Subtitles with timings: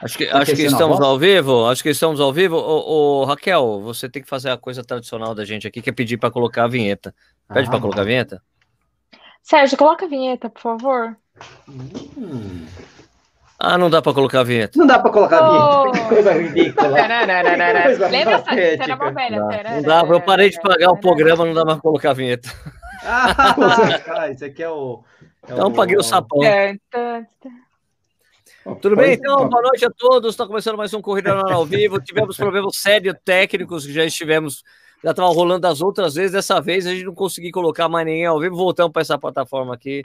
[0.00, 1.66] Acho que, acho que estamos ao vivo.
[1.66, 2.56] Acho que estamos ao vivo.
[2.56, 5.92] Ô, ô, Raquel, você tem que fazer a coisa tradicional da gente aqui, que é
[5.92, 7.14] pedir para colocar a vinheta.
[7.52, 8.42] Pede ah, para colocar a vinheta.
[9.42, 11.16] Sérgio, coloca a vinheta, por favor.
[11.68, 12.66] Hum.
[13.58, 14.78] Ah, não dá para colocar a vinheta.
[14.78, 15.88] Não dá para colocar a vinheta.
[15.88, 15.90] Oh.
[15.90, 16.88] Que coisa ridícula.
[18.08, 19.40] Lembra essa era uma velha?
[19.40, 22.48] Não, dá, eu parei de pagar o programa, não dá mais para colocar a vinheta.
[23.04, 23.54] Ah,
[24.16, 25.02] ah, esse aqui é o.
[25.48, 25.72] É então o...
[25.72, 26.38] paguei o sapão.
[28.76, 29.14] Tudo bem?
[29.14, 30.34] Então, boa noite a todos.
[30.34, 32.00] Está começando mais um Corrida ao Vivo.
[32.00, 34.62] Tivemos problemas sérios técnicos que já estivemos,
[35.02, 36.32] já estavam rolando das outras vezes.
[36.32, 38.56] Dessa vez a gente não conseguiu colocar mais ninguém ao vivo.
[38.56, 40.02] Voltamos para essa plataforma aqui.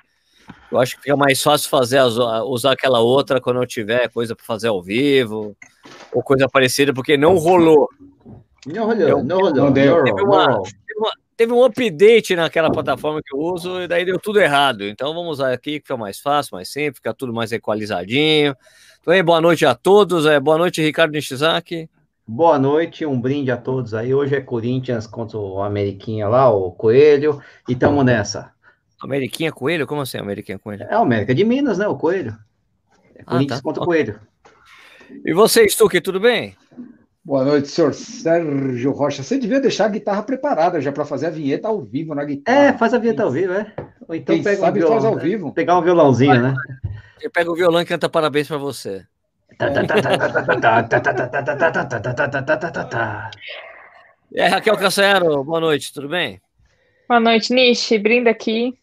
[0.72, 4.46] Eu acho que fica mais fácil fazer usar aquela outra quando eu tiver coisa para
[4.46, 5.56] fazer ao vivo
[6.14, 7.90] ou coisa parecida, porque não rolou.
[8.66, 9.56] Não rolou, eu, não rolou.
[9.56, 10.04] Não deu.
[10.04, 14.20] Teve uma, teve, uma, teve um update naquela plataforma que eu uso e daí deu
[14.20, 14.84] tudo errado.
[14.84, 18.56] Então vamos usar aqui que fica mais fácil, mais simples, fica tudo mais equalizadinho.
[19.02, 20.26] Então aí, boa noite a todos.
[20.26, 21.90] É, boa noite, Ricardo Nishizaki.
[22.26, 24.14] Boa noite, um brinde a todos aí.
[24.14, 28.54] Hoje é Corinthians contra o Ameriquinha lá, o Coelho, e tamo nessa.
[29.02, 29.86] Ameriquinha Coelho?
[29.86, 30.84] Como assim, Ameriquinha Coelho?
[30.90, 31.88] É o América de Minas, né?
[31.88, 32.34] O Coelho.
[33.14, 33.64] É Corinthians ah, tá.
[33.64, 34.20] contra o Coelho.
[35.26, 36.56] E você, Stuque, tudo bem?
[37.26, 39.24] Boa noite, senhor Sérgio Rocha.
[39.24, 42.58] Você devia deixar a guitarra preparada já para fazer a vinheta ao vivo na guitarra.
[42.58, 43.74] É, faz a vinheta ao vivo, é.
[44.10, 45.24] Ou então Quem pega sabe um violão, faz ao né?
[45.24, 45.54] vivo.
[45.54, 46.54] Pegar um violãozinho, né?
[47.22, 49.06] Eu pego o violão e canta parabéns para você.
[54.36, 56.42] É, Raquel Cassero, boa noite, tudo bem?
[57.08, 58.78] Boa noite, Nishi, brinda aqui.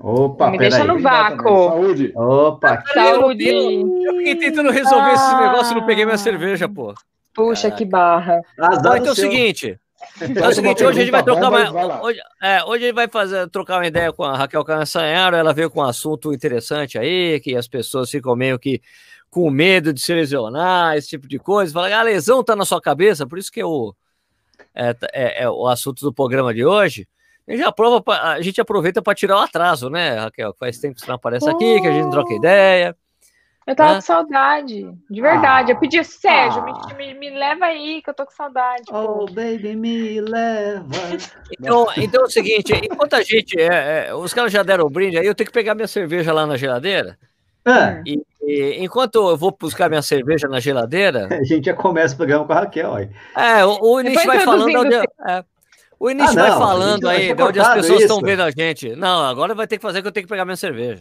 [0.00, 0.88] Opa, Me deixa aí.
[0.88, 1.68] no vácuo.
[1.68, 2.12] Saúde.
[2.16, 2.82] Opa.
[2.94, 3.48] Saúde.
[3.48, 5.14] Eu fiquei tentando resolver ah.
[5.14, 6.94] esse negócio e não peguei minha cerveja, pô.
[7.34, 7.76] Puxa, Caraca.
[7.76, 8.42] que barra.
[8.58, 9.78] Bom, então é o seguinte.
[10.20, 13.06] É o seguinte, hoje a gente vai trocar uma, hoje, é, hoje a gente vai
[13.06, 17.38] fazer, trocar uma ideia com a Raquel Canassanharo, ela veio com um assunto interessante aí,
[17.38, 18.82] que as pessoas ficam meio que
[19.30, 21.72] com medo de se lesionar, esse tipo de coisa.
[21.72, 23.94] Fala, a lesão tá na sua cabeça, por isso que é o,
[24.74, 27.08] é, é, é o assunto do programa de hoje.
[27.46, 30.54] A gente, aprova, a gente aproveita para tirar o atraso, né, Raquel?
[30.58, 32.96] Faz tempo que você não aparece aqui, que a gente troca ideia.
[33.66, 33.94] Eu tava né?
[33.96, 35.70] com saudade, de verdade.
[35.70, 38.82] Ah, eu pedi, Sérgio, ah, me, me, leva aí, que eu tô com saudade.
[38.90, 39.26] Oh, pô.
[39.26, 40.84] baby, me leva.
[41.58, 43.60] Então, então é o seguinte: enquanto a gente.
[43.60, 46.32] É, é, os caras já deram o brinde aí, eu tenho que pegar minha cerveja
[46.32, 47.16] lá na geladeira.
[47.64, 48.02] É.
[48.04, 51.28] E, e, enquanto eu vou buscar minha cerveja na geladeira.
[51.40, 53.10] A gente já começa o programa com a Raquel aí.
[53.36, 54.76] É, o, o início vai falando.
[54.76, 55.44] Onde, é,
[56.02, 58.96] o Início ah, vai falando aí de onde as pessoas estão vendo a gente.
[58.96, 61.00] Não, agora vai ter que fazer que eu tenho que pegar minha cerveja.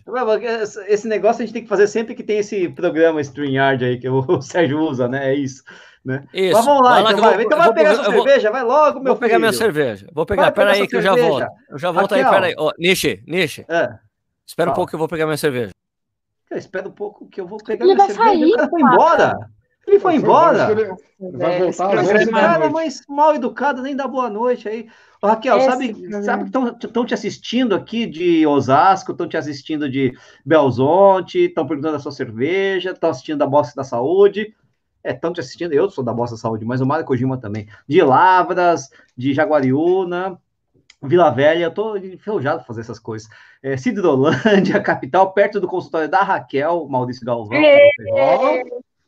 [0.88, 4.08] Esse negócio a gente tem que fazer sempre que tem esse programa StreamYard aí que
[4.08, 5.32] o Sérgio usa, né?
[5.32, 5.64] É isso.
[6.06, 6.24] Né?
[6.32, 6.54] Isso.
[6.54, 7.34] Mas vamos lá, então vai.
[7.34, 10.08] Vou, então vai pegar sua cerveja, vai logo, meu Vou pegar minha cerveja.
[10.14, 11.48] Vou pegar, pera aí que eu já volto.
[11.68, 12.56] Eu já volto aí, pera aí.
[12.56, 13.66] Ó, Nishi, Nishi.
[13.68, 13.90] É.
[14.46, 15.72] Espera um pouco que eu vou pegar minha cerveja.
[16.52, 18.24] Espera um pouco que eu vou pegar minha cerveja.
[18.24, 19.34] Sair, o cara foi embora.
[19.88, 20.72] Ele foi embora.
[20.72, 22.04] Ele vai voltar.
[22.16, 24.88] Esse cara mais mal educado, nem dá boa noite aí.
[25.22, 29.90] Ô, Raquel, Esse, sabe, sabe que estão te assistindo aqui de Osasco, estão te assistindo
[29.90, 30.14] de
[30.46, 34.56] Belzonte, estão perguntando da sua cerveja, estão assistindo da Bossa da Saúde.
[35.04, 37.68] É, estão te assistindo, eu sou da Bossa da Saúde, mas o Mário Kojima também.
[37.88, 40.40] De Lavras, de Jaguariúna,
[41.04, 43.28] Vila Velha, eu tô enferrujado fazer essas coisas.
[43.64, 47.60] É, Cidrolândia, capital, perto do consultório da Raquel, Maurício Galvão.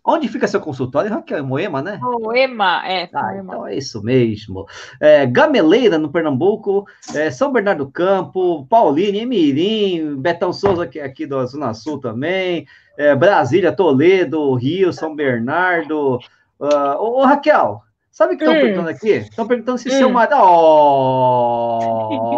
[0.05, 1.45] Onde fica seu consultório, Raquel?
[1.45, 1.97] Moema, né?
[2.01, 3.09] Moema, é.
[3.13, 3.53] Ah, Moema.
[3.53, 4.65] então é isso mesmo.
[4.99, 11.05] É, Gameleira, no Pernambuco, é, São Bernardo do Campo, Paulínia, Emirim, Betão Souza, que é
[11.05, 16.19] aqui do Zona Sul também, é, Brasília, Toledo, Rio, São Bernardo.
[16.59, 17.81] Uh, ô, ô, Raquel,
[18.11, 18.61] sabe o que estão hum.
[18.61, 19.09] perguntando aqui?
[19.09, 19.91] Estão perguntando se hum.
[19.91, 20.35] seu marido.
[20.37, 21.79] Oh!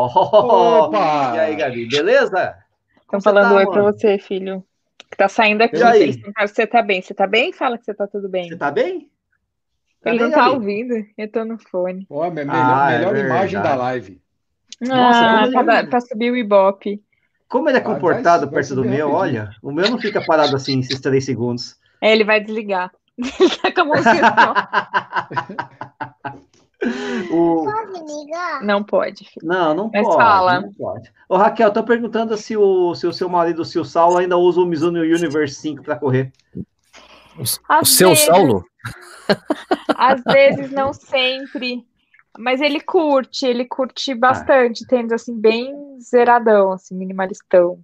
[0.86, 1.34] Opa!
[1.36, 2.58] E aí, Gabi, beleza?
[3.02, 4.64] Estão falando tá, oi para você, filho
[5.16, 5.78] que tá saindo aqui.
[5.78, 7.02] Eles você tá bem.
[7.02, 7.54] Você tá bem?
[7.54, 8.50] Fala que você tá tudo bem.
[8.50, 9.10] Você tá bem?
[10.02, 12.06] Tá Ele bem, não tá ouvindo, eu tô no fone.
[12.06, 14.22] Pô, melhor, ah, é melhor imagem da live.
[14.84, 17.02] Ah, Nossa, pra, pra, subir o Ibope.
[17.48, 20.54] Como ele é comportado vai, perto vai do meu, olha, o meu não fica parado
[20.56, 21.78] assim esses três segundos.
[22.02, 22.92] É, ele vai desligar.
[23.18, 24.22] Ele tá com a mãozinha
[27.32, 27.66] O...
[28.62, 29.26] Não pode.
[29.26, 29.46] Filho.
[29.46, 30.16] Não, não Mas pode.
[30.16, 30.62] Fala.
[30.62, 31.12] Não pode.
[31.30, 34.62] Ô, Raquel, tô perguntando se o, se o seu marido, se o Saulo, ainda usa
[34.62, 36.32] o Mizuno Universe 5 para correr.
[37.38, 37.42] O,
[37.82, 38.66] o seu vezes, Saulo?
[39.96, 41.86] Às vezes, não sempre.
[42.38, 44.88] Mas ele curte, ele curte bastante, ah.
[44.90, 47.80] tendo assim, bem zeradão, assim, minimalistão.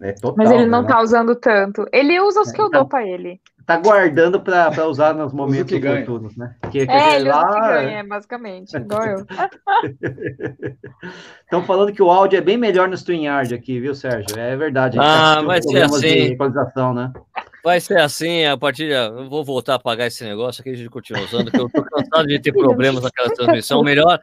[0.00, 0.88] É total, Mas ele não né?
[0.88, 1.86] tá usando tanto.
[1.92, 5.76] Ele usa os é, que eu dou para ele tá guardando para usar nos momentos
[5.76, 6.54] oportunos, né?
[6.70, 7.44] Que, que é, lá...
[7.44, 9.26] que ganha, é, basicamente, igual eu.
[11.44, 14.38] Estão falando que o áudio é bem melhor no StreamYard aqui, viu, Sérgio?
[14.38, 14.98] É verdade.
[15.00, 16.00] Ah, mas é assim.
[16.00, 17.12] De equalização, né?
[17.62, 18.92] Vai ser assim, a partir de.
[18.92, 21.82] Eu vou voltar a pagar esse negócio aqui, a gente continua usando, porque eu tô
[21.84, 23.82] cansado de ter problemas naquela transmissão.
[23.82, 24.18] Melhor,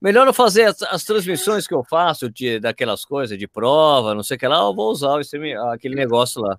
[0.00, 4.22] melhor eu fazer as, as, transmissões que eu faço de, daquelas coisas de prova, não
[4.22, 6.58] sei o que lá, eu vou usar stream, aquele negócio lá.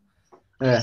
[0.62, 0.80] É.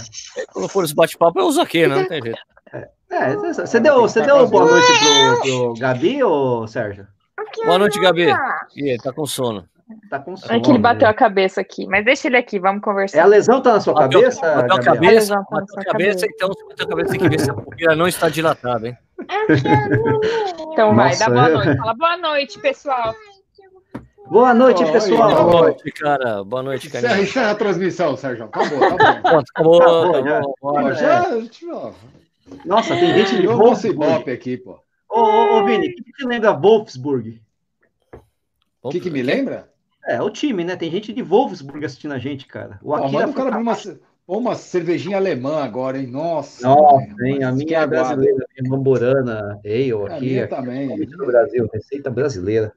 [0.53, 1.97] Quando for esse bate-papo, eu uso aqui, né?
[1.97, 2.39] Não tem jeito.
[2.73, 7.07] É, é você deu, você deu boa noite pro, pro Gabi ou Sérgio?
[7.65, 8.27] Boa noite, Gabi.
[8.77, 9.67] Ih, ele tá com sono.
[10.09, 10.55] Tá com sono.
[10.55, 13.19] É que ele bateu a cabeça aqui, mas deixa ele aqui, vamos conversar.
[13.19, 14.41] É a lesão tá na sua bateu, cabeça?
[14.41, 17.41] Bateu a cabeça, a bateu a cabeça, então se bateu a cabeça, tem que ver
[17.41, 18.97] se a pupila não está dilatada, hein?
[20.73, 21.77] Então vai, dá boa noite.
[21.77, 23.15] Fala boa noite, pessoal.
[24.31, 25.45] Boa noite, pessoal.
[25.45, 26.45] Boa noite, cara.
[26.45, 27.21] Boa noite, cara.
[27.21, 28.45] Encerra a transmissão, Sérgio.
[28.45, 29.39] Acabou, tá bom.
[29.43, 30.17] acabou, acabou,
[30.71, 31.93] acabou, já.
[32.65, 34.79] Nossa, tem gente de Wolfsburg aqui, pô.
[35.11, 37.43] Ô, ô, ô Vini, o que te lembra Wolfsburg?
[38.81, 39.69] O que, que me lembra?
[40.07, 40.77] É, o time, né?
[40.77, 42.79] Tem gente de Wolfsburg assistindo a gente, cara.
[42.85, 43.77] O Akira manda o cara uma,
[44.29, 46.07] uma cervejinha alemã agora, hein?
[46.07, 46.69] Nossa.
[46.69, 47.43] Nossa, hein?
[47.43, 50.13] A minha é brasileira, a minha mamborana, ale aqui.
[50.13, 50.93] A minha também.
[50.93, 52.73] Aqui no Brasil, receita brasileira.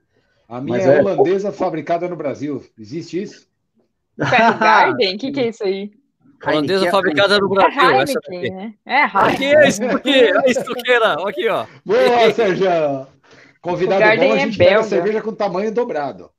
[0.48, 2.64] A minha Mas é, é holandesa fabricada no Brasil.
[2.78, 3.48] Existe isso?
[4.18, 5.16] Garden?
[5.16, 5.92] O que, que é isso aí?
[6.46, 7.82] Holandesa fabricada no Brasil.
[7.82, 8.74] É Heineken, né?
[8.86, 9.22] É Heineken.
[9.22, 11.14] Aqui é isso aqui, a estuqueira.
[11.28, 11.66] Aqui, ó.
[11.86, 12.68] Boa, Sérgio.
[13.62, 16.30] Convidado bom, a é gente é pega cerveja com tamanho dobrado.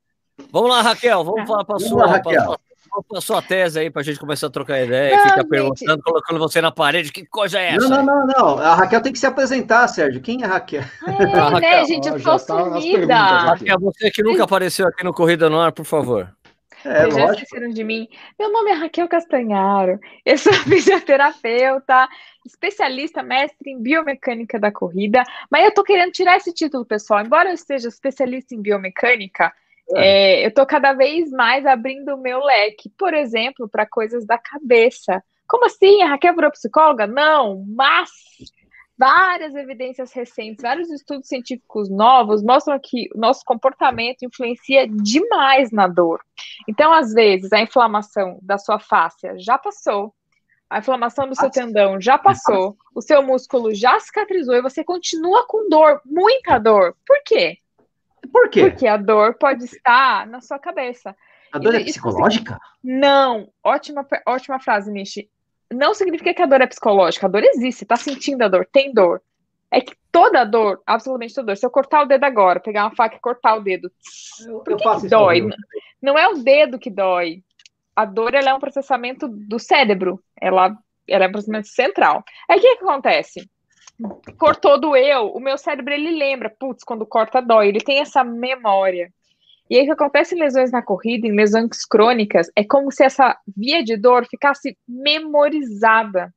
[0.51, 2.55] Vamos lá, Raquel, vamos falar para a sua, Raquel.
[3.03, 6.03] Pra sua tese aí, para a gente começar a trocar ideia não, e ficar perguntando,
[6.03, 7.89] colocando você na parede, que coisa é essa?
[7.89, 8.57] Não, não, não, não.
[8.59, 10.21] A Raquel tem que se apresentar, Sérgio.
[10.21, 10.83] Quem é a Raquel?
[11.07, 11.59] É, a Raquel.
[11.59, 12.07] né, gente?
[12.07, 13.15] Eu tô tá sumida.
[13.15, 16.29] Raquel, você que nunca apareceu aqui no Corrida no Ar, por favor.
[16.85, 18.07] É, Vocês já esqueceram de mim.
[18.37, 19.99] Meu nome é Raquel Castanharo.
[20.23, 22.07] Eu sou fisioterapeuta,
[22.45, 25.23] especialista, mestre em biomecânica da corrida.
[25.49, 27.21] Mas eu tô querendo tirar esse título, pessoal.
[27.21, 29.51] Embora eu seja especialista em biomecânica,
[29.93, 30.41] é.
[30.41, 32.89] É, eu tô cada vez mais abrindo o meu leque.
[32.97, 35.23] Por exemplo, para coisas da cabeça.
[35.47, 36.01] Como assim?
[36.01, 37.05] A Raquel virou psicóloga?
[37.05, 38.09] Não, mas
[38.97, 45.87] várias evidências recentes, vários estudos científicos novos mostram que o nosso comportamento influencia demais na
[45.87, 46.21] dor.
[46.67, 50.13] Então, às vezes, a inflamação da sua fáscia já passou,
[50.69, 55.45] a inflamação do seu tendão já passou, o seu músculo já cicatrizou e você continua
[55.47, 56.95] com dor, muita dor.
[57.05, 57.57] Por quê?
[58.31, 58.69] Por quê?
[58.69, 61.15] Porque a dor pode estar na sua cabeça.
[61.51, 62.59] A dor é psicológica?
[62.83, 63.49] Não.
[63.63, 65.29] Ótima, ótima frase, Nishi
[65.73, 67.25] não significa que a dor é psicológica.
[67.25, 69.21] A dor existe, você tá sentindo a dor, tem dor.
[69.71, 72.95] É que toda dor, absolutamente toda dor, se eu cortar o dedo agora, pegar uma
[72.95, 73.91] faca e cortar o dedo,
[74.45, 75.47] eu, por que, que dói?
[76.01, 77.43] Não é o dedo que dói.
[77.95, 80.21] A dor ela é um processamento do cérebro.
[80.39, 80.75] Ela,
[81.07, 82.23] ela é um processamento central.
[82.49, 83.49] Aí o que, que acontece?
[84.37, 89.11] Cortou, doeu, o meu cérebro ele lembra, putz, quando corta dói, ele tem essa memória.
[89.69, 93.03] E aí o que acontece em lesões na corrida, em lesões crônicas, é como se
[93.03, 96.33] essa via de dor ficasse memorizada.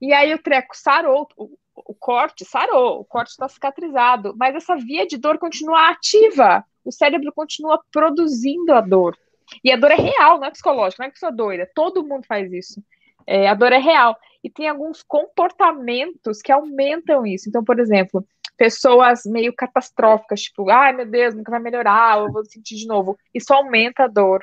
[0.00, 4.76] E aí o treco sarou, o, o corte sarou, o corte está cicatrizado, mas essa
[4.76, 6.64] via de dor continua ativa.
[6.84, 9.16] O cérebro continua produzindo a dor.
[9.64, 11.70] E a dor é real, não é psicológica, não é sou doida.
[11.74, 12.82] Todo mundo faz isso.
[13.28, 14.16] É, a dor é real.
[14.42, 17.46] E tem alguns comportamentos que aumentam isso.
[17.46, 18.26] Então, por exemplo,
[18.56, 23.18] pessoas meio catastróficas, tipo, ai meu Deus, nunca vai melhorar, eu vou sentir de novo.
[23.34, 24.42] Isso aumenta a dor.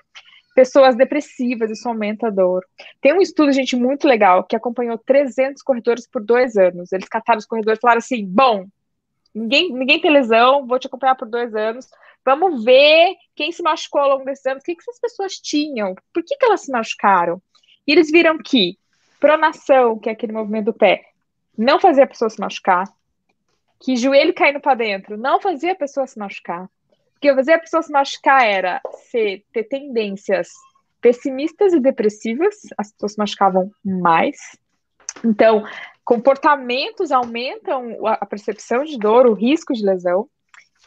[0.53, 2.63] Pessoas depressivas, isso aumenta a dor.
[3.01, 6.93] Tem um estudo, gente, muito legal, que acompanhou 300 corredores por dois anos.
[6.93, 8.67] Eles cataram os corredores e falaram assim: bom,
[9.33, 11.87] ninguém, ninguém tem lesão, vou te acompanhar por dois anos.
[12.23, 15.93] Vamos ver quem se machucou ao longo desses anos, o que, que essas pessoas tinham,
[16.13, 17.41] por que, que elas se machucaram.
[17.87, 18.77] E eles viram que
[19.19, 21.03] pronação, que é aquele movimento do pé,
[21.57, 22.85] não fazia a pessoa se machucar,
[23.79, 26.63] que joelho caindo para dentro não fazia a pessoa se machucar.
[26.63, 30.49] O que fazia a pessoa se machucar era ser, ter tendências
[31.01, 34.37] pessimistas e depressivas, as pessoas se machucavam mais.
[35.23, 35.63] Então,
[36.03, 40.27] comportamentos aumentam a percepção de dor, o risco de lesão.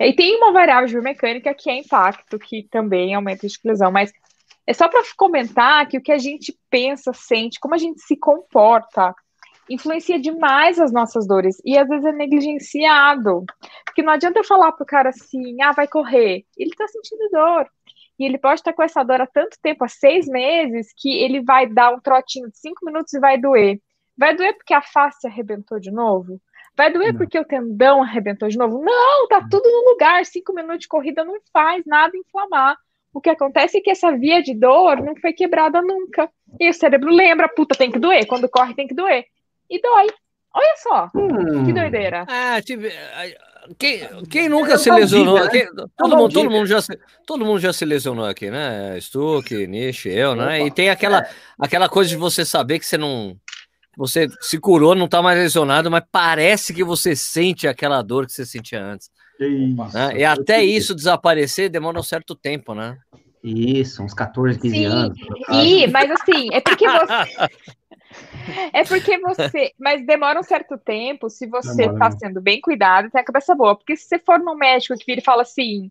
[0.01, 3.91] E tem uma variável biomecânica que é impacto, que também aumenta o risco de lesão,
[3.91, 4.13] mas
[4.69, 8.15] é só para comentar que o que a gente pensa, sente, como a gente se
[8.15, 9.15] comporta,
[9.67, 13.47] influencia demais as nossas dores e às vezes é negligenciado.
[13.83, 16.45] Porque não adianta eu falar pro cara assim, ah, vai correr.
[16.55, 17.67] Ele tá sentindo dor.
[18.19, 21.43] E ele pode estar com essa dor há tanto tempo, há seis meses, que ele
[21.43, 23.81] vai dar um trotinho de cinco minutos e vai doer.
[24.19, 26.43] Vai doer porque a face arrebentou de novo?
[26.77, 27.19] Vai doer não.
[27.19, 28.85] porque o tendão arrebentou de novo?
[28.85, 30.27] Não, tá tudo no lugar.
[30.27, 32.77] Cinco minutos de corrida não faz nada inflamar.
[33.13, 36.31] O que acontece é que essa via de dor não foi quebrada nunca.
[36.61, 38.27] E o cérebro lembra, puta, tem que doer.
[38.27, 39.25] Quando corre, tem que doer
[39.71, 40.07] e dói.
[40.55, 41.65] Olha só, hum.
[41.65, 42.25] que doideira.
[42.29, 42.91] Ah, tive...
[43.79, 45.39] Quem, quem nunca é se lesionou?
[45.41, 45.51] Né?
[45.51, 48.99] Quem, todo, mundo, todo, mundo já se, todo mundo já se lesionou aqui, né?
[48.99, 50.65] Stuck, Nish, eu, né?
[50.65, 53.37] E tem aquela, aquela coisa de você saber que você não.
[53.95, 58.33] você se curou, não tá mais lesionado, mas parece que você sente aquela dor que
[58.33, 59.11] você sentia antes.
[59.39, 60.19] Né?
[60.19, 62.99] E até isso desaparecer demora um certo tempo, né?
[63.43, 64.85] Isso, uns 14, 15 Sim.
[64.85, 65.19] anos.
[65.53, 67.49] E, mas assim, é porque você.
[68.73, 69.73] É porque você.
[69.79, 73.55] Mas demora um certo tempo se você está sendo bem cuidado e tem a cabeça
[73.55, 73.77] boa.
[73.77, 75.91] Porque se você for no médico que vira e fala assim: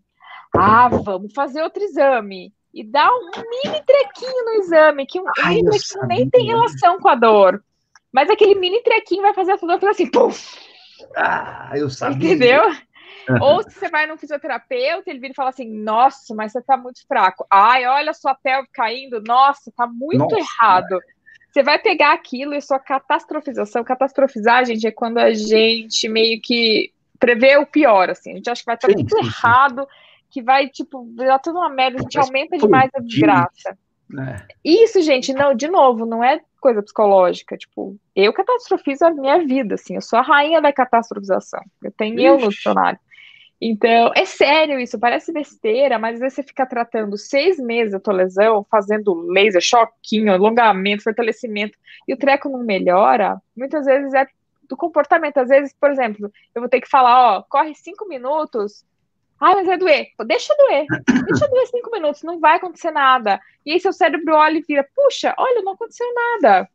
[0.54, 2.52] ah, vamos fazer outro exame.
[2.74, 6.98] E dá um mini trequinho no exame, que um Ai, mini trequinho nem tem relação
[6.98, 7.62] com a dor.
[8.12, 10.58] Mas aquele mini trequinho vai fazer a dor fazer assim, puf!
[11.16, 12.34] Ah, eu sabia.
[12.34, 12.62] Entendeu?
[13.40, 16.76] Ou se você vai num fisioterapeuta, ele vira e fala assim: Nossa, mas você tá
[16.76, 17.46] muito fraco.
[17.50, 19.22] Ai, olha a sua pelve caindo.
[19.26, 21.00] Nossa, tá muito Nossa, errado.
[21.50, 23.82] Você vai pegar aquilo e sua catastrofização.
[23.82, 28.32] Catastrofizar, gente, é quando a gente meio que prevê o pior, assim.
[28.32, 29.88] A gente acha que vai estar tudo sim, errado,
[30.30, 33.76] que vai, tipo, virar tudo uma merda, a gente aumenta demais a desgraça.
[34.16, 34.46] É.
[34.64, 37.56] Isso, gente, não, de novo, não é coisa psicológica.
[37.56, 41.62] Tipo, eu catastrofizo a minha vida, assim, eu sou a rainha da catastrofização.
[41.82, 42.24] Eu tenho Ixi.
[42.24, 42.98] eu no dicionário.
[43.60, 47.98] Então, é sério isso, parece besteira, mas às vezes você fica tratando seis meses a
[47.98, 54.26] tua lesão, fazendo laser, choquinho, alongamento, fortalecimento, e o treco não melhora, muitas vezes é
[54.68, 55.38] do comportamento.
[55.38, 58.84] Às vezes, por exemplo, eu vou ter que falar, ó, corre cinco minutos,
[59.40, 60.08] ah, mas vai doer.
[60.26, 60.86] Deixa doer.
[61.26, 63.40] Deixa doer cinco minutos, não vai acontecer nada.
[63.64, 66.68] E aí seu cérebro olha e vira, puxa, olha, não aconteceu nada.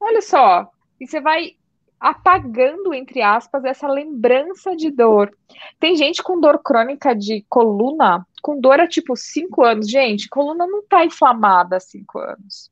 [0.00, 0.70] Olha só.
[1.00, 1.56] E você vai
[2.04, 5.34] apagando, entre aspas, essa lembrança de dor.
[5.80, 9.88] Tem gente com dor crônica de coluna, com dor há tipo cinco anos.
[9.88, 12.70] Gente, coluna não tá inflamada há cinco anos.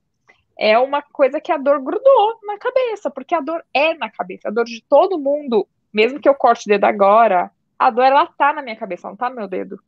[0.59, 4.49] É uma coisa que a dor grudou na cabeça, porque a dor é na cabeça.
[4.49, 8.27] A dor de todo mundo, mesmo que eu corte o dedo agora, a dor ela
[8.27, 9.81] tá na minha cabeça, não tá no meu dedo.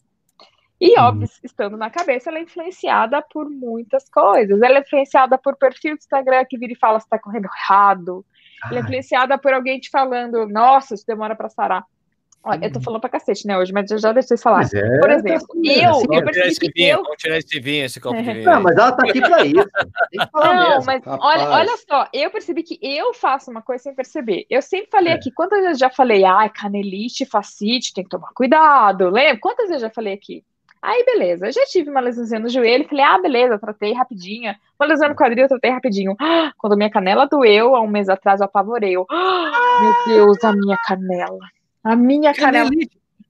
[0.81, 1.05] E, uhum.
[1.05, 4.63] óbvio, estando na cabeça, ela é influenciada por muitas coisas.
[4.63, 8.25] Ela é influenciada por perfil do Instagram que vira e fala se tá correndo errado.
[8.71, 11.85] Ela é influenciada por alguém te falando, nossa, isso demora para sarar.
[12.47, 14.69] Olha, eu tô falando pra cacete, né, hoje, mas eu já deixei falar.
[14.75, 17.03] É, por exemplo, tá eu, assim, eu percebi que vinho, eu...
[17.03, 18.45] Vamos tirar esse vinho, esse copo de vinho.
[18.45, 19.67] Não, mas ela tá aqui pra isso.
[20.35, 20.85] Não, mesmo.
[20.85, 24.45] mas olha, olha só, eu percebi que eu faço uma coisa sem perceber.
[24.51, 25.17] Eu sempre falei é.
[25.17, 29.39] aqui, quantas vezes eu já falei, ai, canelite, facite, tem que tomar cuidado, lembra?
[29.41, 30.45] Quantas vezes eu já falei aqui?
[30.85, 34.55] Aí, beleza, eu já tive uma lesãozinha no joelho, falei, ah, beleza, tratei rapidinho.
[34.79, 36.15] Uma lesão no quadril, eu tratei rapidinho.
[36.59, 38.95] Quando minha canela doeu, há um mês atrás, eu apavorei.
[38.95, 41.39] Eu, meu Deus, a minha canela.
[41.83, 42.69] A minha canela.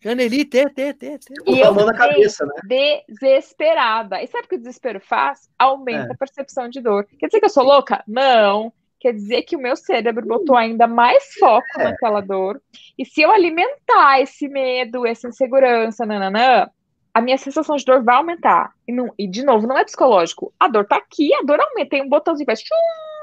[0.02, 3.02] Canelite, é, é, é, E eu na cabeça, né?
[3.08, 4.20] desesperada.
[4.20, 5.48] E sabe o que o desespero faz?
[5.56, 6.12] Aumenta é.
[6.12, 7.06] a percepção de dor.
[7.20, 8.02] Quer dizer que eu sou louca?
[8.06, 8.72] Não.
[8.98, 11.84] Quer dizer que o meu cérebro botou ainda mais foco é.
[11.84, 12.60] naquela dor.
[12.98, 16.68] E se eu alimentar esse medo, essa insegurança, nananã,
[17.14, 18.72] a minha sensação de dor vai aumentar.
[18.88, 20.52] E, não, e, de novo, não é psicológico.
[20.58, 21.90] A dor tá aqui, a dor aumenta.
[21.90, 22.74] Tem um botãozinho que faz tchum,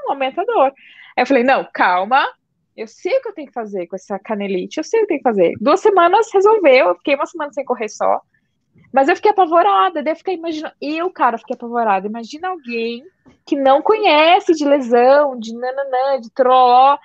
[0.08, 0.72] aumenta a dor.
[1.14, 2.26] Aí eu falei, não, calma.
[2.74, 5.04] Eu sei o que eu tenho que fazer com essa canelite, eu sei o que
[5.04, 5.52] eu tenho que fazer.
[5.60, 8.18] Duas semanas resolveu, eu fiquei uma semana sem correr só.
[8.90, 10.74] Mas eu fiquei apavorada, daí eu fiquei imaginando.
[10.80, 12.06] Eu, cara, fiquei apavorada.
[12.06, 13.04] Imagina alguém
[13.44, 16.96] que não conhece de lesão, de nananã, de troló.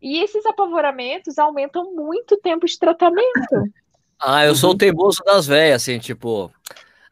[0.00, 3.70] E esses apavoramentos aumentam muito o tempo de tratamento.
[4.20, 4.78] Ah, eu sou o uhum.
[4.78, 6.50] teimoso das velhas, assim, tipo.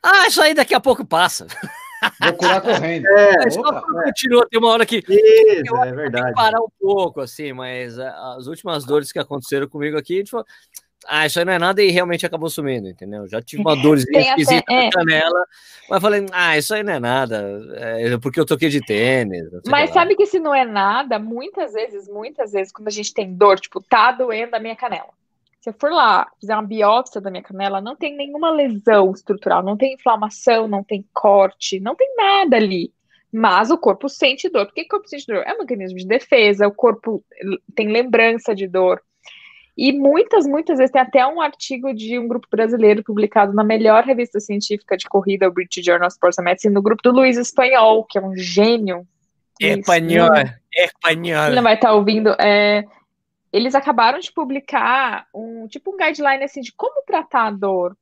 [0.03, 1.47] Ah, isso aí daqui a pouco passa.
[2.21, 3.07] Vou curar correndo.
[3.07, 5.03] É, só continua, tem uma hora que.
[5.09, 6.35] Isso, é verdade.
[6.35, 10.45] parar um pouco, assim, mas as últimas dores que aconteceram comigo aqui, tipo,
[11.07, 13.27] ah, isso aí não é nada e realmente acabou sumindo, entendeu?
[13.29, 14.85] Já tive uma dorzinha esquisita até, é.
[14.85, 15.47] na canela,
[15.89, 19.45] mas falei, ah, isso aí não é nada, é porque eu toquei de tênis.
[19.67, 23.35] Mas sabe que se não é nada, muitas vezes, muitas vezes, quando a gente tem
[23.35, 25.11] dor, tipo, tá doendo a minha canela.
[25.65, 29.63] Se eu for lá, fizer uma biópsia da minha canela, não tem nenhuma lesão estrutural,
[29.63, 32.93] não tem inflamação, não tem corte, não tem nada ali.
[33.33, 34.67] Mas o corpo sente dor.
[34.67, 35.43] Por que o corpo sente dor?
[35.47, 37.25] É um mecanismo de defesa, o corpo
[37.75, 39.01] tem lembrança de dor.
[39.75, 44.05] E muitas, muitas vezes tem até um artigo de um grupo brasileiro publicado na melhor
[44.05, 48.05] revista científica de corrida, o British Journal of Sports Medicine, no grupo do Luiz Espanhol,
[48.05, 49.07] que é um gênio.
[49.59, 50.29] Espanhol,
[50.77, 51.47] espanhol.
[51.47, 52.37] Ele não vai estar ouvindo.
[52.39, 52.85] É,
[53.55, 57.97] eles acabaram de publicar um tipo um guideline assim de como tratar a dor.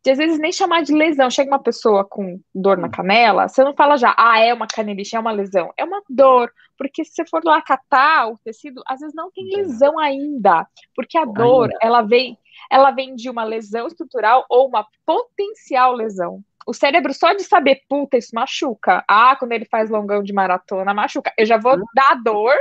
[0.00, 1.28] De às vezes nem chamar de lesão.
[1.28, 5.16] Chega uma pessoa com dor na canela, você não fala já, ah, é uma canelite,
[5.16, 5.72] é uma lesão.
[5.76, 6.52] É uma dor.
[6.78, 10.68] Porque se você for lá catar o tecido, às vezes não tem lesão ainda.
[10.94, 11.78] Porque a dor, ainda.
[11.82, 12.38] ela vem,
[12.70, 16.44] ela vem de uma lesão estrutural ou uma potencial lesão.
[16.64, 19.04] O cérebro, só de saber, puta, isso machuca.
[19.08, 21.32] Ah, quando ele faz longão de maratona, machuca.
[21.36, 21.84] Eu já vou hum.
[21.92, 22.54] dar dor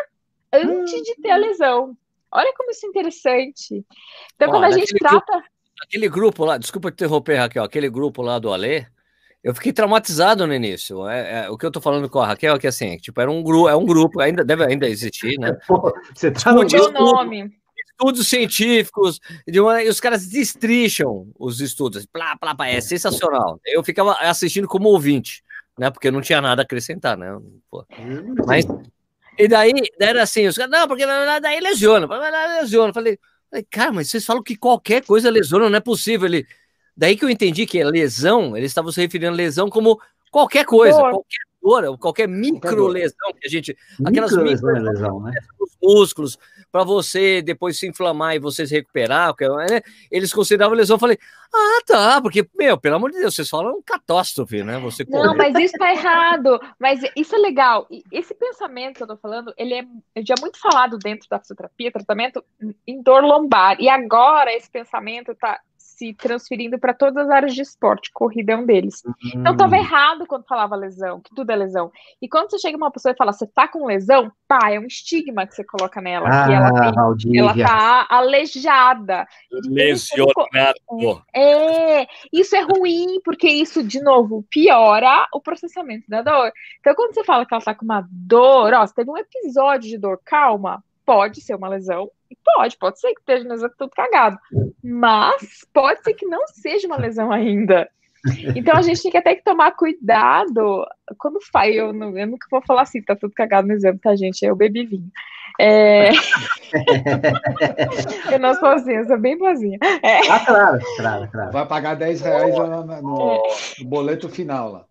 [0.52, 1.96] antes de ter a lesão.
[2.34, 3.86] Olha como isso é interessante.
[4.36, 5.32] Então, quando a gente trata.
[5.32, 8.86] Grupo, aquele grupo lá, desculpa te interromper, Raquel, aquele grupo lá do Alê,
[9.44, 11.08] Eu fiquei traumatizado no início.
[11.08, 13.30] É, é, o que eu tô falando com a Raquel é que assim, tipo, era
[13.30, 15.54] um grupo, é um grupo, ainda deve ainda existir, né?
[15.68, 17.52] Pô, você tá no meu nome.
[17.92, 22.06] Estudos científicos, de uma, e os caras destricham os estudos.
[22.06, 23.60] Plá, plá, plá, é sensacional.
[23.66, 25.44] Eu ficava assistindo como ouvinte,
[25.78, 25.92] né?
[25.92, 27.38] Porque eu não tinha nada a acrescentar, né?
[27.70, 27.86] Pô.
[28.46, 28.66] Mas.
[29.38, 32.08] E daí, era assim, os caras, não, porque daí lesiona,
[32.60, 32.94] lesiona.
[32.94, 33.18] Falei,
[33.70, 36.28] cara, mas vocês falam que qualquer coisa lesiona, não é possível.
[36.28, 36.46] Ele,
[36.96, 40.66] Daí que eu entendi que a lesão, eles estavam se referindo a lesão como qualquer
[40.66, 43.78] coisa, qualquer dor, qualquer micro lesão que a gente.
[44.06, 45.32] Aquelas micro lesão, né?
[45.82, 46.38] músculos,
[46.72, 49.82] para você depois se inflamar e você se recuperar, né?
[50.12, 50.96] eles consideravam lesão.
[50.96, 51.18] Eu falei,
[51.54, 54.80] ah, tá, porque, meu, pelo amor de Deus, vocês falam catástrofe, né?
[54.80, 56.60] Você Não, mas isso tá errado.
[56.80, 57.88] Mas isso é legal.
[58.12, 62.44] Esse pensamento que eu tô falando, ele é já muito falado dentro da fisioterapia, tratamento
[62.88, 63.76] em dor lombar.
[63.82, 65.60] E agora esse pensamento tá
[66.02, 69.04] se transferindo para todas as áreas de esporte, corrida é um deles.
[69.06, 69.14] Uhum.
[69.36, 71.92] Então estava errado quando falava lesão, que tudo é lesão.
[72.20, 74.88] E quando você chega uma pessoa e fala, você tá com lesão, pá, é um
[74.88, 79.28] estigma que você coloca nela, ah, que ela, tem, ela tá aleijada.
[79.70, 81.24] Lesionado.
[81.36, 86.52] É, isso é ruim, porque isso, de novo, piora o processamento da dor.
[86.80, 89.88] Então, quando você fala que ela tá com uma dor, ó, você teve um episódio
[89.88, 92.10] de dor, calma, pode ser uma lesão,
[92.56, 94.38] pode, pode ser que esteja lesão tudo cagado,
[94.82, 97.90] mas pode ser que não seja uma lesão ainda.
[98.56, 100.86] Então a gente tem que até que tomar cuidado
[101.18, 101.76] quando faz.
[101.76, 104.46] Eu, não, eu nunca vou falar assim, tá tudo cagado no exame, tá, gente?
[104.46, 105.12] Eu bebi vinho.
[105.60, 106.12] É...
[108.32, 109.80] eu não sou assim, eu sou bem boazinha.
[110.02, 110.32] É...
[110.32, 111.52] Ah, claro, claro, claro.
[111.52, 113.44] Vai pagar 10 reais no, no, no
[113.84, 114.86] boleto final lá.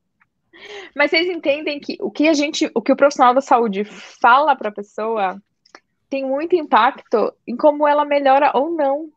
[0.94, 4.54] Mas vocês entendem que o que a gente, o que o profissional da saúde fala
[4.54, 5.40] para a pessoa
[6.10, 9.08] tem muito impacto em como ela melhora ou não.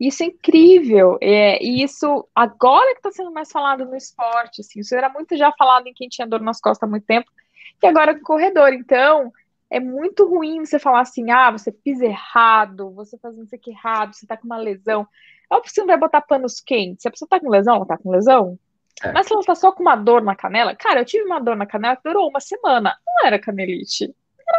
[0.00, 1.18] Isso é incrível.
[1.20, 5.36] É, e isso agora que está sendo mais falado no esporte, assim, isso era muito
[5.36, 7.30] já falado em quem tinha dor nas costas há muito tempo,
[7.82, 8.72] e agora no corredor.
[8.72, 9.30] Então,
[9.68, 14.14] é muito ruim você falar assim, ah, você pisa errado, você faz isso aqui errado,
[14.14, 15.06] você tá com uma lesão.
[15.50, 17.02] É óbvio que você não vai botar panos quentes.
[17.02, 18.58] Se a pessoa tá com lesão, ela tá com lesão.
[19.02, 19.12] É.
[19.12, 21.56] Mas se ela tá só com uma dor na canela, cara, eu tive uma dor
[21.56, 22.96] na canela que durou uma semana.
[23.06, 24.14] Não era canelite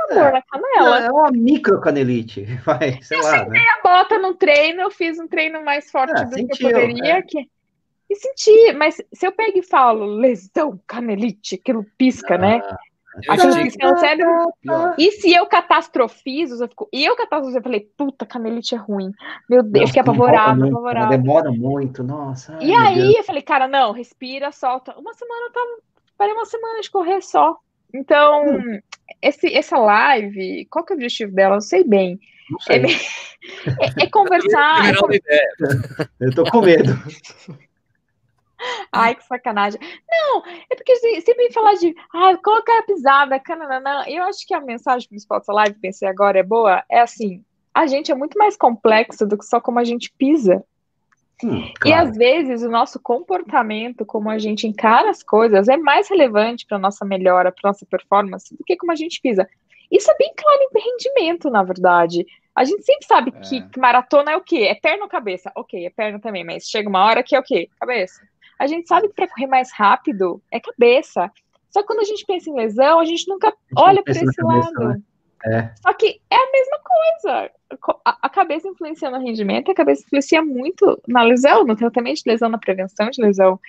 [0.10, 1.00] dor é, na canela.
[1.00, 3.38] É uma micro canelite, vai, sei eu lá.
[3.40, 3.60] Eu né?
[3.60, 6.72] a bota no treino, eu fiz um treino mais forte é, do sentiu, que eu
[6.72, 7.18] poderia.
[7.18, 7.22] É.
[7.22, 7.50] Que...
[8.10, 12.62] E senti, mas se eu pego e falo lesão, canelite, aquilo pisca, né?
[12.64, 12.72] ah.
[12.72, 12.78] né?
[13.28, 14.54] Aquilo pisca no cérebro.
[14.98, 16.90] E se eu catastrofizo, eu fico.
[16.94, 19.12] E eu catastrofizo, eu falei, puta, canelite é ruim.
[19.50, 21.18] Meu Deus, eu fiquei apavorada, apavorada.
[21.18, 22.58] Demora muito, nossa.
[22.62, 24.98] E ai, aí eu falei, cara, não, respira, solta.
[24.98, 25.70] Uma semana eu tava.
[26.18, 27.58] Parei uma semana de correr só.
[27.94, 28.80] Então, hum.
[29.22, 31.56] esse, essa live, qual que é o objetivo dela?
[31.56, 32.20] Eu sei bem.
[32.50, 32.78] Não sei.
[32.78, 32.82] É,
[34.04, 34.90] é, é conversar.
[34.90, 34.94] É
[36.20, 36.92] Eu tô com medo.
[38.92, 39.80] Ai, que sacanagem.
[40.10, 44.04] Não, é porque sempre falar de ah, colocar a pisada, cananã.
[44.08, 46.84] Eu acho que a mensagem principal dessa live, pensei agora, é boa.
[46.90, 50.64] É assim: a gente é muito mais complexo do que só como a gente pisa.
[51.44, 51.88] Hum, claro.
[51.88, 56.66] E às vezes o nosso comportamento, como a gente encara as coisas, é mais relevante
[56.66, 59.48] para nossa melhora, para nossa performance, do que como a gente pisa.
[59.92, 62.26] Isso é bem claro em rendimento, na verdade.
[62.56, 63.40] A gente sempre sabe é.
[63.42, 64.68] que, que, maratona é o quê?
[64.70, 65.52] É perna ou cabeça?
[65.56, 67.70] Ok, é perna também, mas chega uma hora que é o quê?
[67.80, 68.22] Cabeça.
[68.58, 71.32] A gente sabe que para correr mais rápido é cabeça.
[71.70, 74.12] Só que quando a gente pensa em lesão, a gente nunca a gente olha para
[74.12, 74.90] esse cabeça, lado.
[74.90, 75.02] Né?
[75.46, 75.72] É.
[75.82, 77.52] Só que é a mesma coisa.
[78.06, 82.30] A, a, cabeça influencia no rendimento, a cabeça influencia muito na lesão, no tratamento de
[82.30, 83.60] lesão, na prevenção de lesão.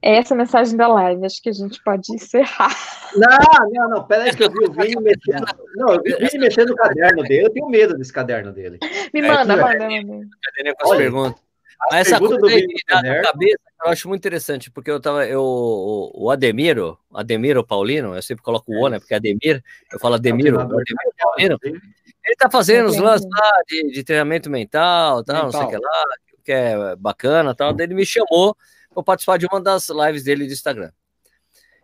[0.00, 1.24] É essa a mensagem da live.
[1.24, 2.74] Acho que a gente pode encerrar.
[3.14, 4.04] Não, não, não.
[4.04, 5.46] Peraí, que eu vi o Vini mexendo.
[5.76, 7.46] Não, eu vi o Vini mexendo no caderno dele.
[7.46, 8.78] Eu tenho medo desse caderno dele.
[9.12, 10.28] Me é, manda, manda, manda.
[10.42, 11.51] Caderno com as perguntas.
[11.90, 16.30] Mas essa coisa aí da cabeça eu acho muito interessante, porque eu tava, eu, o
[16.30, 20.86] Ademiro, Ademiro Paulino, eu sempre coloco o O, né, porque Ademir, eu falo Ademiro, Ademiro
[21.18, 25.52] Paulino, ele tá fazendo os lances lá de, de, treinamento mental, tal, mental.
[25.52, 26.04] não sei o que lá,
[26.44, 28.56] que é bacana, tal, daí ele me chamou
[28.94, 30.92] para participar de uma das lives dele do Instagram.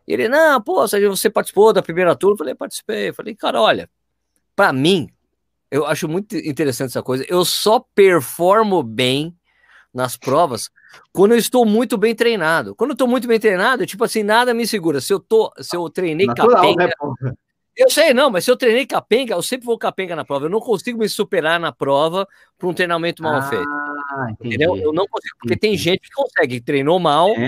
[0.06, 2.34] E ele, não, pô, você participou da primeira turma?
[2.34, 3.10] Eu falei, participei.
[3.10, 3.90] Eu falei, cara, olha,
[4.56, 5.10] para mim,
[5.70, 9.37] eu acho muito interessante essa coisa, eu só performo bem
[9.98, 10.70] nas provas
[11.12, 12.74] quando eu estou muito bem treinado.
[12.74, 15.00] Quando eu estou muito bem treinado, tipo assim, nada me segura.
[15.00, 17.32] Se eu tô, se eu treinei Natural, capenga, né,
[17.76, 20.46] eu sei, não, mas se eu treinei capenga, eu sempre vou capenga na prova.
[20.46, 23.68] Eu não consigo me superar na prova por um treinamento mal ah, feito.
[24.40, 24.76] Entendeu?
[24.76, 27.46] Eu não consigo, porque tem gente que consegue, treinou mal, é,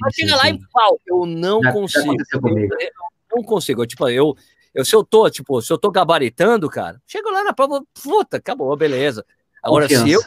[0.00, 1.00] mas chega lá e pau.
[1.06, 2.16] Eu não já, consigo.
[2.32, 3.82] Já eu, não consigo.
[3.82, 4.36] Eu, tipo, eu,
[4.74, 8.36] eu, se eu tô, tipo, se eu tô gabaritando, cara, chego lá na prova, puta,
[8.38, 9.24] acabou, beleza.
[9.62, 10.04] Agora, Confiança.
[10.04, 10.22] se eu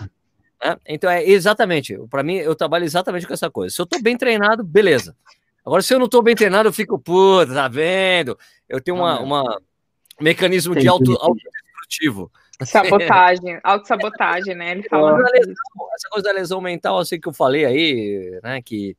[0.66, 0.78] né?
[0.86, 3.74] Então é exatamente, para mim eu trabalho exatamente com essa coisa.
[3.74, 5.16] Se eu estou bem treinado, beleza.
[5.64, 8.38] Agora, se eu não estou bem treinado, eu fico, puta, tá vendo?
[8.68, 9.62] Eu tenho uma, uma
[10.20, 12.32] mecanismo de auto, autodestrutivo.
[12.64, 14.72] Sabotagem, autossabotagem, né?
[14.72, 15.20] Ele fala.
[15.36, 18.62] Essa coisa da lesão mental, assim que eu falei aí, né?
[18.62, 18.96] Que,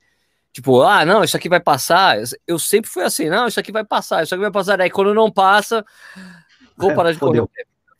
[0.53, 2.19] tipo, ah, não, isso aqui vai passar.
[2.47, 4.81] Eu sempre fui assim, não, isso aqui vai passar, isso aqui vai passar.
[4.81, 5.85] Aí quando não passa,
[6.77, 7.47] vou parar de correr.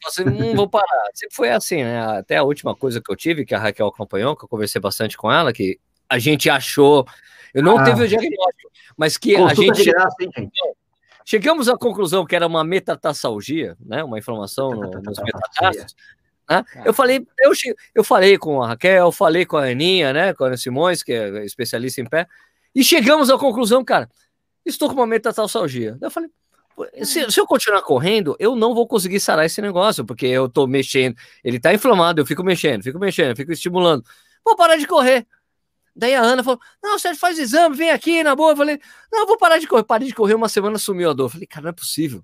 [0.05, 1.11] Assim, hum, vou parar.
[1.15, 2.01] Sempre foi assim, né?
[2.19, 5.17] Até a última coisa que eu tive, que a Raquel acompanhou, que eu conversei bastante
[5.17, 5.79] com ela, que
[6.09, 7.07] a gente achou.
[7.55, 9.85] Eu não ah, teve o diagnóstico, mas que a gente.
[9.85, 10.53] Graça, hein, gente?
[11.25, 14.05] Chegamos à conclusão que era uma metatarsalgia, né?
[14.05, 15.97] Uma inflamação no, nos metatarsos.
[16.49, 16.65] Né?
[16.85, 17.53] Eu falei, eu,
[17.95, 20.33] eu falei com a Raquel, falei com a Aninha, né?
[20.35, 22.29] Com a Ana Simões, que é especialista em pé,
[22.73, 24.09] e chegamos à conclusão, cara,
[24.65, 25.97] estou com uma metatarsalgia.
[26.01, 26.31] Eu falei,
[27.03, 30.67] se, se, eu continuar correndo, eu não vou conseguir sarar esse negócio, porque eu tô
[30.67, 34.05] mexendo, ele tá inflamado, eu fico mexendo, fico mexendo, fico estimulando.
[34.45, 35.27] Vou parar de correr.
[35.95, 38.53] Daí a Ana falou: Não, Sérgio, faz exame, vem aqui na boa.
[38.53, 38.79] Eu falei:
[39.11, 39.83] Não, eu vou parar de correr.
[39.83, 41.25] Parei de correr uma semana, sumiu a dor.
[41.25, 42.23] Eu falei: Cara, não é possível.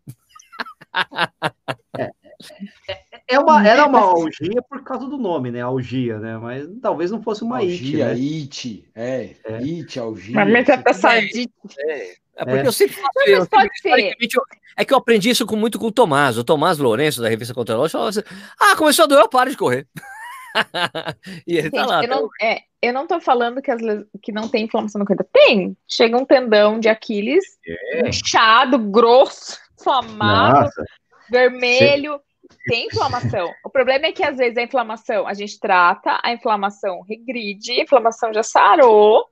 [1.96, 2.10] É,
[3.28, 5.60] é uma, era uma algia por causa do nome, né?
[5.60, 6.36] Algia, né?
[6.38, 8.36] Mas talvez não fosse uma algia, it, né?
[8.42, 9.56] it, é, é.
[9.58, 10.34] it, algia.
[10.34, 11.52] Mas metatarsalite.
[11.78, 12.66] É, é, porque é.
[12.66, 14.16] eu sempre faço eu, pode ser.
[14.76, 16.38] é que eu aprendi isso com, muito com o Tomás.
[16.38, 18.22] O Tomás Lourenço, da revista Contra falou assim:
[18.58, 19.86] Ah, começou a doer, eu paro de correr.
[21.46, 22.02] e ele tá Gente, tá lá.
[22.02, 23.80] Eu não, é, eu não tô falando que, as,
[24.22, 25.24] que não tem inflamação no corpo.
[25.32, 25.76] Tem.
[25.88, 28.08] Chega um tendão de Aquiles, é.
[28.08, 30.84] inchado, grosso, inflamado, Nossa.
[31.30, 32.14] vermelho.
[32.14, 32.58] Sim.
[32.68, 33.50] Tem inflamação.
[33.64, 37.82] O problema é que às vezes a inflamação a gente trata, a inflamação regride, a
[37.82, 39.26] inflamação já sarou,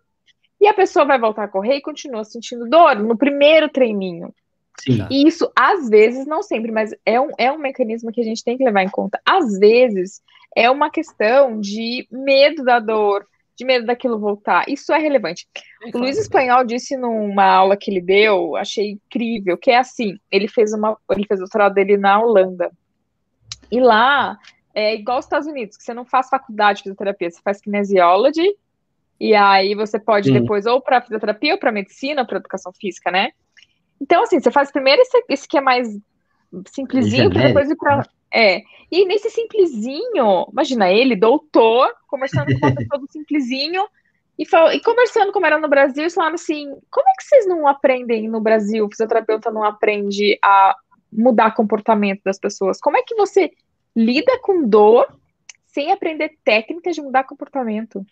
[0.61, 4.35] e a pessoa vai voltar a correr e continua sentindo dor no primeiro treininho.
[4.81, 5.07] Sim.
[5.11, 8.44] E isso, às vezes, não sempre, mas é um, é um mecanismo que a gente
[8.44, 9.20] tem que levar em conta.
[9.27, 10.23] Às vezes,
[10.57, 14.64] é uma questão de medo da dor, de medo daquilo voltar.
[14.68, 15.46] Isso é relevante.
[15.85, 20.18] É o Luiz Espanhol disse numa aula que ele deu, achei incrível, que é assim,
[20.31, 22.70] ele fez uma, ele fez o doutorado dele na Holanda.
[23.70, 24.38] E lá
[24.75, 28.57] é igual aos Estados Unidos, que você não faz faculdade de fisioterapia, você faz kinesiology,
[29.20, 30.40] e aí você pode Sim.
[30.40, 33.30] depois ou para fisioterapia, ou para medicina, ou para educação física, né?
[34.00, 35.88] Então, assim, você faz primeiro esse, esse que é mais
[36.68, 38.02] simplesinho, para depois ir para
[38.33, 38.62] é.
[38.90, 43.85] E nesse simplesinho, imagina ele, doutor, conversando com uma pessoa do simplesinho,
[44.38, 47.66] e, e, conversando como era no Brasil, e falando assim: como é que vocês não
[47.66, 50.74] aprendem no Brasil, o fisioterapeuta não aprende a
[51.12, 52.80] mudar comportamento das pessoas?
[52.80, 53.50] Como é que você
[53.94, 55.06] lida com dor
[55.66, 58.04] sem aprender técnicas de mudar comportamento?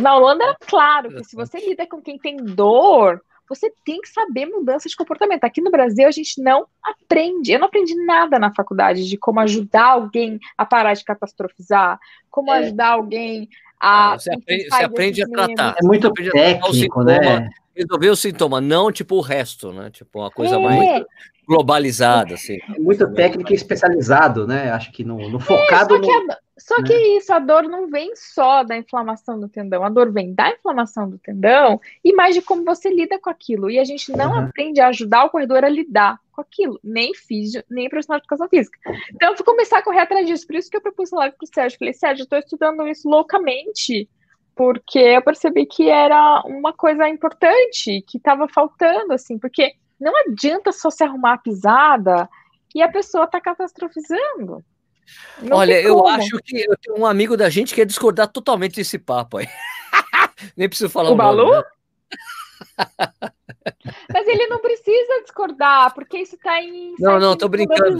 [0.00, 4.08] Na Holanda era claro que se você lida com quem tem dor, você tem que
[4.08, 5.44] saber mudança de comportamento.
[5.44, 7.52] Aqui no Brasil, a gente não aprende.
[7.52, 11.98] Eu não aprendi nada na faculdade de como ajudar alguém a parar de catastrofizar,
[12.30, 12.58] como é.
[12.58, 13.48] ajudar alguém
[13.80, 14.12] a.
[14.12, 15.76] Ah, você aprende, você aprende a tratar.
[15.82, 17.48] É muito técnico, né?
[17.74, 19.88] Resolver o sintoma, não tipo o resto, né?
[19.90, 20.58] Tipo uma coisa é.
[20.58, 21.04] mais
[21.48, 22.58] globalizada, assim.
[22.76, 24.70] É muito técnico e especializado, né?
[24.70, 25.94] Acho que no, no focado.
[25.94, 27.16] É, só, que a, só que né?
[27.16, 31.08] isso, a dor não vem só da inflamação do tendão, a dor vem da inflamação
[31.08, 33.70] do tendão e mais de como você lida com aquilo.
[33.70, 34.40] E a gente não uhum.
[34.40, 38.48] aprende a ajudar o corredor a lidar com aquilo, nem físio, nem profissional de educação
[38.48, 38.78] física.
[39.14, 41.44] Então, eu fui começar a correr atrás disso, por isso que eu propus live para
[41.44, 41.78] o Sérgio.
[41.78, 44.06] Falei, Sérgio, eu estou estudando isso loucamente
[44.54, 50.72] porque eu percebi que era uma coisa importante, que estava faltando, assim, porque não adianta
[50.72, 52.28] só se arrumar a pisada
[52.74, 54.64] e a pessoa tá catastrofizando.
[55.42, 58.76] Não Olha, eu acho que eu tenho um amigo da gente que ia discordar totalmente
[58.76, 59.46] desse papo aí.
[60.56, 61.46] Nem preciso falar o, o Balu?
[61.46, 61.62] Nome, né?
[64.12, 66.94] Mas ele não precisa discordar, porque isso está em.
[66.98, 67.96] Não, não, tô brincando.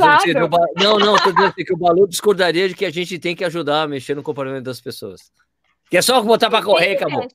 [0.76, 3.44] Não, não, tô dizendo assim, que o Balu discordaria de que a gente tem que
[3.44, 5.30] ajudar a mexer no comportamento das pessoas.
[5.90, 7.26] Que é só botar para correr, acabou.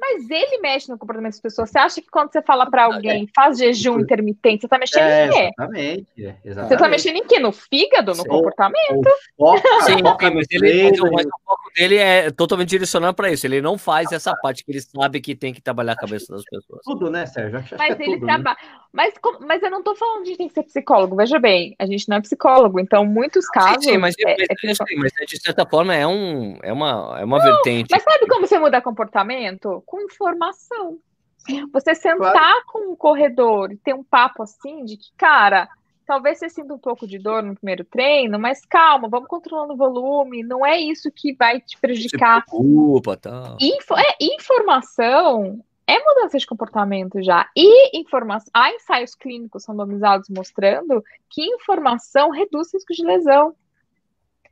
[0.00, 1.68] Mas ele mexe no comportamento das pessoas.
[1.68, 5.26] Você acha que quando você fala para alguém, faz jejum intermitente, você tá mexendo é,
[5.26, 5.36] em quê?
[5.36, 6.68] Exatamente, exatamente.
[6.68, 7.38] Você tá mexendo em quê?
[7.38, 9.10] No fígado, no Sim, comportamento?
[9.36, 13.46] Foco, Sim, mas, ele, mas, o foco dele é totalmente direcionado para isso.
[13.46, 16.44] Ele não faz essa parte que ele sabe que tem que trabalhar a cabeça das
[16.44, 16.80] pessoas.
[16.84, 17.58] Tudo, né, Sérgio?
[17.58, 18.56] Acho mas é ele trabalha.
[18.62, 18.80] Né?
[18.92, 21.14] Mas, mas eu não tô falando de tem que ser psicólogo.
[21.14, 23.84] Veja bem, a gente não é psicólogo, então muitos casos.
[23.84, 27.24] Sim, sim mas, é, mas, é, mas, de certa forma é, um, é uma, é
[27.24, 27.88] uma não, vertente.
[27.90, 29.82] Mas sabe como você muda comportamento?
[29.90, 30.98] Com informação.
[31.72, 32.62] Você sentar claro.
[32.68, 35.68] com um corredor e ter um papo assim de que, cara,
[36.06, 39.76] talvez você sinta um pouco de dor no primeiro treino, mas calma, vamos controlando o
[39.76, 42.44] volume, não é isso que vai te prejudicar.
[42.44, 43.56] Se preocupa, tá.
[43.60, 47.50] Info, é, informação é mudança de comportamento já.
[47.56, 53.56] E informação, há ensaios clínicos randomizados mostrando que informação reduz risco de lesão.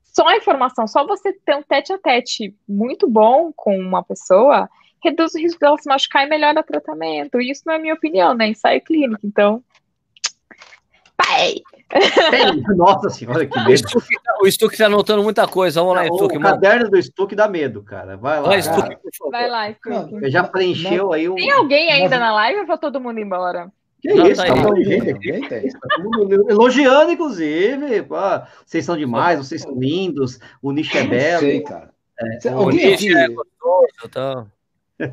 [0.03, 4.69] Só a informação, só você ter um tete a tete muito bom com uma pessoa
[5.03, 7.41] reduz o risco dela se machucar e melhora o tratamento.
[7.41, 8.49] Isso não é minha opinião, né?
[8.49, 9.21] Ensaio clínico.
[9.25, 9.63] Então,
[11.17, 11.57] pai!
[12.77, 13.83] Nossa senhora, que medo.
[14.43, 15.81] O Stuck tá anotando muita coisa.
[15.81, 16.37] Vamos lá, Stuck.
[16.37, 18.17] O caderno do Stuck dá medo, cara.
[18.17, 18.49] Vai lá.
[18.49, 18.97] Vai, Stuck,
[19.31, 20.31] Vai lá, Stuck.
[20.31, 21.35] Já preencheu aí o.
[21.35, 23.71] Tem alguém ainda na live ou vai todo mundo embora?
[24.01, 24.63] Que não, isso, tá tá
[26.49, 28.03] elogiando, inclusive.
[28.03, 28.17] Pô,
[28.65, 31.41] vocês são demais, vocês são lindos, o nicho é belo.
[31.41, 31.91] Sei, cara.
[32.21, 34.47] É, alguém, aqui, é gostoso, tá?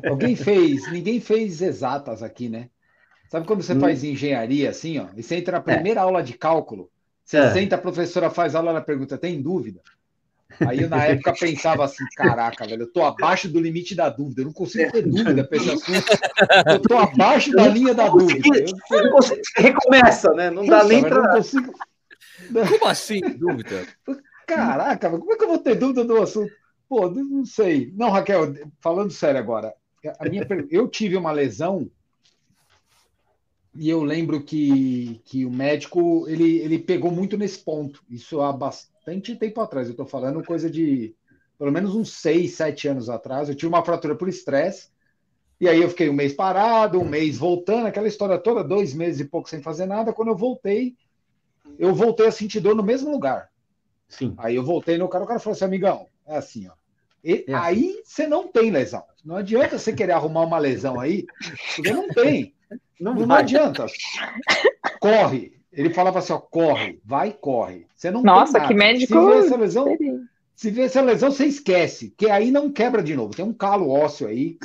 [0.08, 2.68] Alguém fez, ninguém fez exatas aqui, né?
[3.28, 3.80] Sabe quando você hum.
[3.80, 6.02] faz engenharia assim, ó, e você entra na primeira é.
[6.02, 6.90] aula de cálculo,
[7.24, 7.52] você é.
[7.52, 9.80] senta, a professora faz aula, ela pergunta, tem dúvida?
[10.60, 14.42] Aí eu, na época, pensava assim: caraca, velho, eu tô abaixo do limite da dúvida,
[14.42, 16.06] eu não consigo ter dúvida para esse assunto.
[16.66, 18.48] Eu tô abaixo da linha da dúvida.
[18.90, 19.10] Eu, eu...
[19.10, 19.40] Consigo...
[19.56, 20.50] Recomeça, né?
[20.50, 21.36] Não dá nem para.
[21.36, 21.72] Consigo...
[22.68, 23.86] Como assim, dúvida?
[24.46, 26.52] Caraca, como é que eu vou ter dúvida do assunto?
[26.88, 27.92] Pô, não sei.
[27.94, 29.74] Não, Raquel, falando sério agora,
[30.18, 31.90] a minha eu tive uma lesão
[33.74, 38.02] e eu lembro que, que o médico ele, ele pegou muito nesse ponto.
[38.08, 39.86] Isso há bastante tempo atrás.
[39.86, 41.14] Eu estou falando coisa de
[41.58, 43.48] pelo menos uns seis, sete anos atrás.
[43.48, 44.88] Eu tive uma fratura por estresse.
[45.60, 49.20] E aí eu fiquei um mês parado, um mês voltando, aquela história toda, dois meses
[49.20, 50.12] e pouco sem fazer nada.
[50.12, 50.94] Quando eu voltei,
[51.78, 53.48] eu voltei a sentir dor no mesmo lugar.
[54.08, 54.34] Sim.
[54.36, 56.72] Aí eu voltei no cara, o cara falou assim, amigão, é assim, ó.
[57.22, 57.66] E, é assim.
[57.66, 59.02] Aí você não tem lesão.
[59.24, 61.26] Não adianta você querer arrumar uma lesão aí,
[61.74, 62.54] porque não tem.
[63.00, 63.86] Não, não adianta.
[65.00, 65.56] Corre.
[65.72, 67.86] Ele falava assim: ó, corre, vai, corre.
[67.94, 69.12] Você não Nossa, que médico.
[69.12, 69.98] Se vê essa lesão,
[70.54, 73.34] se vê essa lesão, você esquece, que aí não quebra de novo.
[73.34, 74.56] Tem um calo ósseo aí,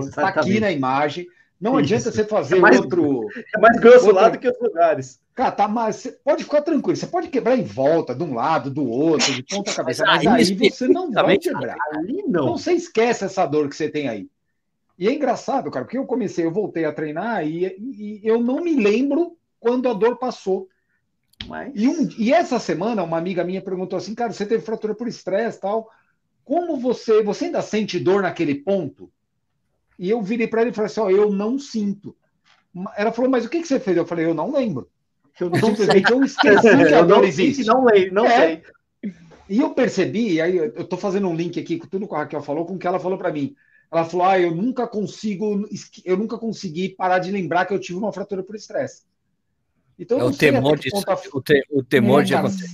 [0.00, 1.26] está aqui na imagem.
[1.60, 1.94] Não Isso.
[1.94, 3.28] adianta você fazer é mais, outro.
[3.54, 4.14] É mais grosso outro...
[4.20, 5.20] lá do que os lugares.
[5.34, 6.96] Cara, tá, mas pode ficar tranquilo.
[6.96, 10.50] Você pode quebrar em volta, de um lado, do outro, de ponta cabeça, mas, mas
[10.50, 11.76] aí, aí você não vai quebrar.
[11.92, 12.44] Ali não.
[12.44, 14.28] Então você esquece essa dor que você tem aí.
[14.96, 18.62] E é engraçado, cara, porque eu comecei, eu voltei a treinar e, e eu não
[18.62, 20.68] me lembro quando a dor passou.
[21.48, 21.72] Mas...
[21.74, 25.08] E, um, e essa semana, uma amiga minha perguntou assim, cara, você teve fratura por
[25.08, 25.90] estresse tal.
[26.44, 29.10] Como você, você ainda sente dor naquele ponto?
[29.98, 32.14] E eu virei para ele e falei assim, ó, eu não sinto.
[32.96, 33.96] Ela falou, mas o que, que você fez?
[33.96, 34.88] Eu falei, eu não lembro.
[35.40, 37.64] Eu não simplesmente eu esqueci que a dor existe.
[37.64, 38.36] Não lembro, não é.
[38.36, 38.62] sei.
[39.48, 42.42] E eu percebi, aí eu estou fazendo um link aqui com tudo que a Raquel
[42.42, 43.54] falou, com o que ela falou para mim.
[43.92, 45.68] Ela falou: ah, eu nunca consigo,
[46.04, 49.02] eu nunca consegui parar de lembrar que eu tive uma fratura por estresse.
[49.96, 51.12] Então, é o temor, de, ponto...
[51.34, 52.66] o, te, o temor é, de acontecer.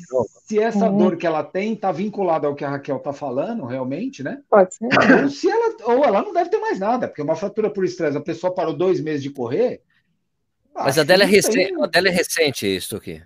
[0.47, 0.97] Se essa uhum.
[0.97, 4.41] dor que ela tem está vinculada ao que a Raquel está falando, realmente, né?
[4.49, 4.87] Pode ser.
[4.87, 8.17] Ou, se ela, ou ela não deve ter mais nada, porque uma fratura por estresse,
[8.17, 9.83] a pessoa parou dois meses de correr.
[10.75, 13.23] Mas a dela, é recente, a dela é recente, isso aqui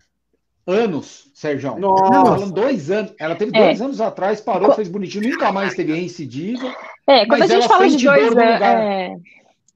[0.67, 1.79] anos, Sérgio.
[1.79, 2.13] Nossa.
[2.13, 3.15] Falando dois anos.
[3.19, 3.85] Ela teve dois é.
[3.85, 6.75] anos atrás, parou, fez bonitinho, nunca mais teve recidiva.
[7.07, 8.63] É, quando a gente fala de dois anos.
[8.63, 9.15] É...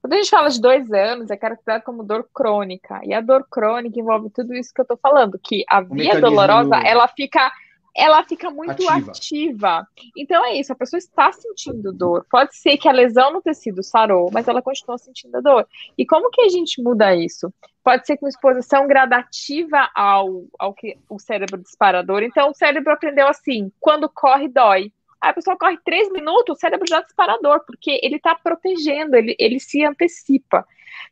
[0.00, 3.00] Quando a gente fala de dois anos, é caracterizado como dor crônica.
[3.04, 6.76] E a dor crônica envolve tudo isso que eu tô falando, que a via dolorosa,
[6.76, 7.50] ela fica
[7.98, 9.10] ela fica muito ativa.
[9.10, 9.88] ativa.
[10.16, 12.24] Então é isso, a pessoa está sentindo dor.
[12.30, 15.66] Pode ser que a lesão no tecido sarou, mas ela continua sentindo a dor.
[15.98, 17.52] E como que a gente muda isso?
[17.82, 22.22] Pode ser com exposição gradativa ao, ao que o cérebro disparador.
[22.22, 24.92] Então o cérebro aprendeu assim: quando corre, dói.
[25.20, 29.34] Aí a pessoa corre três minutos, o cérebro já disparador, porque ele está protegendo, ele,
[29.36, 30.64] ele se antecipa.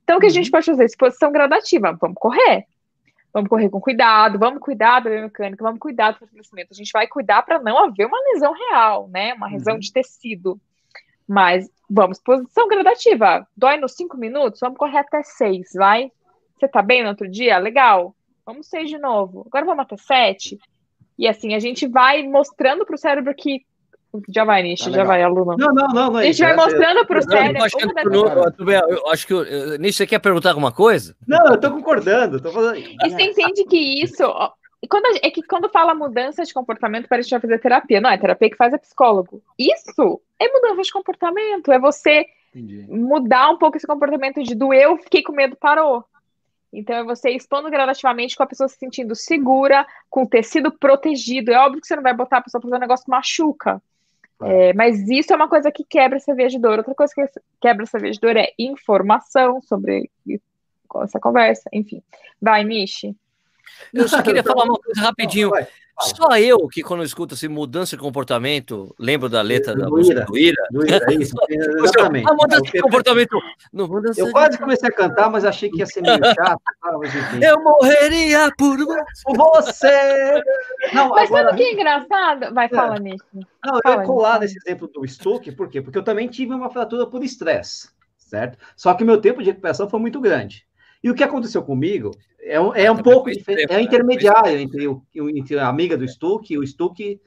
[0.05, 0.53] Então, o que a gente uhum.
[0.53, 0.85] pode fazer?
[0.85, 1.93] Exposição gradativa.
[2.01, 2.67] Vamos correr.
[3.33, 6.69] Vamos correr com cuidado, vamos cuidar da biomecânica, vamos cuidar do fortalecimento.
[6.73, 9.35] A gente vai cuidar para não haver uma lesão real, né?
[9.35, 9.81] Uma lesão uhum.
[9.81, 10.61] de tecido.
[11.29, 13.47] Mas vamos, posição gradativa.
[13.57, 16.11] Dói nos cinco minutos, vamos correr até seis, vai?
[16.59, 17.59] Você tá bem no outro dia?
[17.59, 18.15] Legal.
[18.45, 19.45] Vamos seis de novo.
[19.47, 20.59] Agora vamos até sete.
[21.19, 23.67] E assim, a gente vai mostrando para o cérebro que
[24.29, 25.57] já vai, Nish, tá já vai, aluna.
[25.59, 26.11] Não, não, não.
[26.11, 27.63] não a gente vai mostrando para o cérebro.
[28.89, 31.17] Eu acho que o Nish, você quer perguntar alguma coisa?
[31.27, 32.41] Não, eu estou concordando.
[32.41, 32.79] Tô falando...
[32.79, 34.23] E você entende que isso.
[34.89, 38.01] Quando, é que quando fala mudança de comportamento, parece que vai fazer terapia.
[38.01, 39.43] Não, é terapia que faz é psicólogo.
[39.59, 41.73] Isso é mudança de comportamento.
[41.73, 42.87] É você Entendi.
[42.89, 46.05] mudar um pouco esse comportamento de do eu, fiquei com medo, parou.
[46.73, 51.51] Então, é você expondo gradativamente com a pessoa se sentindo segura, com o tecido protegido.
[51.51, 53.83] É óbvio que você não vai botar a pessoa para fazer um negócio que machuca.
[54.43, 56.79] É, mas isso é uma coisa que quebra essa via de dor.
[56.79, 57.27] Outra coisa que
[57.61, 60.11] quebra essa via de dor é informação sobre
[61.03, 61.69] essa conversa.
[61.73, 62.03] Enfim.
[62.41, 63.17] Vai, Nishi.
[63.93, 65.51] Eu só queria falar uma coisa rapidinho.
[65.99, 69.89] Só eu que, quando eu escuto assim, mudança de comportamento, lembro da letra do da
[69.89, 70.63] música do Ira.
[70.71, 72.29] Do Ira, isso, exatamente.
[72.29, 73.41] A mudança de comportamento.
[73.73, 76.61] Não, mudança eu quase comecei a cantar, mas achei que ia ser meio chato.
[77.41, 78.77] eu morreria por
[79.35, 80.43] você.
[80.93, 81.45] Não, mas agora...
[81.49, 82.55] sabe o que é engraçado?
[82.55, 83.01] Vai, fala, é.
[83.01, 83.25] Nisso.
[83.65, 85.81] Não, eu ia colar nesse exemplo do Stuck, por quê?
[85.81, 88.59] Porque eu também tive uma fratura por estresse, certo?
[88.77, 90.67] Só que meu tempo de recuperação foi muito grande.
[91.07, 92.11] E o que aconteceu comigo
[92.43, 96.05] é um, é um pouco diferente, é um intermediário entre, o, entre a amiga do
[96.05, 97.21] Stuck e o Stuck,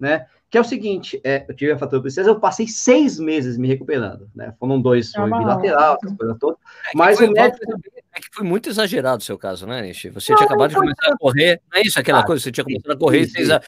[0.00, 0.24] né?
[0.48, 3.66] Que é o seguinte, é, eu tive a fatura princesa, eu passei seis meses me
[3.66, 4.54] recuperando, né?
[4.60, 6.58] Foram dois, foi bilateral, essas coisas todas.
[6.58, 7.64] É mas o médico...
[8.16, 10.08] É que foi muito exagerado o seu caso, né, Nishi?
[10.08, 12.42] Você não, tinha acabado de começar a correr, não é isso aquela ah, coisa?
[12.42, 13.60] Você tinha começado a correr isso, e ah,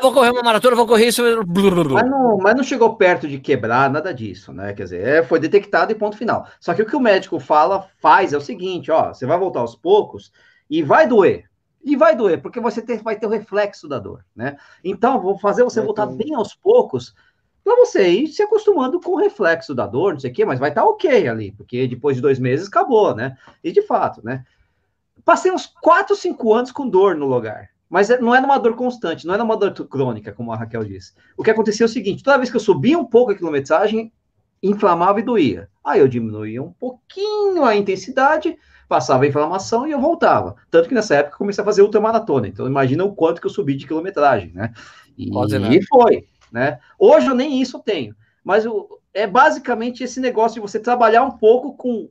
[0.00, 1.22] vou correr uma maratona, vou correr isso.
[1.24, 4.72] Mas não, mas não chegou perto de quebrar, nada disso, né?
[4.74, 6.46] Quer dizer, é, foi detectado e ponto final.
[6.60, 9.58] Só que o que o médico fala, faz é o seguinte, ó, você vai voltar
[9.58, 10.30] aos poucos
[10.70, 11.46] e vai doer.
[11.86, 14.56] E vai doer, porque você ter, vai ter o reflexo da dor, né?
[14.82, 17.14] Então, vou fazer você voltar bem aos poucos,
[17.62, 20.58] para você ir se acostumando com o reflexo da dor, não sei o quê, mas
[20.58, 23.38] vai estar tá ok ali, porque depois de dois meses acabou, né?
[23.62, 24.44] E de fato, né?
[25.24, 27.70] Passei uns quatro, cinco anos com dor no lugar.
[27.88, 30.82] Mas é, não era uma dor constante, não era uma dor crônica, como a Raquel
[30.82, 31.12] disse.
[31.36, 34.12] O que acontecia é o seguinte: toda vez que eu subia um pouco a quilometragem,
[34.60, 35.68] inflamava e doía.
[35.84, 40.56] Aí eu diminuía um pouquinho a intensidade, passava a inflamação e eu voltava.
[40.70, 42.48] Tanto que nessa época eu comecei a fazer ultramaratona.
[42.48, 44.72] Então imagina o quanto que eu subi de quilometragem, né?
[45.16, 45.30] E,
[45.76, 46.78] e foi, né?
[46.98, 48.14] Hoje eu nem isso tenho.
[48.44, 52.08] Mas eu, é basicamente esse negócio de você trabalhar um pouco com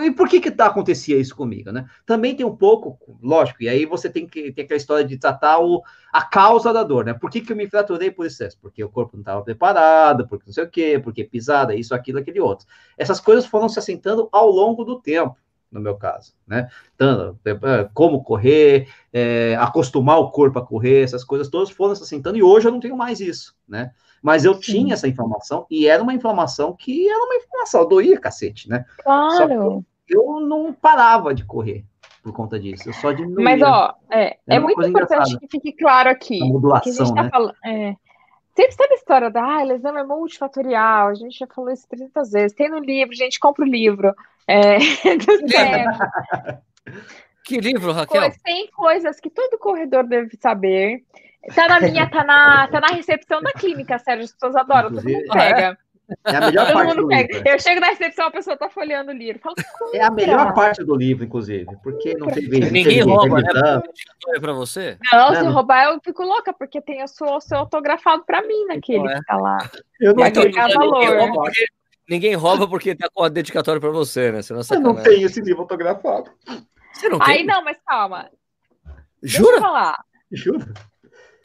[0.00, 1.86] e por que que tá, acontecia isso comigo, né?
[2.06, 5.58] Também tem um pouco, lógico, e aí você tem que ter aquela história de tratar
[5.58, 7.12] o, a causa da dor, né?
[7.12, 8.56] Por que que eu me fraturei por excesso?
[8.60, 12.20] Porque o corpo não estava preparado, porque não sei o quê, porque pisada, isso, aquilo,
[12.20, 12.66] aquele outro.
[12.96, 15.36] Essas coisas foram se assentando ao longo do tempo
[15.72, 16.68] no meu caso, né?
[17.00, 22.36] É, como correr, é, acostumar o corpo a correr, essas coisas todas foram se assentando
[22.36, 23.92] e hoje eu não tenho mais isso, né?
[24.22, 24.60] Mas eu Sim.
[24.60, 28.84] tinha essa informação e era uma informação que era uma informação, doía cacete, né?
[29.02, 29.84] Claro.
[30.08, 31.84] eu não parava de correr
[32.22, 33.44] por conta disso, eu só diminuía.
[33.44, 36.40] Mas, ó, é, é muito importante que fique claro aqui.
[36.40, 37.30] A modulação, a tá né?
[37.30, 37.96] Falando, é,
[38.54, 42.30] Sempre sabe a história da ah, lesão é multifatorial, a gente já falou isso 300
[42.30, 42.52] vezes.
[42.52, 44.14] Tem no livro, gente, compra o livro.
[44.48, 44.78] É,
[47.44, 48.22] que livro, Raquel?
[48.22, 51.04] Pois, tem coisas que todo corredor deve saber.
[51.54, 55.08] Tá na minha, tá na, tá na recepção da clínica, sério, as pessoas adoram, todo
[55.08, 55.76] mundo pega.
[56.26, 57.34] É a melhor Todo parte do pega.
[57.34, 57.48] livro.
[57.48, 59.40] Eu chego na recepção, a pessoa tá folheando o livro.
[59.40, 59.54] Falo,
[59.94, 62.70] é a melhor parte do livro, inclusive, porque não teve.
[62.70, 63.82] Ninguém rouba, né?
[64.34, 64.96] É para você?
[65.12, 68.42] Não, não, se roubar, eu fico louca, porque tem o seu, o seu autografado para
[68.42, 69.18] mim naquele então, é.
[69.18, 69.58] que tá lá.
[70.00, 71.50] Eu não tenho valor.
[72.12, 74.42] Ninguém rouba porque tá com a dedicatória para você, né?
[74.42, 76.30] Você não eu não tenho esse livro autografado.
[76.92, 77.36] Você não tem?
[77.38, 78.28] Aí não, mas calma.
[79.22, 79.52] Jura?
[79.52, 80.04] Deixa eu falar.
[80.30, 80.74] Jura?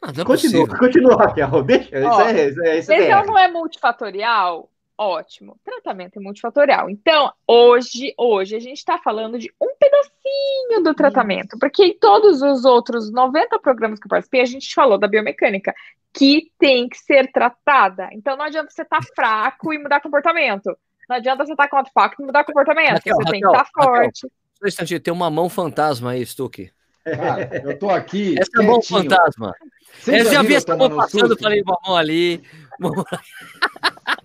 [0.04, 1.62] Ah, é continua, continua, Raquel.
[1.62, 1.88] Deixa.
[2.06, 4.70] Ó, isso é, isso é, isso é não é multifatorial?
[4.98, 5.56] Ótimo.
[5.64, 6.90] Tratamento é multifatorial.
[6.90, 12.42] Então, hoje, hoje a gente está falando de um pedacinho do tratamento, porque em todos
[12.42, 15.72] os outros 90 programas que eu participei, a gente falou da biomecânica,
[16.12, 18.08] que tem que ser tratada.
[18.12, 20.76] Então, não adianta você estar tá fraco e mudar comportamento.
[21.08, 22.94] Não adianta você estar tá com e mudar comportamento.
[22.94, 24.20] Raquel, você Raquel, tem que estar tá forte.
[24.20, 26.72] Só um instantinho, tem uma mão fantasma aí, Stuck.
[27.04, 28.34] Cara, eu tô aqui.
[28.36, 29.54] Essa é mão fantasma.
[30.00, 31.42] Você eu já vi essa mão passando, susto?
[31.42, 32.42] falei, uma mão ali.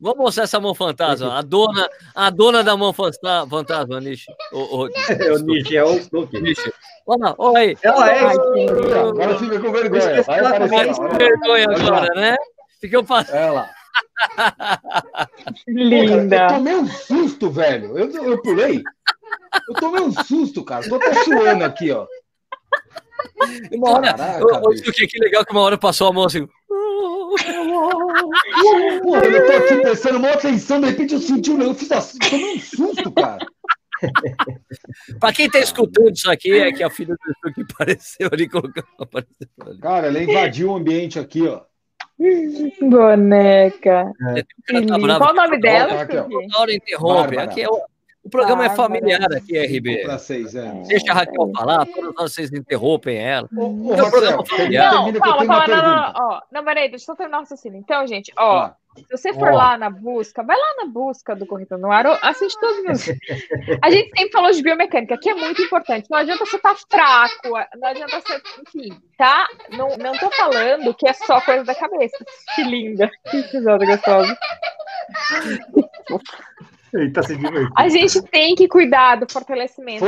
[0.00, 1.38] Vamos mostrar essa mão fantasma.
[1.38, 4.30] A dona, a dona da mão fantasma, Nishi.
[4.52, 6.40] O, o, é o Nishi, é o Stuck.
[6.40, 6.72] Nishi.
[7.06, 7.76] Olha lá, olha aí.
[7.82, 8.20] Ela é.
[8.98, 10.22] Agora fica com vergonha.
[10.22, 10.94] Vai aparecer.
[10.94, 12.36] Com vergonha agora, né?
[12.80, 13.36] Ficou passando.
[13.36, 13.70] Ela.
[15.68, 16.36] Linda.
[16.36, 17.98] eu tomei um susto, velho.
[17.98, 18.82] Eu, eu pulei.
[19.68, 20.88] Eu tomei um susto, cara.
[20.88, 22.06] Tô até suando aqui, ó.
[23.72, 26.46] Uma hora, Caraca, eu, eu, que, que legal que uma hora passou a mão assim.
[26.68, 27.36] Pô,
[29.16, 32.54] eu tô aqui prestando uma atenção, de repente eu senti um eu fiz assim, tomei
[32.54, 33.46] um susto, cara.
[35.20, 38.86] Pra quem tá escutando isso aqui, é que a filha do que apareceu ali, colocando.
[38.98, 39.78] Apareceu ali.
[39.78, 41.62] Cara, ela invadiu o ambiente aqui, ó.
[42.80, 44.12] Boneca.
[44.36, 44.44] É.
[45.18, 46.06] Qual o nome dela?
[46.06, 47.38] Toda hora interrompe.
[47.38, 47.82] Aqui é o
[48.24, 50.18] o programa é familiar aqui, RB.
[50.18, 50.72] Seis, é.
[50.86, 53.46] Deixa a Raquel falar, todos vocês interrompem ela.
[53.54, 54.94] O, o é um programa familiar.
[54.94, 57.78] Não, calma, calma, não, não, ó, não, peraí, deixa eu só terminar o raciocínio.
[57.78, 58.76] Então, gente, ó, ah.
[58.96, 62.58] se você for lá na busca, vai lá na busca do Corrida no Ar, assiste
[62.58, 63.08] todos os
[63.82, 66.08] A gente sempre falou de biomecânica, que é muito importante.
[66.10, 69.46] Não adianta você estar tá fraco, não adianta você, enfim, tá?
[69.76, 72.16] Não, não tô falando que é só coisa da cabeça.
[72.54, 74.34] Que linda, que episódio gostoso.
[76.94, 77.72] Ele tá se divertindo.
[77.76, 80.04] A gente tem que cuidar do fortalecimento,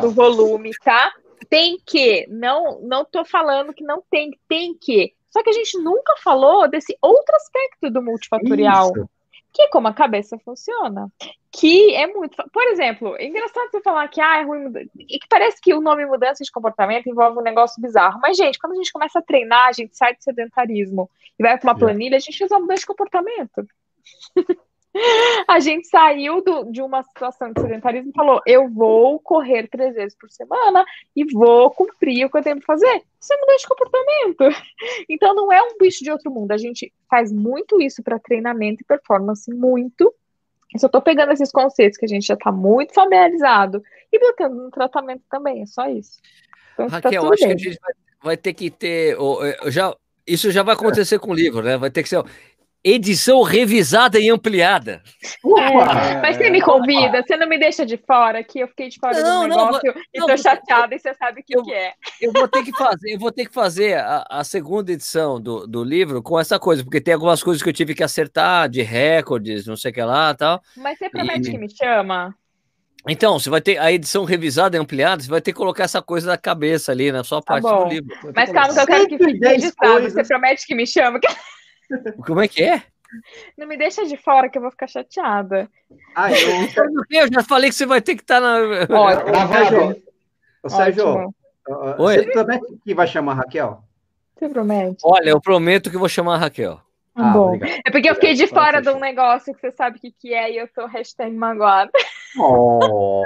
[0.00, 1.12] do volume, tá?
[1.48, 5.14] Tem que, não, não tô falando que não tem, tem que.
[5.30, 8.92] Só que a gente nunca falou desse outro aspecto do multifatorial.
[8.96, 9.08] Isso
[9.56, 11.10] que é como a cabeça funciona.
[11.50, 12.36] Que é muito.
[12.52, 14.70] Por exemplo, é engraçado você falar que ah, é ruim.
[14.98, 18.20] E que parece que o nome mudança de comportamento envolve um negócio bizarro.
[18.20, 21.08] Mas, gente, quando a gente começa a treinar, a gente sai do sedentarismo
[21.38, 23.66] e vai para uma planilha, a gente faz uma mudança de comportamento.
[25.48, 29.94] a gente saiu do, de uma situação de sedentarismo e falou: eu vou correr três
[29.94, 30.84] vezes por semana
[31.14, 33.02] e vou cumprir o que eu tenho que fazer.
[33.20, 34.44] Isso é mudança de comportamento.
[35.08, 36.52] Então não é um bicho de outro mundo.
[36.52, 40.12] A gente faz muito isso para treinamento e performance, muito.
[40.74, 43.82] Eu só tô pegando esses conceitos que a gente já está muito familiarizado
[44.12, 46.18] e botando no tratamento também, é só isso.
[46.74, 47.48] Então, tá Raquel, tá acho bem.
[47.48, 47.92] que a gente vai,
[48.22, 49.16] vai ter que ter.
[49.66, 49.94] Já,
[50.26, 51.76] isso já vai acontecer com o livro, né?
[51.76, 52.22] Vai ter que ser
[52.86, 55.02] edição revisada e ampliada.
[55.58, 58.98] É, mas você me convida, você não me deixa de fora, que eu fiquei de
[59.00, 61.92] fora não, do negócio não, e tô chateada e você sabe o que, que, é.
[62.20, 65.66] Eu vou ter que fazer, eu vou ter que fazer a, a, segunda edição do,
[65.66, 68.82] do livro com essa coisa, porque tem algumas coisas que eu tive que acertar, de
[68.82, 70.62] recordes, não sei o que lá tal.
[70.76, 71.52] Mas você promete e...
[71.52, 72.32] que me chama?
[73.08, 76.02] Então, você vai ter a edição revisada e ampliada, você vai ter que colocar essa
[76.02, 78.32] coisa na cabeça ali, na sua tá parte do livro.
[78.34, 80.10] Mas calma, que eu quero que fique registrado.
[80.10, 81.20] Você promete que me chama?
[82.24, 82.82] Como é que é?
[83.56, 85.70] Não me deixa de fora que eu vou ficar chateada.
[86.14, 86.36] Ah, eu...
[87.10, 88.58] eu já falei que você vai ter que estar tá na.
[88.90, 90.02] Ó, Sérgio,
[90.62, 91.34] Ô, Sérgio
[91.98, 92.16] Oi.
[92.18, 93.82] você promete que vai chamar a Raquel?
[94.36, 94.98] Você promete?
[95.04, 96.80] Olha, eu prometo que vou chamar a Raquel.
[97.14, 97.54] Ah, bom.
[97.54, 97.80] Obrigado.
[97.86, 100.34] É porque eu fiquei de fora de um negócio que você sabe o que, que
[100.34, 101.90] é e eu tô hashtag magoada.
[102.38, 103.24] Oh.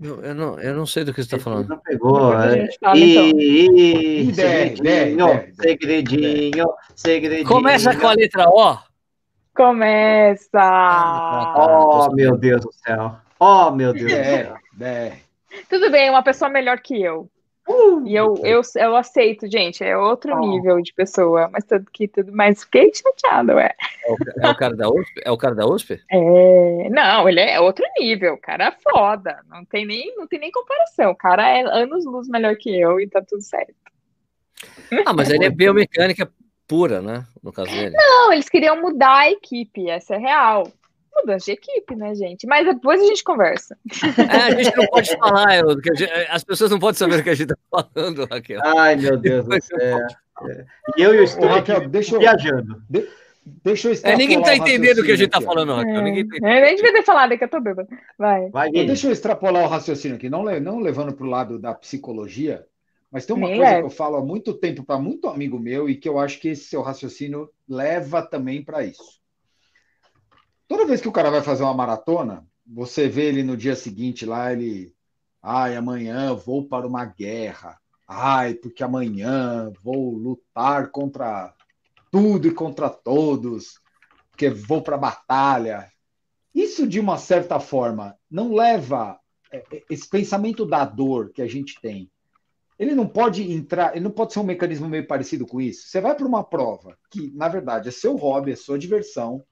[0.00, 1.68] Eu, eu, não, eu não sei do que você está falando.
[1.68, 2.32] Não pegou.
[2.40, 2.68] É.
[2.80, 3.38] Fala, então.
[3.38, 7.48] e, segredinho, segredinho, segredinho.
[7.48, 8.78] Começa com a letra O.
[9.56, 10.60] Começa.
[11.56, 13.16] Oh, meu Deus do céu.
[13.40, 14.56] Oh, meu Deus do céu.
[15.68, 17.28] Tudo bem, uma pessoa melhor que eu.
[17.68, 20.40] Uh, e eu, eu, eu aceito, gente, é outro oh.
[20.40, 23.74] nível de pessoa, mas tudo que tudo mais fiquei chateado, ué.
[24.06, 24.16] É o,
[24.46, 25.20] é o cara da USP?
[25.22, 26.02] É o cara da USP?
[26.10, 30.40] É, não, ele é outro nível, o cara é foda, não tem nem, não tem
[30.40, 33.74] nem comparação, o cara é anos luz melhor que eu e tá tudo certo.
[35.04, 36.30] Ah, mas ele é biomecânica
[36.66, 37.94] pura, né, no caso dele.
[37.94, 40.72] Não, eles queriam mudar a equipe, essa é real
[41.14, 42.46] mudança de equipe, né, gente?
[42.46, 43.76] Mas depois a gente conversa.
[44.18, 45.68] É, a gente não pode falar, eu,
[46.30, 48.60] as pessoas não podem saber o que a gente está falando, Raquel.
[48.62, 49.98] Ai, meu Deus do céu.
[50.42, 50.64] É.
[50.96, 52.82] E eu e o Estúdio Raquel, deixa eu, viajando.
[52.88, 53.08] De,
[53.44, 55.96] deixa eu é, Ninguém está entendendo o que a gente está falando, Raquel.
[55.96, 57.88] É, ninguém tá é, a gente vai ter falado que eu tô bêbado.
[58.18, 58.50] Vai.
[58.50, 62.64] Vai deixa eu extrapolar o raciocínio aqui, não, não levando para o lado da psicologia,
[63.10, 63.82] mas tem uma Nem coisa leve.
[63.82, 66.48] que eu falo há muito tempo para muito amigo meu e que eu acho que
[66.48, 69.17] esse seu raciocínio leva também para isso.
[70.68, 74.26] Toda vez que o cara vai fazer uma maratona, você vê ele no dia seguinte
[74.26, 74.94] lá, ele.
[75.42, 77.78] Ai, amanhã vou para uma guerra.
[78.06, 81.54] Ai, porque amanhã vou lutar contra
[82.10, 83.80] tudo e contra todos,
[84.30, 85.90] porque vou para a batalha.
[86.54, 89.18] Isso, de uma certa forma, não leva
[89.50, 92.10] é, é, esse pensamento da dor que a gente tem.
[92.78, 95.88] Ele não pode entrar, ele não pode ser um mecanismo meio parecido com isso.
[95.88, 99.42] Você vai para uma prova que, na verdade, é seu hobby, é sua diversão,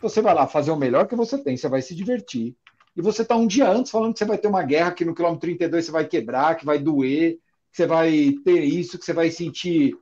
[0.00, 2.56] você vai lá fazer o melhor que você tem, você vai se divertir.
[2.96, 5.14] E você está um dia antes falando que você vai ter uma guerra, que no
[5.14, 7.38] quilômetro 32 você vai quebrar, que vai doer,
[7.70, 9.96] que você vai ter isso, que você vai sentir.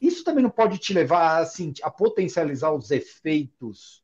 [0.00, 4.02] Isso também não pode te levar a, sentir, a potencializar os efeitos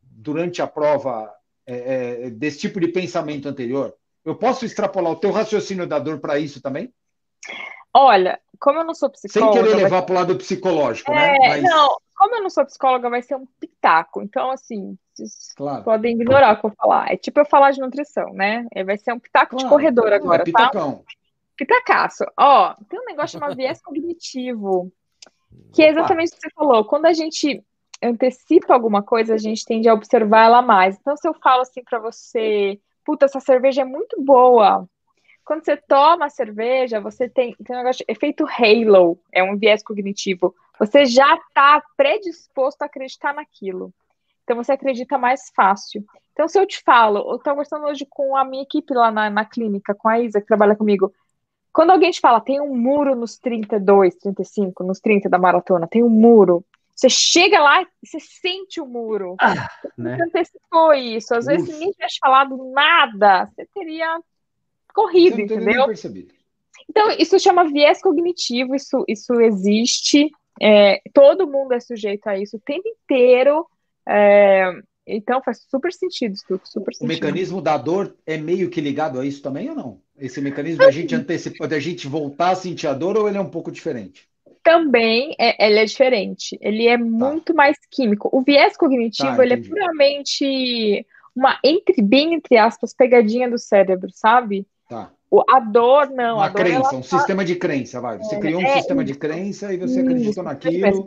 [0.00, 1.32] durante a prova
[1.66, 3.94] é, é, desse tipo de pensamento anterior?
[4.24, 6.92] Eu posso extrapolar o teu raciocínio da dor para isso também?
[7.94, 9.52] Olha, como eu não sou psicóloga.
[9.52, 11.36] Sem querer levar para o lado psicológico, né?
[11.36, 11.48] é, né?
[11.48, 11.62] Mas...
[11.62, 14.20] Não, como eu não sou psicóloga, vai ser um pitaco.
[14.22, 15.84] Então, assim, vocês claro.
[15.84, 17.12] podem ignorar o que eu falar.
[17.12, 18.66] É tipo eu falar de nutrição, né?
[18.74, 19.64] É, vai ser um pitaco claro.
[19.64, 20.96] de corredor agora, é, pitacão.
[20.96, 21.02] tá?
[21.56, 22.24] Pitacaço.
[22.36, 24.92] Ó, tem um negócio chamado viés cognitivo,
[25.72, 26.84] que é exatamente o que você falou.
[26.84, 27.62] Quando a gente
[28.02, 30.96] antecipa alguma coisa, a gente tende a observar ela mais.
[30.96, 34.88] Então, se eu falo assim para você, puta, essa cerveja é muito boa,
[35.48, 39.56] quando você toma a cerveja, você tem, tem um negócio de efeito halo, é um
[39.56, 40.54] viés cognitivo.
[40.78, 43.90] Você já está predisposto a acreditar naquilo.
[44.44, 46.04] Então você acredita mais fácil.
[46.34, 49.30] Então, se eu te falo, eu estou conversando hoje com a minha equipe lá na,
[49.30, 51.14] na clínica, com a Isa, que trabalha comigo.
[51.72, 56.04] Quando alguém te fala, tem um muro nos 32, 35, nos 30 da maratona, tem
[56.04, 56.62] um muro.
[56.94, 59.34] Você chega lá e você sente o muro.
[59.40, 60.18] Ah, né?
[60.18, 61.34] Você antecipou isso.
[61.34, 61.52] Às Uf.
[61.52, 64.20] vezes, se ninguém tivesse falado nada, você teria
[64.94, 65.86] corrido, entendeu?
[66.88, 70.30] Então, isso chama viés cognitivo, isso, isso existe,
[70.60, 73.66] é, todo mundo é sujeito a isso o tempo inteiro.
[74.08, 74.70] É,
[75.06, 79.24] Então faz super sentido isso, super O mecanismo da dor é meio que ligado a
[79.24, 80.00] isso também ou não?
[80.18, 83.40] Esse mecanismo da gente antecipar, da gente voltar a sentir a dor ou ele é
[83.40, 84.28] um pouco diferente?
[84.62, 86.58] Também é, ele é diferente.
[86.60, 87.04] Ele é tá.
[87.04, 88.28] muito mais químico.
[88.32, 94.10] O viés cognitivo tá, ele é puramente uma entre bem entre aspas pegadinha do cérebro,
[94.12, 94.66] sabe?
[94.88, 95.12] Tá.
[95.30, 96.36] O, a dor não.
[96.36, 97.18] Uma a dor, crença, um tá...
[97.18, 98.16] sistema de crença, vai.
[98.16, 101.06] Você é, criou um é, sistema de crença e você acreditou naquilo.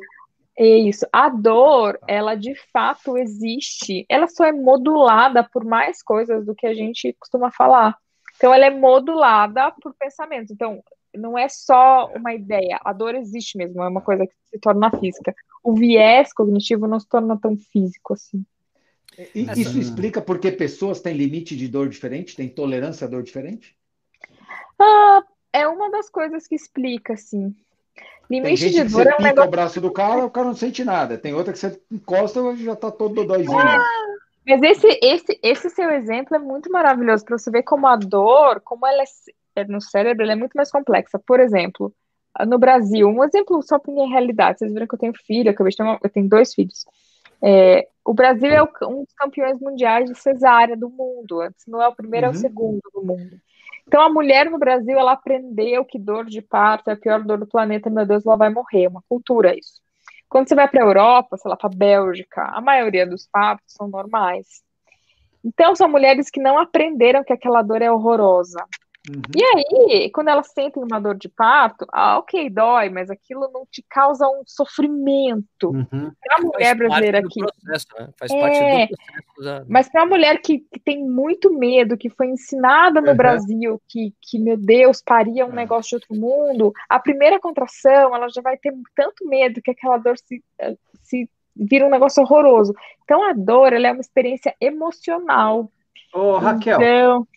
[0.57, 1.07] É isso.
[1.11, 4.05] A dor, ela de fato existe.
[4.07, 7.97] Ela só é modulada por mais coisas do que a gente costuma falar.
[8.35, 10.53] Então, ela é modulada por pensamento.
[10.53, 10.83] Então,
[11.15, 12.79] não é só uma ideia.
[12.83, 15.33] A dor existe mesmo, é uma coisa que se torna física.
[15.63, 18.43] O viés cognitivo não se torna tão físico assim.
[19.35, 23.23] E isso explica por que pessoas têm limite de dor diferente, têm tolerância à dor
[23.23, 23.75] diferente?
[24.79, 27.55] Ah, é uma das coisas que explica, sim.
[28.29, 29.47] Limite de dor é um negócio.
[29.47, 31.17] o braço do cara, o cara não sente nada.
[31.17, 33.59] Tem outra que você encosta e já tá todo dodóizinho.
[33.59, 33.77] É,
[34.47, 38.61] mas esse, esse, esse seu exemplo é muito maravilhoso para você ver como a dor,
[38.61, 41.19] como ela é, é no cérebro, ela é muito mais complexa.
[41.19, 41.93] Por exemplo,
[42.47, 44.59] no Brasil, um exemplo só para minha realidade.
[44.59, 46.85] Vocês viram que eu tenho filho, eu, acabei de ter uma, eu tenho dois filhos.
[47.43, 51.41] É, o Brasil é um dos campeões mundiais de cesárea do mundo.
[51.57, 52.33] Se não é o primeiro, uhum.
[52.33, 52.41] é o uhum.
[52.41, 53.39] segundo do mundo.
[53.87, 57.37] Então, a mulher no Brasil, ela aprendeu que dor de parto é a pior dor
[57.37, 58.85] do planeta, meu Deus, ela vai morrer.
[58.85, 59.81] É uma cultura isso.
[60.29, 63.73] Quando você vai para a Europa, sei lá, para a Bélgica, a maioria dos partos
[63.73, 64.63] são normais.
[65.43, 68.63] Então, são mulheres que não aprenderam que aquela dor é horrorosa.
[69.09, 69.21] Uhum.
[69.35, 73.65] E aí, quando elas sentem uma dor de parto, ah, ok, dói, mas aquilo não
[73.65, 75.69] te causa um sofrimento.
[75.69, 76.11] Uhum.
[76.23, 77.39] Para a mulher brasileira aqui.
[77.39, 78.09] Processo, né?
[78.19, 79.43] Faz é, parte do é, processo.
[79.43, 79.65] Da...
[79.67, 83.17] Mas para a mulher que, que, tem muito medo, que foi ensinada no uhum.
[83.17, 85.55] Brasil que, que, meu Deus, paria um é.
[85.55, 89.97] negócio de outro mundo, a primeira contração, ela já vai ter tanto medo que aquela
[89.97, 92.73] dor se, eh, se vira um negócio horroroso.
[93.03, 95.71] Então, a dor, ela é uma experiência emocional.
[96.13, 96.79] Ô, Raquel.
[96.79, 97.27] Então,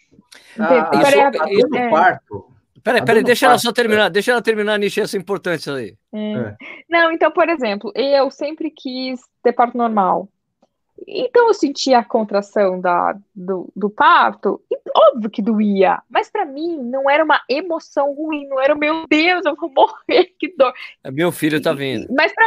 [0.59, 1.91] ah, isso, isso é.
[1.91, 2.55] parto.
[2.83, 5.97] Peraí, peraí, deixa ela só terminar, deixa ela terminar, Nishi, essa importante aí.
[6.13, 6.33] É.
[6.33, 6.57] É.
[6.89, 10.29] Não, então, por exemplo, eu sempre quis ter parto normal.
[11.07, 14.61] Então eu sentia a contração da, do, do parto,
[14.95, 19.45] óbvio que doía, mas para mim não era uma emoção ruim, não era meu Deus,
[19.45, 20.73] eu vou morrer, que dor.
[21.03, 22.07] É, meu filho tá vindo.
[22.15, 22.47] Mas para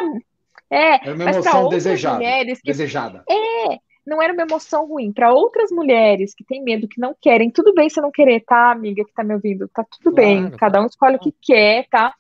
[0.70, 2.20] é, é uma emoção desejada.
[2.20, 3.24] Que, desejada.
[3.30, 5.12] É, não era uma emoção ruim.
[5.12, 8.72] Para outras mulheres que têm medo, que não querem, tudo bem você não querer, tá,
[8.72, 9.68] amiga que tá me ouvindo?
[9.68, 12.16] Tá tudo claro, bem, cada um escolhe o que quer, tá?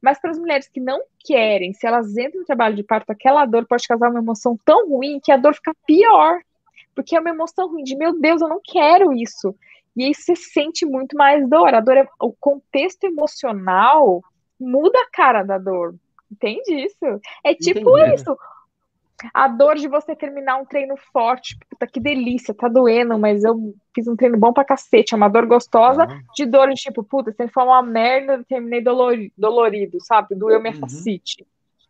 [0.00, 3.44] Mas para as mulheres que não querem, se elas entram no trabalho de parto, aquela
[3.44, 6.40] dor pode causar uma emoção tão ruim que a dor fica pior.
[6.94, 9.54] Porque é uma emoção ruim de, meu Deus, eu não quero isso.
[9.94, 11.74] E aí você sente muito mais dor.
[11.74, 14.22] A dor é, o contexto emocional
[14.58, 15.94] muda a cara da dor.
[16.30, 17.20] Entende isso?
[17.44, 18.14] É tipo Entendi.
[18.14, 18.36] isso.
[19.32, 23.74] A dor de você terminar um treino forte, puta que delícia, tá doendo, mas eu
[23.94, 26.20] fiz um treino bom pra cacete, é uma dor gostosa, uhum.
[26.34, 30.34] de dor de tipo, puta, você foi uma merda, eu terminei dolorido, dolorido sabe?
[30.34, 30.80] Doeu minha uhum.
[30.80, 31.46] facite.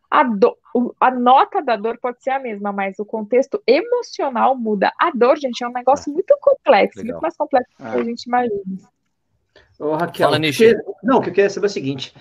[0.08, 0.56] A, do,
[1.00, 4.92] a nota da dor pode ser a mesma, mas o contexto emocional muda.
[4.98, 7.14] A dor, gente, é um negócio muito complexo, Legal.
[7.14, 8.04] muito mais complexo do que a é.
[8.04, 8.62] gente imagina.
[9.78, 12.14] Ô, Raquel, Fala, que, não, o que eu queria saber é o seguinte: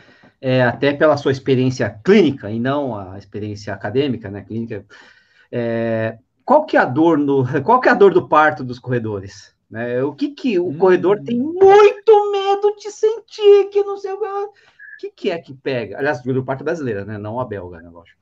[0.45, 4.85] é, até pela sua experiência clínica e não a experiência acadêmica, né, clínica,
[5.51, 8.77] é, qual que é a dor no, qual que é a dor do parto dos
[8.77, 9.55] corredores?
[9.67, 10.03] Né?
[10.03, 10.77] O que que o hum.
[10.77, 14.19] corredor tem muito medo de sentir, que não sei o
[14.99, 15.97] que, que é que pega?
[15.97, 18.21] Aliás, do parto brasileira, né, não a belga, né, lógico.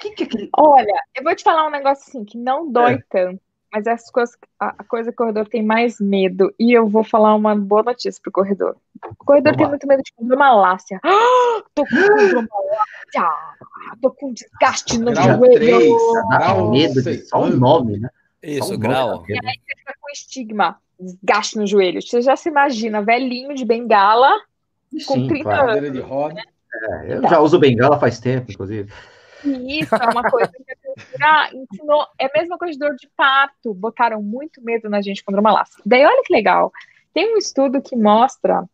[0.00, 0.48] Que que é que...
[0.56, 3.02] Olha, eu vou te falar um negócio assim que não dói é.
[3.10, 3.42] tanto
[3.74, 7.34] mas as coisas, a coisa que o corredor tem mais medo, e eu vou falar
[7.34, 8.76] uma boa notícia pro corredor.
[9.18, 9.70] O corredor Vamos tem lá.
[9.70, 11.00] muito medo de condromalácia.
[11.02, 13.34] Ah, tô com condromalácia!
[14.00, 15.54] Tô com desgaste no grau joelho.
[15.54, 15.92] 3,
[16.30, 18.08] grau medo de só o nome, né?
[18.40, 19.24] Isso, grau.
[19.28, 22.00] E aí você fica com estigma, desgaste no joelho.
[22.00, 24.30] Você já se imagina, velhinho de bengala,
[25.04, 25.70] com Sim, 30 claro.
[25.70, 25.92] anos.
[25.92, 26.40] De roda.
[26.72, 27.28] É, eu tá.
[27.28, 28.88] já uso bengala faz tempo, inclusive.
[29.44, 32.06] Isso é uma coisa que a cultura ensinou.
[32.18, 33.74] É a mesma coisa de dor de parto.
[33.74, 35.82] Botaram muito medo na gente contra uma lasca.
[35.84, 36.72] Daí, olha que legal.
[37.12, 38.64] Tem um estudo que mostra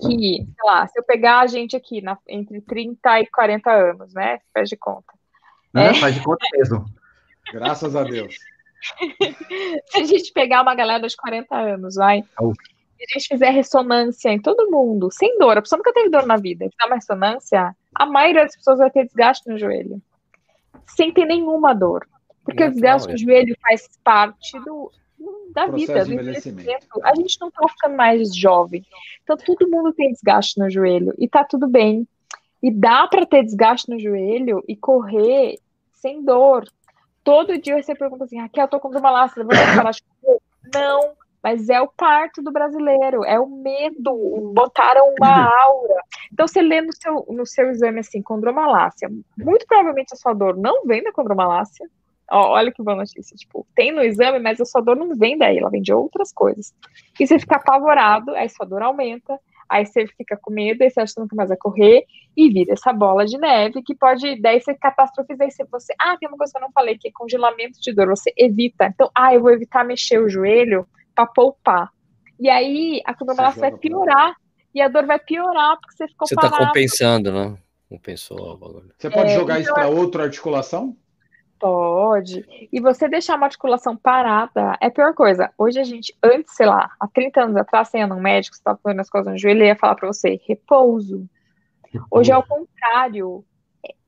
[0.00, 4.14] que, sei lá, se eu pegar a gente aqui na, entre 30 e 40 anos,
[4.14, 4.40] né?
[4.52, 5.12] Faz de conta.
[5.72, 5.94] Não, é.
[5.94, 6.84] Faz de conta mesmo.
[7.52, 8.34] Graças a Deus.
[9.86, 12.24] se a gente pegar uma galera de 40 anos, vai.
[12.40, 12.52] Oh.
[13.00, 16.26] Se a gente fizer ressonância em todo mundo, sem dor, a pessoa nunca teve dor
[16.26, 20.02] na vida, fizer uma ressonância, a maioria das pessoas vai ter desgaste no joelho,
[20.86, 22.06] sem ter nenhuma dor.
[22.44, 24.92] Porque o desgaste no joelho faz parte do,
[25.54, 26.86] da vida, do envelhecimento.
[27.02, 28.84] A gente não tá ficando mais jovem.
[29.22, 32.06] Então, todo mundo tem desgaste no joelho e tá tudo bem.
[32.62, 35.58] E dá para ter desgaste no joelho e correr
[35.94, 36.64] sem dor.
[37.24, 40.38] Todo dia você pergunta assim, Raquel, eu tô com dromalácia, vou parar de comer?
[40.74, 41.12] Não,
[41.42, 46.02] mas é o parto do brasileiro, é o medo, botaram uma aura.
[46.32, 50.56] Então, você lê no seu, no seu exame assim, condromalácia, muito provavelmente a sua dor
[50.56, 51.88] não vem da condromalácia.
[52.32, 55.36] Ó, olha que boa notícia, tipo, tem no exame, mas a sua dor não vem
[55.36, 56.72] daí, ela vem de outras coisas.
[57.18, 59.36] E você fica apavorado, aí sua dor aumenta,
[59.68, 62.04] aí você fica com medo, aí você acha que nunca mais vai correr,
[62.36, 66.28] e vira essa bola de neve que pode, daí você catastrofiza, aí você, ah, tem
[66.28, 69.34] uma coisa que eu não falei, que é congelamento de dor, você evita, então, ah,
[69.34, 70.86] eu vou evitar mexer o joelho,
[71.20, 71.90] para poupar.
[72.38, 74.34] E aí a comemoração vai piorar.
[74.72, 77.58] E a dor vai piorar porque você ficou Você está compensando, né?
[77.88, 78.56] Compensou
[78.96, 80.96] Você pode é, jogar então, isso para outra articulação?
[81.58, 82.46] Pode.
[82.72, 85.52] E você deixar uma articulação parada é a pior coisa.
[85.58, 88.78] Hoje a gente, antes, sei lá, há 30 anos atrás, sendo um médico, você estava
[88.80, 91.28] fazendo as coisas no joelho, ia falar para você, repouso.
[91.92, 92.08] repouso.
[92.10, 93.44] Hoje é o contrário.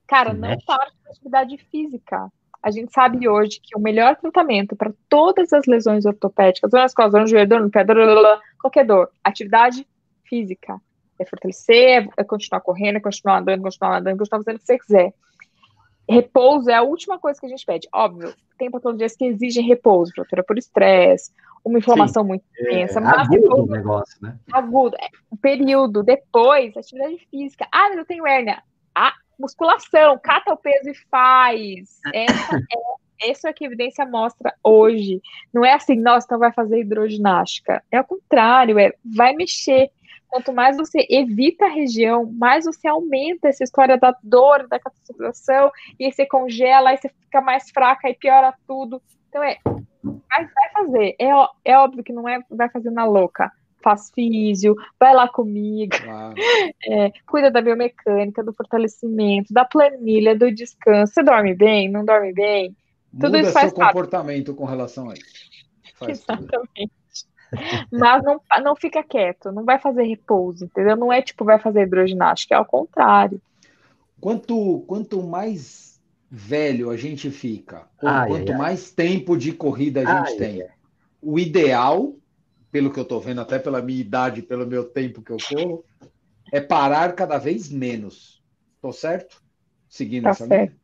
[0.06, 2.30] Cara, não para com atividade física.
[2.62, 6.94] A gente sabe hoje que o melhor tratamento para todas as lesões ortopédicas, dor nas
[6.94, 9.86] costas, dor no joelho, dor no pé, dor, qualquer dor, atividade
[10.24, 10.80] física.
[11.18, 14.78] É fortalecer, é continuar correndo, é continuar andando, continuar andando, continuar fazendo o que você
[14.78, 15.14] quiser.
[16.08, 17.88] Repouso é a última coisa que a gente pede.
[17.92, 21.32] Óbvio, tem patologias que exigem repouso, fratura por estresse,
[21.64, 22.98] uma inflamação Sim, muito intensa.
[22.98, 24.36] É, mas agudo o negócio, né?
[24.52, 24.96] Agudo.
[24.96, 26.02] É, um período.
[26.02, 27.66] Depois, atividade física.
[27.72, 28.62] Ah, eu tenho hérnia.
[28.94, 32.00] Ah, musculação, cata o peso e faz.
[32.12, 35.20] Essa é, essa é que a evidência mostra hoje.
[35.52, 37.82] Não é assim, nossa, então vai fazer hidroginástica.
[37.90, 39.90] É o contrário, é vai mexer.
[40.28, 45.70] Quanto mais você evita a região, mais você aumenta essa história da dor, da catastrofização,
[46.00, 49.02] e aí você congela, aí você fica mais fraca e piora tudo.
[49.28, 51.16] Então é, vai, vai fazer.
[51.18, 51.28] É,
[51.66, 53.52] é óbvio que não é vai fazer na louca
[53.82, 55.96] faz físio, vai lá comigo,
[56.86, 61.12] é, cuida da biomecânica, do fortalecimento, da planilha, do descanso.
[61.12, 61.90] Você dorme bem?
[61.90, 62.76] Não dorme bem?
[63.12, 63.92] Tudo Muda isso faz seu parte.
[63.92, 65.50] comportamento com relação a isso.
[65.98, 66.92] Faz Exatamente.
[67.92, 70.96] Mas não, não fica quieto, não vai fazer repouso, entendeu?
[70.96, 73.40] Não é tipo vai fazer hidroginástica, é ao contrário.
[74.18, 79.06] Quanto, quanto mais velho a gente fica, ou ai, quanto ai, mais ai.
[79.06, 80.66] tempo de corrida a gente tem,
[81.20, 82.14] o ideal
[82.72, 85.84] pelo que eu estou vendo, até pela minha idade, pelo meu tempo que eu corro,
[86.50, 88.42] é parar cada vez menos.
[88.76, 89.42] Estou certo?
[89.88, 90.70] Seguindo tá essa certo.
[90.70, 90.82] linha?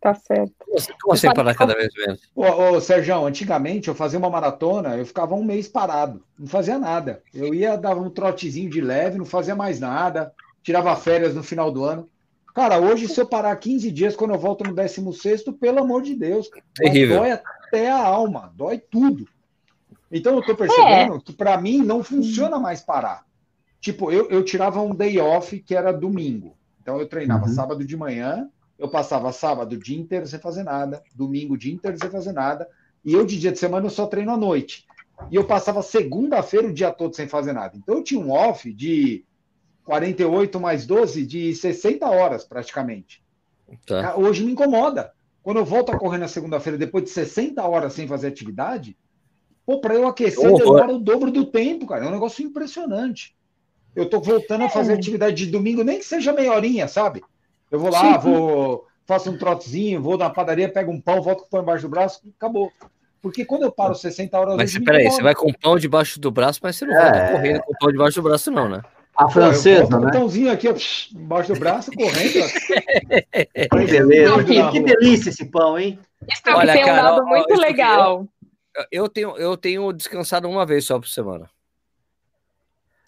[0.00, 0.52] Tá certo.
[1.00, 2.28] Como assim parar cada vez menos?
[2.34, 6.76] Ô, ô, Sérgio, antigamente eu fazia uma maratona, eu ficava um mês parado, não fazia
[6.76, 7.22] nada.
[7.32, 11.70] Eu ia, dava um trotezinho de leve, não fazia mais nada, tirava férias no final
[11.70, 12.10] do ano.
[12.52, 16.16] Cara, hoje, se eu parar 15 dias, quando eu volto no 16, pelo amor de
[16.16, 17.18] Deus, Terrível.
[17.18, 19.26] dói até a alma, dói tudo.
[20.12, 21.20] Então eu estou percebendo é.
[21.20, 23.24] que para mim não funciona mais parar.
[23.80, 26.56] Tipo, eu, eu tirava um day off que era domingo.
[26.80, 27.54] Então eu treinava uhum.
[27.54, 28.48] sábado de manhã,
[28.78, 32.32] eu passava sábado o dia inteiro sem fazer nada, domingo o dia inteiro sem fazer
[32.32, 32.68] nada,
[33.04, 34.86] e eu de dia de semana eu só treino à noite.
[35.30, 37.76] E eu passava segunda-feira o dia todo sem fazer nada.
[37.76, 39.24] Então eu tinha um off de
[39.84, 43.22] 48 mais 12 de 60 horas praticamente.
[43.86, 44.16] Tá.
[44.16, 45.12] Hoje me incomoda.
[45.42, 48.96] Quando eu volto a correr na segunda-feira depois de 60 horas sem fazer atividade,
[49.72, 52.04] Pô, para eu aquecer oh, demora o dobro do tempo, cara.
[52.04, 53.34] É um negócio impressionante.
[53.96, 54.96] Eu tô voltando a fazer é.
[54.96, 57.22] atividade de domingo, nem que seja meia horinha, sabe?
[57.70, 58.28] Eu vou lá, Sim.
[58.28, 61.82] vou, faço um trotezinho, vou na padaria, pego um pão, volto com o pão embaixo
[61.82, 62.70] do braço, acabou.
[63.22, 64.56] Porque quando eu paro 60 horas...
[64.56, 67.10] Mas peraí, você vai com o pão debaixo do braço, mas você não é.
[67.10, 68.82] vai correndo com o pão debaixo do braço, não, né?
[69.16, 70.08] A francesa, Pô, né?
[70.08, 70.74] Um pãozinho aqui, ó,
[71.14, 72.44] embaixo do braço, correndo.
[73.70, 74.44] que beleza.
[74.44, 75.98] Que, que delícia esse pão, hein?
[76.28, 78.26] Isso Olha, tem um cara, lado muito legal
[78.90, 81.48] eu tenho, eu tenho descansado uma vez só por semana.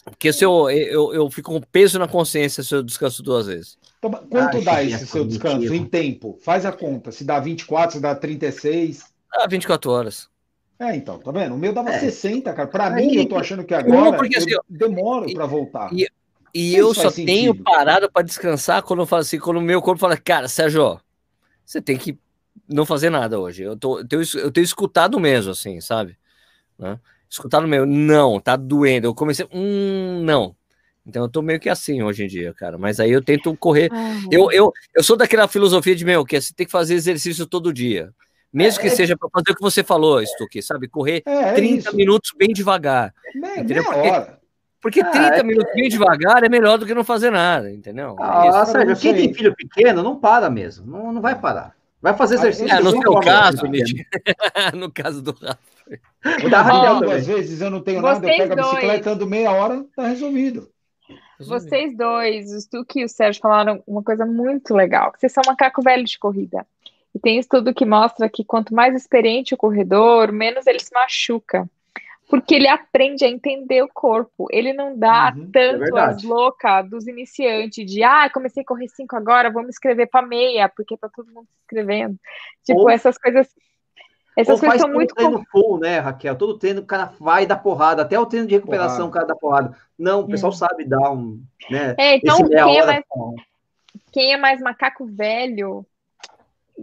[0.05, 3.79] Porque se eu, eu, eu fico com peso na consciência se eu descanso duas vezes.
[3.99, 6.39] Então, quanto dá esse seu descanso em tempo?
[6.43, 7.11] Faz a conta.
[7.11, 9.05] Se dá 24, se dá 36.
[9.33, 10.29] Dá 24 horas.
[10.79, 11.55] É, então, tá vendo?
[11.55, 12.01] O meu dava é.
[12.01, 12.69] 60, cara.
[12.69, 15.91] Para mim, eu tô achando que agora porque, assim, eu demoro para voltar.
[15.93, 16.07] E,
[16.53, 17.27] e eu só sentido.
[17.27, 21.01] tenho parado para descansar quando eu falo assim, quando o meu corpo fala, cara, Sérgio,
[21.65, 22.19] você tem que
[22.69, 23.63] não fazer nada hoje.
[23.63, 26.17] Eu, tô, eu, tenho, eu tenho escutado mesmo, assim, sabe?
[26.79, 26.99] Né?
[27.29, 29.07] Escutado mesmo, não, tá doendo.
[29.07, 30.55] Eu comecei, hum, não.
[31.07, 32.79] Então eu tô meio que assim hoje em dia, cara.
[32.79, 33.91] Mas aí eu tento correr.
[34.31, 37.47] Eu, eu, eu sou daquela filosofia de, meu, que é, você tem que fazer exercício
[37.47, 38.11] todo dia.
[38.51, 38.95] Mesmo que é, é.
[38.95, 40.89] seja para fazer o que você falou, Stuque, sabe?
[40.89, 43.13] Correr é, 30 é minutos bem devagar.
[43.35, 43.85] Meia, entendeu?
[43.85, 44.39] Porque, hora.
[44.81, 48.15] porque 30 ah, é, minutos bem devagar é melhor do que não fazer nada, entendeu?
[48.21, 50.87] Ah, Sérgio, quem tem filho pequeno não para mesmo.
[50.87, 51.75] Não, não vai parar.
[52.05, 52.71] Vai fazer exercício.
[52.71, 53.63] É, no seu caso,
[54.77, 55.59] no caso do Rafa.
[56.51, 60.09] Da duas vezes eu não tenho nada, eu pego a bicicleta, ando meia hora, tá
[60.09, 60.69] resolvido.
[61.41, 65.43] Vocês dois, o Stuque e o Sérgio falaram uma coisa muito legal, que vocês são
[65.47, 66.67] macaco velho de corrida.
[67.15, 71.67] E tem estudo que mostra que quanto mais experiente o corredor, menos ele se machuca.
[72.35, 74.49] Porque ele aprende a entender o corpo.
[74.51, 78.67] Ele não dá uhum, é tanto é as loucas dos iniciantes de ah, comecei a
[78.67, 82.19] correr cinco agora, vamos escrever para meia, porque tá todo mundo se inscrevendo.
[82.65, 82.91] Tipo, Ou...
[82.91, 83.47] essas coisas
[84.37, 86.35] essas coisas são muito treino full, né, Raquel?
[86.35, 89.09] Todo treino o cara vai dar porrada, até o treino de recuperação porrada.
[89.09, 89.77] o cara dá porrada.
[89.97, 90.57] Não, o pessoal é.
[90.57, 91.95] sabe dar um, né?
[91.97, 93.05] É, então quem é, mais,
[94.11, 95.87] quem é mais macaco velho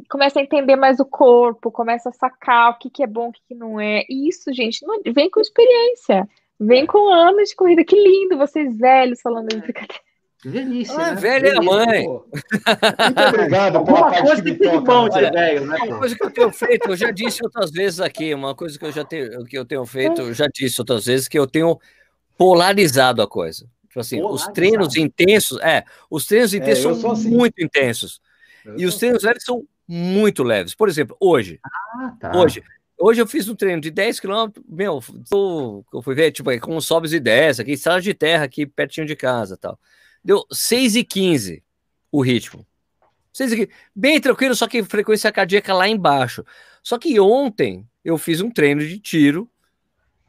[0.09, 3.31] começa a entender mais o corpo, começa a sacar o que, que é bom, o
[3.31, 4.05] que, que não é.
[4.09, 6.27] E isso, gente, não, vem com experiência.
[6.59, 7.83] Vem com anos de corrida.
[7.83, 10.01] Que lindo vocês velhos falando de brincadeira.
[10.43, 11.15] Velhice, ah, né?
[11.15, 12.07] Velha é a mãe.
[12.07, 15.77] Muito obrigado pela parte coisa que, que bom de velho, né?
[15.83, 18.85] Uma coisa que eu tenho feito, eu já disse outras vezes aqui, uma coisa que
[18.85, 21.79] eu já tenho, que eu tenho feito, eu já disse outras vezes, que eu tenho
[22.37, 23.67] polarizado a coisa.
[23.87, 24.49] Tipo assim, polarizado.
[24.49, 27.29] os treinos intensos, é, os treinos é, intensos é, são assim.
[27.29, 28.19] muito intensos.
[28.65, 29.27] Eu e os treinos assim.
[29.27, 30.73] leves são muito leves.
[30.73, 31.59] Por exemplo, hoje.
[31.63, 32.31] Ah, tá.
[32.35, 32.63] Hoje.
[33.03, 35.01] Hoje eu fiz um treino de 10 km, meu,
[35.91, 39.15] eu fui ver, tipo, com sobes e 10 aqui, estrada de terra aqui pertinho de
[39.15, 39.79] casa tal.
[40.23, 41.63] Deu 6 e 15
[42.11, 42.63] o ritmo.
[43.33, 43.69] 6 e 15.
[43.95, 46.45] Bem tranquilo, só que frequência cardíaca lá embaixo.
[46.83, 49.49] Só que ontem eu fiz um treino de tiro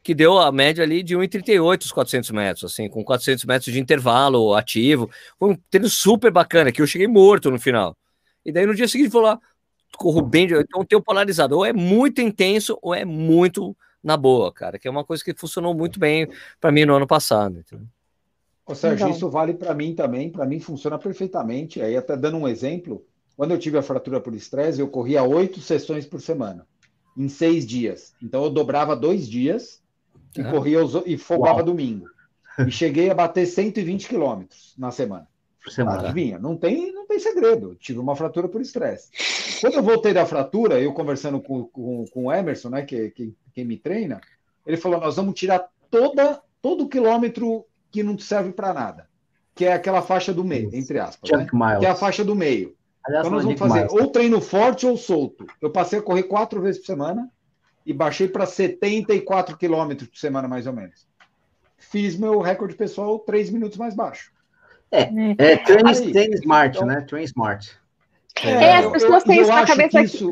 [0.03, 3.79] que deu a média ali de 1,38 os 400 metros, assim, com 400 metros de
[3.79, 5.11] intervalo ativo.
[5.39, 7.97] Foi um treino super bacana, que eu cheguei morto no final.
[8.45, 9.41] E daí no dia seguinte vou lá,
[9.97, 14.53] corro bem, então tem o polarizado, ou é muito intenso ou é muito na boa,
[14.53, 16.29] cara, que é uma coisa que funcionou muito bem
[16.61, 17.61] para mim no ano passado.
[17.61, 17.87] Entendeu?
[18.67, 21.81] Ô, Sérgio, isso vale para mim também, para mim funciona perfeitamente.
[21.81, 23.05] Aí, até dando um exemplo,
[23.37, 26.67] quando eu tive a fratura por estresse, eu corria oito sessões por semana,
[27.17, 28.15] em seis dias.
[28.23, 29.83] Então, eu dobrava dois dias
[30.37, 31.67] e corria os, e folgava Uau.
[31.67, 32.07] domingo.
[32.67, 35.27] E cheguei a bater 120 quilômetros na semana.
[35.63, 36.09] Por semana.
[36.09, 36.39] Adivinha?
[36.39, 37.77] Não tem, não tem segredo.
[37.77, 39.11] tive uma fratura por estresse.
[39.61, 43.35] Quando eu voltei da fratura, eu conversando com, com, com o Emerson, né, que, que
[43.55, 44.21] quem me treina,
[44.67, 49.07] ele falou: nós vamos tirar toda, todo o quilômetro que não serve para nada,
[49.55, 51.47] que é aquela faixa do meio, entre aspas, né?
[51.79, 52.75] que é a faixa do meio.
[53.05, 53.93] Aliás, então nós vamos fazer miles.
[53.93, 55.47] ou treino forte ou solto.
[55.61, 57.31] Eu passei a correr quatro vezes por semana
[57.85, 61.07] e baixei para 74 quilômetros por semana, mais ou menos.
[61.77, 64.32] Fiz meu recorde pessoal três minutos mais baixo.
[64.93, 67.01] É, é train, train smart, então, né?
[67.01, 67.79] Train smart.
[68.45, 70.03] É, é as pessoas têm isso na cabeça.
[70.03, 70.31] Isso,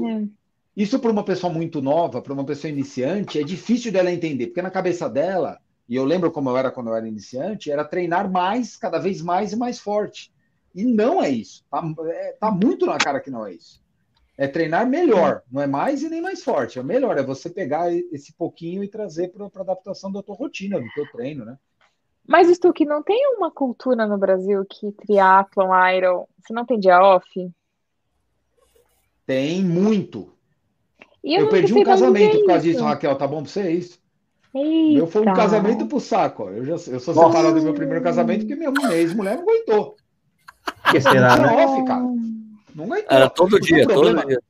[0.77, 4.63] isso para uma pessoa muito nova, para uma pessoa iniciante, é difícil dela entender, porque
[4.63, 5.59] na cabeça dela,
[5.89, 9.23] e eu lembro como eu era quando eu era iniciante, era treinar mais, cada vez
[9.23, 10.31] mais e mais forte.
[10.75, 11.65] E não é isso.
[11.71, 13.83] Tá, é, tá muito na cara que não é isso.
[14.37, 16.79] É treinar melhor, não é mais e nem mais forte.
[16.79, 20.81] É melhor, é você pegar esse pouquinho e trazer para a adaptação da tua rotina,
[20.81, 21.59] do teu treino, né?
[22.27, 26.79] Mas isso que não tem uma cultura no Brasil que triatlon, iron, você não tem
[26.79, 27.51] dia off?
[29.27, 30.33] Tem muito.
[31.23, 34.01] eu, eu perdi um casamento por causa disso, Raquel, tá bom pra você isso?
[34.55, 34.95] Eita.
[34.95, 36.49] Meu foi um casamento pro saco.
[36.51, 37.29] Eu, já, eu sou Nossa.
[37.29, 39.97] separado do meu primeiro casamento porque minha ex-mulher não aguentou.
[40.91, 41.65] Que será, né?
[41.65, 42.03] Off, cara.
[42.75, 43.17] Não aguentou.
[43.17, 44.41] Era todo dia, todo dia.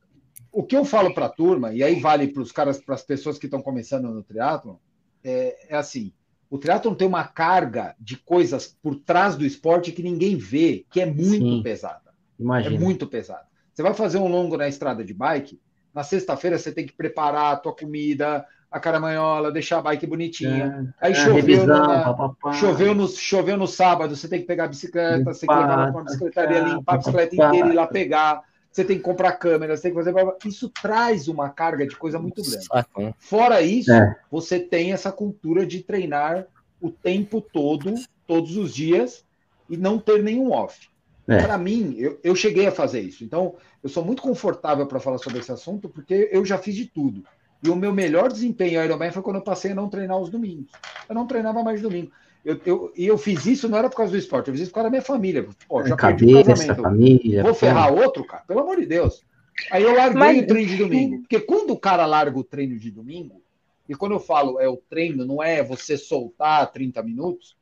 [0.52, 3.02] O que eu falo para a turma, e aí vale para os caras, para as
[3.02, 4.76] pessoas que estão começando no triatlon,
[5.22, 6.12] é, é assim:
[6.50, 11.00] o triatlon tem uma carga de coisas por trás do esporte que ninguém vê, que
[11.00, 11.62] é muito Sim.
[11.62, 12.10] pesada.
[12.38, 12.74] Imagina.
[12.74, 13.46] É muito pesada.
[13.72, 15.60] Você vai fazer um longo na estrada de bike,
[15.94, 20.92] na sexta-feira você tem que preparar a tua comida, a caramanhola, deixar a bike bonitinha.
[21.00, 24.64] É, Aí é, choveu, revisão, na, choveu, no, choveu no sábado, você tem que pegar
[24.64, 27.70] a bicicleta, limpar, você tem que levar para a bicicletaria, limpar a bicicleta inteira e
[27.70, 28.49] ir lá pegar.
[28.70, 30.14] Você tem que comprar câmera, você tem que fazer.
[30.44, 32.64] Isso traz uma carga de coisa muito grande.
[32.64, 34.16] Saco, Fora isso, é.
[34.30, 36.46] você tem essa cultura de treinar
[36.80, 37.94] o tempo todo,
[38.26, 39.24] todos os dias,
[39.68, 40.88] e não ter nenhum off.
[41.26, 41.42] É.
[41.42, 43.24] Para mim, eu, eu cheguei a fazer isso.
[43.24, 46.86] Então, eu sou muito confortável para falar sobre esse assunto, porque eu já fiz de
[46.86, 47.24] tudo.
[47.62, 50.72] E o meu melhor desempenho Ironman foi quando eu passei a não treinar os domingos.
[51.08, 52.10] Eu não treinava mais domingo.
[52.44, 54.70] Eu, eu, e eu fiz isso não era por causa do esporte, eu fiz isso
[54.70, 55.46] por causa da minha família.
[55.68, 56.82] Pô, já Cabeça, perdi o casamento.
[56.82, 58.00] Família, Vou ferrar pô.
[58.00, 58.42] outro, cara?
[58.44, 59.24] Pelo amor de Deus.
[59.70, 60.42] Aí eu larguei Mas...
[60.42, 61.18] o treino de domingo.
[61.20, 63.42] Porque quando o cara larga o treino de domingo,
[63.88, 67.56] e quando eu falo é o treino, não é você soltar 30 minutos,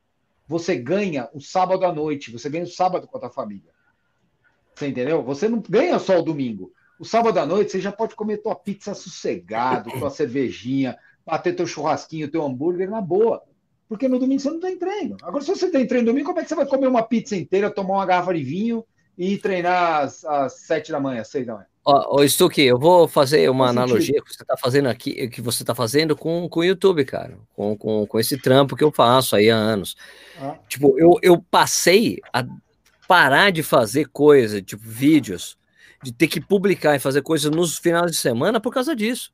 [0.47, 3.71] você ganha o sábado à noite, você ganha o sábado com a tua família.
[4.73, 5.21] Você entendeu?
[5.23, 6.71] Você não ganha só o domingo.
[6.99, 11.67] O sábado à noite você já pode comer tua pizza sossegado, tua cervejinha, bater teu
[11.67, 13.43] churrasquinho, teu hambúrguer na boa.
[13.89, 15.17] Porque no domingo você não tem treino.
[15.23, 17.35] Agora, se você tem treino no domingo, como é que você vai comer uma pizza
[17.35, 18.85] inteira, tomar uma garrafa de vinho
[19.17, 21.65] e treinar às, às sete da manhã, seis da manhã?
[21.83, 25.73] Oh, Stuque, eu vou fazer uma analogia que você está fazendo aqui, que você está
[25.73, 29.49] fazendo com, com o YouTube, cara, com, com, com esse trampo que eu faço aí
[29.49, 29.95] há anos.
[30.39, 30.55] Ah.
[30.67, 32.45] Tipo, eu, eu passei a
[33.07, 35.57] parar de fazer coisa, tipo, vídeos,
[36.03, 39.31] de ter que publicar e fazer coisas nos finais de semana por causa disso.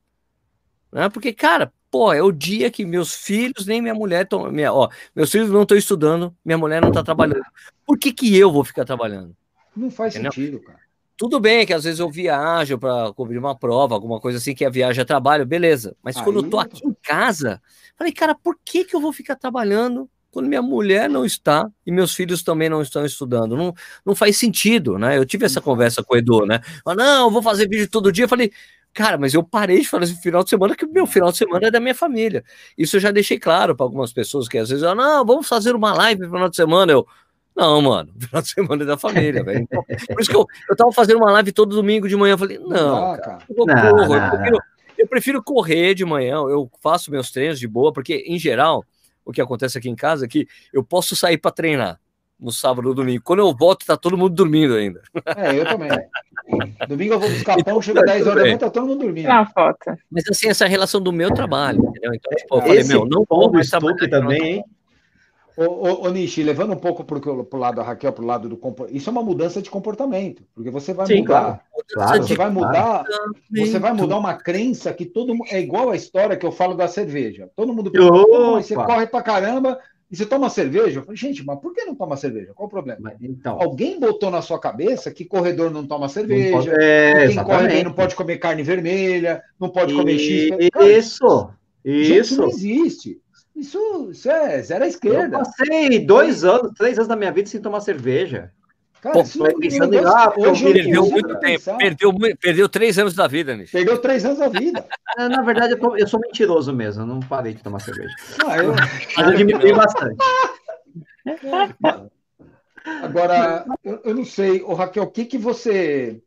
[0.95, 1.09] Né?
[1.09, 4.49] Porque, cara, pô, é o dia que meus filhos, nem minha mulher estão.
[4.49, 7.43] Minha, ó, meus filhos não estão estudando, minha mulher não está trabalhando.
[7.85, 9.35] Por que, que eu vou ficar trabalhando?
[9.75, 10.31] Não faz Entendeu?
[10.31, 10.79] sentido, cara.
[11.17, 14.63] Tudo bem que às vezes eu viajo para cobrir uma prova, alguma coisa assim, que
[14.63, 15.97] a viagem é trabalho, beleza.
[16.01, 16.23] Mas Aí...
[16.23, 17.61] quando eu tô aqui em casa,
[17.97, 21.91] falei, cara, por que, que eu vou ficar trabalhando quando minha mulher não está e
[21.91, 23.57] meus filhos também não estão estudando?
[23.57, 23.73] Não,
[24.05, 25.17] não faz sentido, né?
[25.17, 26.61] Eu tive essa conversa com o Edu, né?
[26.85, 28.23] Ah, não, eu vou fazer vídeo todo dia.
[28.23, 28.51] Eu falei,
[28.95, 31.37] Cara, mas eu parei de falar esse final de semana que o meu final de
[31.37, 32.45] semana é da minha família.
[32.77, 35.75] Isso eu já deixei claro para algumas pessoas que às vezes, ah, não, vamos fazer
[35.75, 36.93] uma live no final de semana.
[36.93, 37.05] Eu,
[37.53, 39.59] não, mano, final de semana é da família, velho.
[39.59, 42.35] Então, por isso que eu, eu tava fazendo uma live todo domingo de manhã.
[42.35, 44.57] Eu falei, não, ah, cara, eu, não, corro, não, eu, prefiro,
[44.99, 48.85] eu prefiro correr de manhã, eu faço meus treinos de boa, porque em geral,
[49.25, 51.99] o que acontece aqui em casa é que eu posso sair para treinar
[52.39, 53.23] no sábado ou domingo.
[53.23, 55.01] Quando eu volto, tá todo mundo dormindo ainda.
[55.37, 55.89] É, eu também.
[56.87, 59.27] Domingo eu vou buscar pão, chega 10 horas da manhã, tá todo mundo dormindo.
[59.27, 59.97] Ah, foto.
[60.11, 62.13] Mas assim, essa é a relação do meu trabalho, entendeu?
[62.13, 64.65] Então, tipo, eu falei, Esse meu, não vou mais trabalhar também, hein?
[65.57, 68.49] Ô, ô, ô, Nishi, levando um pouco para o lado da Raquel, para o lado
[68.49, 71.61] do comportamento, isso é uma mudança de comportamento, porque você vai Sim, mudar.
[71.93, 72.21] Claro.
[72.21, 73.05] Você vai mudar,
[73.49, 75.47] você vai mudar uma crença que todo mundo.
[75.49, 77.49] É igual a história que eu falo da cerveja.
[77.55, 79.79] Todo mundo pensa, você corre para caramba,
[80.15, 80.99] e você toma cerveja?
[80.99, 82.53] Eu falei, gente, mas por que não toma cerveja?
[82.55, 82.99] Qual o problema?
[83.01, 87.27] Mas, então, Alguém botou na sua cabeça que corredor não toma cerveja, não pode, é,
[87.27, 90.69] quem corre bem não pode comer carne vermelha, não pode comer e, X.
[90.71, 91.49] Cara, isso,
[91.83, 92.41] gente, isso.
[92.41, 93.21] não existe.
[93.53, 95.37] Isso, isso é zero à esquerda.
[95.37, 98.51] Eu passei dois anos, três anos da minha vida sem tomar cerveja.
[99.05, 99.23] Cara, Pô,
[99.59, 101.77] pensando em ah, hoje perdeu muito tempo.
[101.77, 103.69] Perdeu, perdeu três anos da vida, Nish.
[103.69, 104.83] Perdeu três anos da vida.
[105.17, 107.03] É, na verdade, eu, tô, eu, sou mentiroso mesmo.
[107.03, 108.13] Eu não parei de tomar cerveja.
[108.45, 108.73] Ah, eu...
[109.15, 110.17] Mas eu diminui bastante.
[113.01, 116.21] Agora, eu, eu, não sei, o Raquel, o que que você.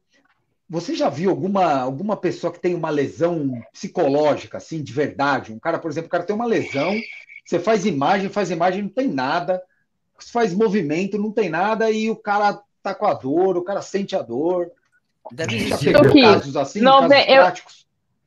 [0.70, 5.52] Você já viu alguma, alguma pessoa que tem uma lesão psicológica, assim, de verdade?
[5.52, 6.98] Um cara, por exemplo, o cara tem uma lesão,
[7.44, 9.62] você faz imagem, faz imagem, não tem nada,
[10.18, 13.82] você faz movimento, não tem nada, e o cara tá com a dor, o cara
[13.82, 14.70] sente a dor.
[15.32, 17.86] Deve existir casos assim, não, casos eu, práticos.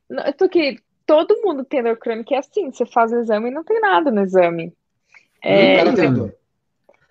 [0.10, 3.54] Eu tô que todo mundo tem dor crônica é assim, você faz o exame e
[3.54, 4.74] não tem nada no exame.
[5.44, 6.36] É, e o cara tem dor.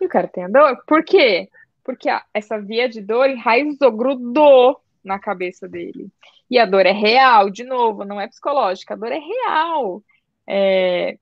[0.00, 0.82] E o cara tem a dor.
[0.86, 1.48] Por quê?
[1.84, 6.08] Porque a, essa via de dor enraizou, grudou na cabeça dele.
[6.48, 10.02] E a dor é real, de novo, não é psicológica, a dor é real.
[10.46, 11.18] É,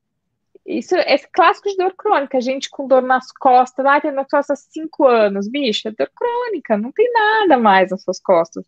[0.69, 4.31] isso é clássico de dor crônica, gente com dor nas costas, ah, tem dor nas
[4.31, 8.65] costas há cinco anos, bicho, é dor crônica, não tem nada mais nas suas costas.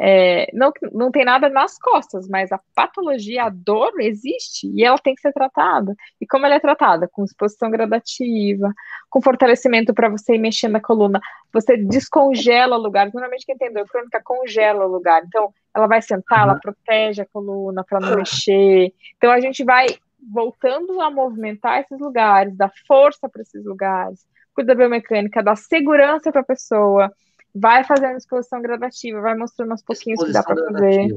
[0.00, 4.96] É, não, não tem nada nas costas, mas a patologia, a dor existe e ela
[4.96, 5.96] tem que ser tratada.
[6.20, 7.08] E como ela é tratada?
[7.08, 8.72] Com exposição gradativa,
[9.10, 11.20] com fortalecimento para você ir mexendo na coluna,
[11.52, 13.10] você descongela o lugar.
[13.12, 15.20] Normalmente quem tem dor crônica congela o lugar.
[15.26, 18.92] Então, ela vai sentar, ela protege a coluna para não mexer.
[19.16, 19.86] Então, a gente vai
[20.20, 26.32] voltando a movimentar esses lugares, dar força para esses lugares, cuida da biomecânica, dá segurança
[26.32, 27.12] para a pessoa,
[27.54, 31.08] vai fazendo exposição gradativa, vai mostrando aos pouquinhos o que dá para fazer.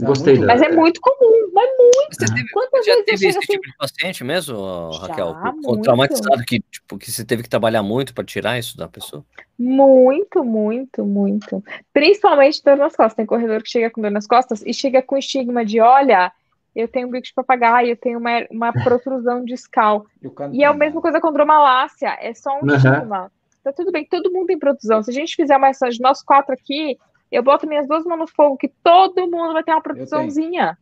[0.00, 0.38] Gostei.
[0.38, 2.08] Mas é muito comum, mas muito.
[2.12, 3.52] Você teve, Quantas já teve esse assim?
[3.54, 5.34] tipo de paciente mesmo, Raquel?
[5.34, 9.24] Já, traumatizado que, tipo, que você teve que trabalhar muito para tirar isso da pessoa?
[9.58, 11.64] Muito, muito, muito.
[11.92, 13.14] Principalmente dor nas costas.
[13.14, 16.30] Tem corredor que chega com dor nas costas e chega com estigma de, olha,
[16.74, 20.06] eu tenho um bico de papagaio, eu tenho uma, uma protrusão discal.
[20.52, 22.74] e é a mesma coisa com dromalácia, é só um uhum.
[22.74, 23.32] estigma.
[23.64, 25.02] Tá tudo bem, todo mundo tem protrusão.
[25.02, 26.96] Se a gente fizer uma ação de nós quatro aqui,
[27.30, 30.78] eu boto minhas duas mãos no fogo, que todo mundo vai ter uma protrusãozinha.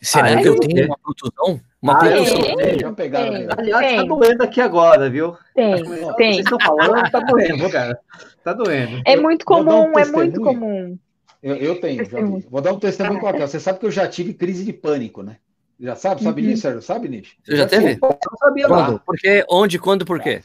[0.00, 1.60] Será ah, que eu tenho uma protrusão?
[1.80, 2.42] Uma ah, protrusão?
[2.42, 3.96] Tem, tem, tem, Aliás, tem.
[3.96, 5.36] tá doendo aqui agora, viu?
[5.54, 6.34] Tem, tem.
[6.34, 7.98] Vocês estão falando, tá doendo, cara.
[8.44, 9.02] Tá doendo.
[9.06, 10.98] É muito comum, um é muito comum.
[11.42, 12.46] Eu, eu tenho, já vi.
[12.50, 13.20] Vou dar um testemunho ah.
[13.20, 13.48] qualquer.
[13.48, 15.38] Você sabe que eu já tive crise de pânico, né?
[15.78, 16.22] Já sabe?
[16.22, 16.48] Sabe uhum.
[16.48, 17.36] disso, Sabe, Nish?
[17.42, 17.92] Você já teve?
[17.92, 19.00] Eu não sabia quando?
[19.00, 19.44] Por quê?
[19.48, 20.42] Onde, quando, por quê?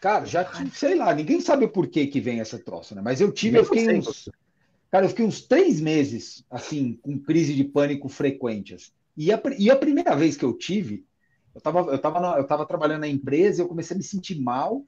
[0.00, 3.02] Cara, já tive, sei lá, ninguém sabe o porquê que vem essa troça, né?
[3.04, 4.30] Mas eu tive, eu fiquei uns.
[4.90, 8.92] Cara, eu fiquei uns três meses, assim, com crise de pânico frequentes.
[9.16, 11.04] E a, e a primeira vez que eu tive,
[11.54, 14.40] eu estava eu tava na, eu tava trabalhando na empresa, eu comecei a me sentir
[14.40, 14.84] mal,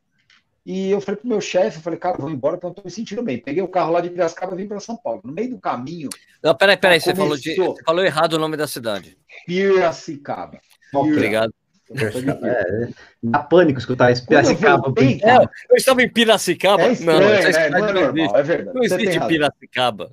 [0.66, 2.82] e eu falei pro meu chefe, eu falei, cara, vou embora porque eu não tô
[2.84, 3.36] me sentindo bem.
[3.38, 5.20] Peguei o carro lá de Piracicaba e vim para São Paulo.
[5.22, 6.08] No meio do caminho.
[6.42, 9.18] Não, peraí, peraí, você, falou de, você falou errado o nome da cidade.
[9.46, 10.58] Piracicaba.
[10.94, 11.52] Obrigado.
[11.90, 12.88] É,
[13.22, 14.26] dá pânico escutar isso.
[14.26, 14.90] Piracicaba.
[14.96, 16.82] Eu, é, eu estava em Piracicaba.
[16.82, 18.74] É estranho, não, é, não, é normal, é verdade.
[18.74, 20.10] Não existe Piracicaba.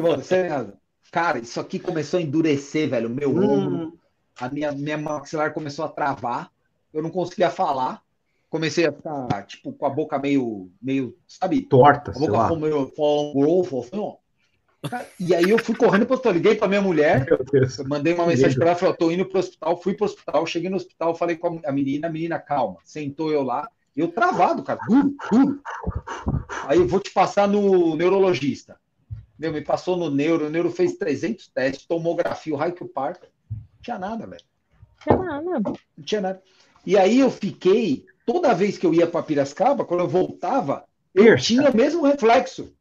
[0.00, 0.72] Você tem razão.
[1.12, 3.10] Cara, isso aqui começou a endurecer, velho.
[3.10, 3.50] Meu hum.
[3.50, 3.98] ombro,
[4.40, 6.50] a minha, minha maxilar começou a travar.
[6.94, 8.02] Eu não conseguia falar
[8.50, 11.62] comecei a ficar, tipo, com a boca meio, meio sabe?
[11.62, 12.92] Torta, a boca meio
[13.32, 14.16] growth, assim, ó.
[15.18, 17.26] E aí eu fui correndo para o hospital, liguei para minha mulher,
[17.86, 20.46] mandei uma mensagem para ela, falei, estou indo para o hospital, fui para o hospital,
[20.46, 24.62] cheguei no hospital, falei com a menina, a menina, calma, sentou eu lá, eu travado,
[24.62, 25.60] cara, duro, duro.
[26.66, 28.78] Aí eu vou te passar no neurologista.
[29.38, 32.88] Meu, me passou no neuro, o neuro fez 300 testes, tomografia, o raio que o
[32.88, 33.26] parto.
[33.50, 34.42] Não tinha nada, velho.
[35.06, 35.72] Não tinha nada.
[35.96, 36.42] Não tinha nada.
[36.84, 41.36] E aí eu fiquei, toda vez que eu ia para Piracicaba, quando eu voltava, eu
[41.36, 42.72] tinha o mesmo reflexo.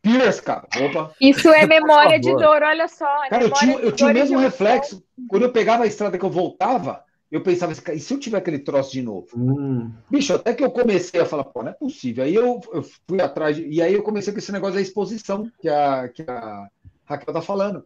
[0.00, 0.68] Piracicaba.
[0.80, 1.12] Opa.
[1.20, 3.24] Isso é memória de dor, olha só.
[3.24, 5.02] É cara, eu tinha, eu tinha o mesmo reflexo.
[5.28, 8.38] Quando eu pegava a estrada que eu voltava, eu pensava assim, e se eu tiver
[8.38, 9.28] aquele troço de novo?
[9.36, 9.92] Hum.
[10.10, 12.24] Bicho, até que eu comecei a falar, pô, não é possível.
[12.24, 15.50] Aí eu, eu fui atrás, de, e aí eu comecei com esse negócio da exposição
[15.60, 16.68] que a, que a
[17.04, 17.84] Raquel tá falando.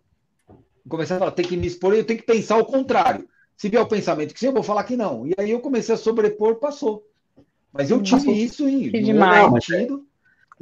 [0.89, 3.29] Comecei a falar, tem que me expor, eu tenho que pensar o contrário.
[3.57, 5.27] Se vier o pensamento que sim, eu vou falar que não.
[5.27, 7.07] E aí eu comecei a sobrepor, passou.
[7.73, 9.65] Mas eu tive isso em que demais.
[9.65, 10.05] Sentido.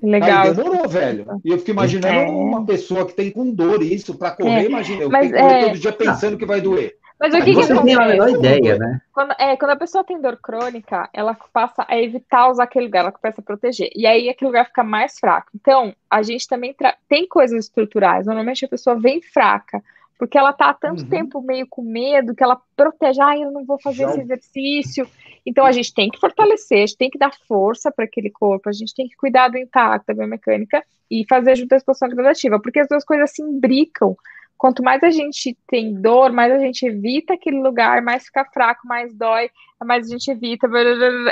[0.02, 0.46] Legal.
[0.46, 1.26] Aí demorou, velho.
[1.44, 2.26] E eu fico imaginando é.
[2.26, 4.66] uma pessoa que tem com dor isso, para correr, é.
[4.66, 5.02] imagina.
[5.02, 5.64] Eu Mas, tenho que correr é...
[5.66, 6.96] todo dia pensando que vai doer.
[7.20, 9.02] Mas o que, que tem a ideia, né?
[9.12, 13.00] Quando, é, quando a pessoa tem dor crônica, ela passa a evitar usar aquele lugar,
[13.00, 13.90] ela começa a proteger.
[13.94, 15.50] E aí aquele lugar fica mais fraco.
[15.54, 16.74] Então, a gente também
[17.06, 18.24] tem coisas estruturais.
[18.24, 19.82] Normalmente a pessoa vem fraca,
[20.20, 21.08] porque ela tá há tanto uhum.
[21.08, 24.10] tempo meio com medo que ela protege, ah, eu não vou fazer Já...
[24.10, 25.08] esse exercício.
[25.46, 28.68] Então a gente tem que fortalecer, a gente tem que dar força para aquele corpo,
[28.68, 32.60] a gente tem que cuidar do intacto, da biomecânica e fazer junto a exposição gradativa,
[32.60, 34.14] porque as duas coisas se imbricam.
[34.58, 38.86] Quanto mais a gente tem dor, mais a gente evita aquele lugar, mais fica fraco,
[38.86, 39.48] mais dói,
[39.82, 40.68] mais a gente evita.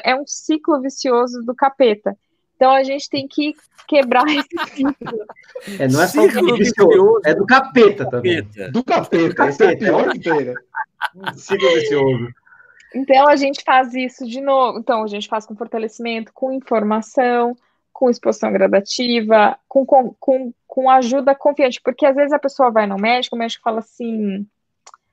[0.03, 2.17] É um ciclo vicioso do capeta.
[2.59, 3.55] Então a gente tem que
[3.87, 5.27] quebrar esse ciclo.
[5.79, 8.43] É, não é só ciclo vicioso, é do capeta também.
[8.73, 10.55] Do capeta, esse é pior que tem, né?
[11.37, 12.29] Ciclo vicioso.
[12.93, 14.81] Então a gente faz isso de novo.
[14.81, 17.57] Então a gente faz com fortalecimento, com informação,
[17.93, 22.89] com exposição gradativa, com, com, com, com ajuda confiante, porque às vezes a pessoa vai
[22.89, 24.45] no médico, o médico fala assim,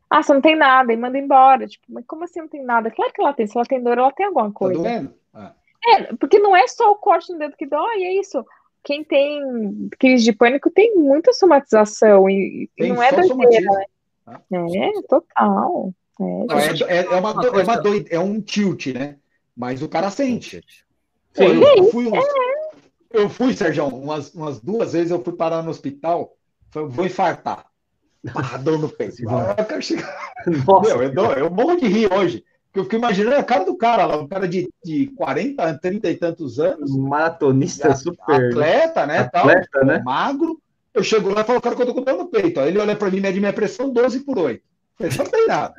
[0.10, 1.68] ah, você não tem nada, e manda embora.
[1.68, 2.90] Tipo, mas como assim não tem nada?
[2.90, 4.82] Claro que ela tem, se ela tem dor, ela tem alguma tá coisa.
[4.82, 5.14] Tá doendo?
[5.88, 8.44] É, porque não é só o corte no dedo que dói, é isso.
[8.84, 13.86] Quem tem crise de pânico tem muita somatização, e, e não é doideira, né?
[14.28, 14.42] Ah.
[14.52, 15.94] É, total.
[16.20, 19.18] É, é, é, é, uma, é, uma doide, é um tilt, né?
[19.56, 20.64] Mas o cara sente.
[21.34, 22.22] Pô, eu, eu, fui um, é
[23.12, 26.36] eu fui, Sérgio, umas, umas duas vezes eu fui parar no hospital,
[26.70, 27.66] falei, vou infartar.
[28.34, 29.18] Pá, dor no peito.
[29.22, 30.34] eu quero chegar.
[30.66, 32.44] Nossa, Meu, eu, dou, eu morro de rir hoje.
[32.76, 36.10] Porque eu fico imaginando a cara do cara lá, um cara de, de 40, 30
[36.10, 36.94] e tantos anos.
[36.94, 38.50] Maratonista super.
[38.50, 39.20] Atleta, né?
[39.20, 40.02] Atleta, tal, né?
[40.04, 40.62] Magro.
[40.94, 42.60] Eu chego lá e falo, cara, que eu tô com dor no peito.
[42.60, 44.62] Aí ele olha pra mim, mede minha pressão 12 por 8.
[45.00, 45.74] Eu não tem nada.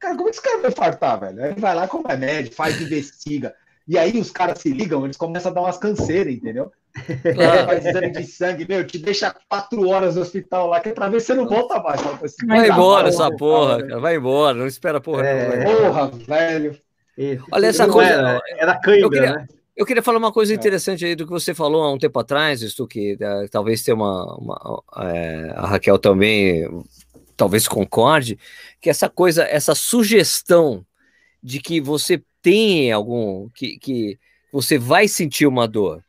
[0.00, 1.44] Cara, como é que esse cara vai infartar, velho?
[1.44, 3.54] Aí vai lá com remédio, faz, investiga.
[3.86, 6.72] E aí os caras se ligam, eles começam a dar umas canseiras, entendeu?
[7.34, 7.66] Claro.
[7.66, 11.08] Faz exame de sangue, meu, te deixa quatro horas no hospital lá, que é pra
[11.08, 12.00] ver se você não volta mais.
[12.22, 15.26] Assim, vai embora essa porra, cara, vai embora, não espera porra.
[15.26, 15.64] É...
[15.64, 16.78] Porra, velho.
[17.50, 18.10] Olha essa coisa.
[18.10, 19.46] Era, era cãibra, eu queria, né?
[19.74, 20.56] Eu queria falar uma coisa é.
[20.56, 23.94] interessante aí do que você falou há um tempo atrás, isso que uh, talvez tenha
[23.94, 26.68] uma, uma é, a Raquel também
[27.36, 28.38] talvez concorde,
[28.80, 30.84] que essa coisa, essa sugestão
[31.42, 33.48] de que você tem algum.
[33.50, 34.18] que, que
[34.52, 36.04] você vai sentir uma dor,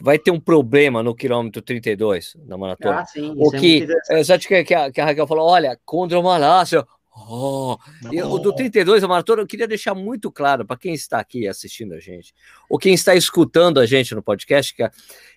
[0.00, 3.00] vai ter um problema no quilômetro 32 da maratona.
[3.00, 6.86] Ah, sim, Ou que, é só que, que, a, que a Raquel falou: olha, condromalácia.
[7.14, 7.76] Oh,
[8.24, 11.92] o do 32, a maratona, eu queria deixar muito claro para quem está aqui assistindo
[11.92, 12.32] a gente,
[12.70, 14.90] ou quem está escutando a gente no podcast, que,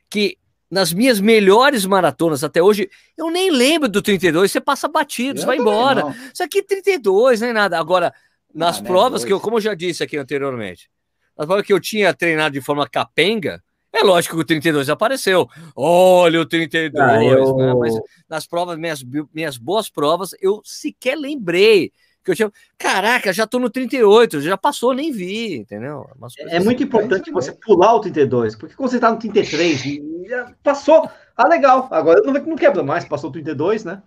[0.09, 0.37] que
[0.71, 5.45] nas minhas melhores maratonas até hoje, eu nem lembro do 32, você passa batido, você
[5.45, 6.01] vai embora.
[6.01, 6.11] Não.
[6.33, 7.77] Isso aqui é 32, nem nada.
[7.77, 8.13] Agora,
[8.53, 9.27] nas ah, né, provas né?
[9.27, 10.89] que eu, como eu já disse aqui anteriormente,
[11.37, 13.61] nas provas que eu tinha treinado de forma capenga,
[13.95, 15.47] é lógico que o 32 apareceu.
[15.75, 17.55] Olha o 32, ah, eu...
[17.55, 17.73] né?
[17.73, 17.93] Mas
[18.27, 21.91] nas provas, minhas, minhas boas provas, eu sequer lembrei
[22.23, 22.51] que eu tinha.
[22.77, 26.09] Caraca, já tô no 38, já passou, nem vi, entendeu?
[26.39, 26.83] É, é muito assim.
[26.83, 29.83] importante você pular o 32, porque quando você tá no 33,
[30.27, 31.09] já passou.
[31.37, 31.87] Ah, legal.
[31.91, 34.01] Agora não, não quebra mais, passou o 32, né?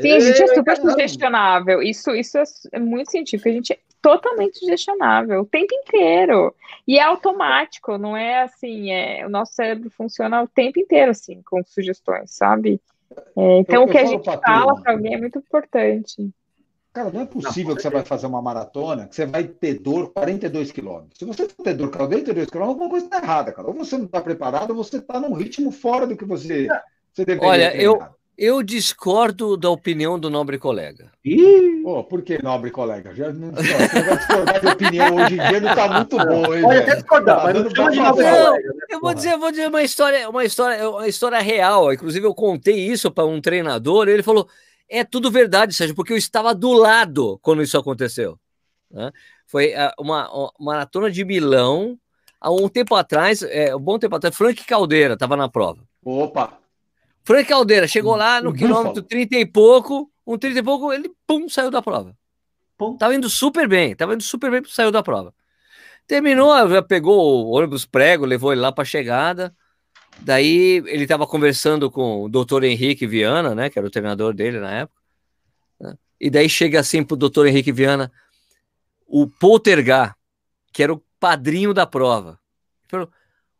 [0.00, 1.82] Sim, a gente é super sugestionável.
[1.82, 3.48] Isso, isso é, é muito científico.
[3.48, 6.54] A gente é totalmente sugestionável o tempo inteiro.
[6.86, 8.90] E é automático, não é assim.
[8.90, 12.80] É, o nosso cérebro funciona o tempo inteiro, assim, com sugestões, sabe?
[13.36, 16.30] É, então, eu, o que a gente fala para alguém é muito importante.
[16.92, 19.74] Cara, não é possível não, que você vai fazer uma maratona que você vai ter
[19.74, 21.18] dor 42 quilômetros.
[21.18, 23.68] Se você for ter dor 42 quilômetros, alguma coisa está errada, cara.
[23.68, 26.66] Ou você não está preparado, ou você está num ritmo fora do que você,
[27.12, 28.00] você deveria Olha, eu,
[28.36, 31.12] eu discordo da opinião do nobre colega.
[31.24, 31.69] Ih!
[31.84, 33.14] Oh, por que, nobre colega?
[33.14, 36.62] Já não, você vai discordar de opinião hoje em dia, não está muito bom, hein?
[36.62, 38.68] Pode até discordar, mas não chama de nobre colega.
[38.68, 41.92] Né, eu vou dizer, vou dizer uma história, uma história, uma história real.
[41.92, 44.48] Inclusive, eu contei isso para um treinador, e ele falou:
[44.88, 48.38] é tudo verdade, Sérgio, porque eu estava do lado quando isso aconteceu.
[48.90, 49.12] Né?
[49.46, 51.96] Foi ah, uma, uma maratona de Milão,
[52.40, 55.82] há um tempo atrás, é, um bom tempo atrás, Frank Caldeira estava na prova.
[56.04, 56.58] Opa!
[57.22, 61.48] Frank Caldeira chegou lá no quilômetro 30 e pouco, um 30 e pouco, ele pum,
[61.48, 62.16] saiu da prova.
[62.76, 62.96] Pum.
[62.96, 65.34] Tava indo super bem, tava indo super bem, saiu da prova.
[66.06, 69.54] Terminou, já pegou o ônibus prego, levou ele lá para chegada.
[70.20, 74.60] Daí ele estava conversando com o doutor Henrique Viana, né, que era o treinador dele
[74.60, 75.00] na época.
[75.80, 75.94] Né?
[76.20, 78.10] E daí chega assim pro doutor Henrique Viana,
[79.06, 80.16] o Poltergar,
[80.72, 82.38] que era o padrinho da prova.
[82.82, 83.10] Ele falou,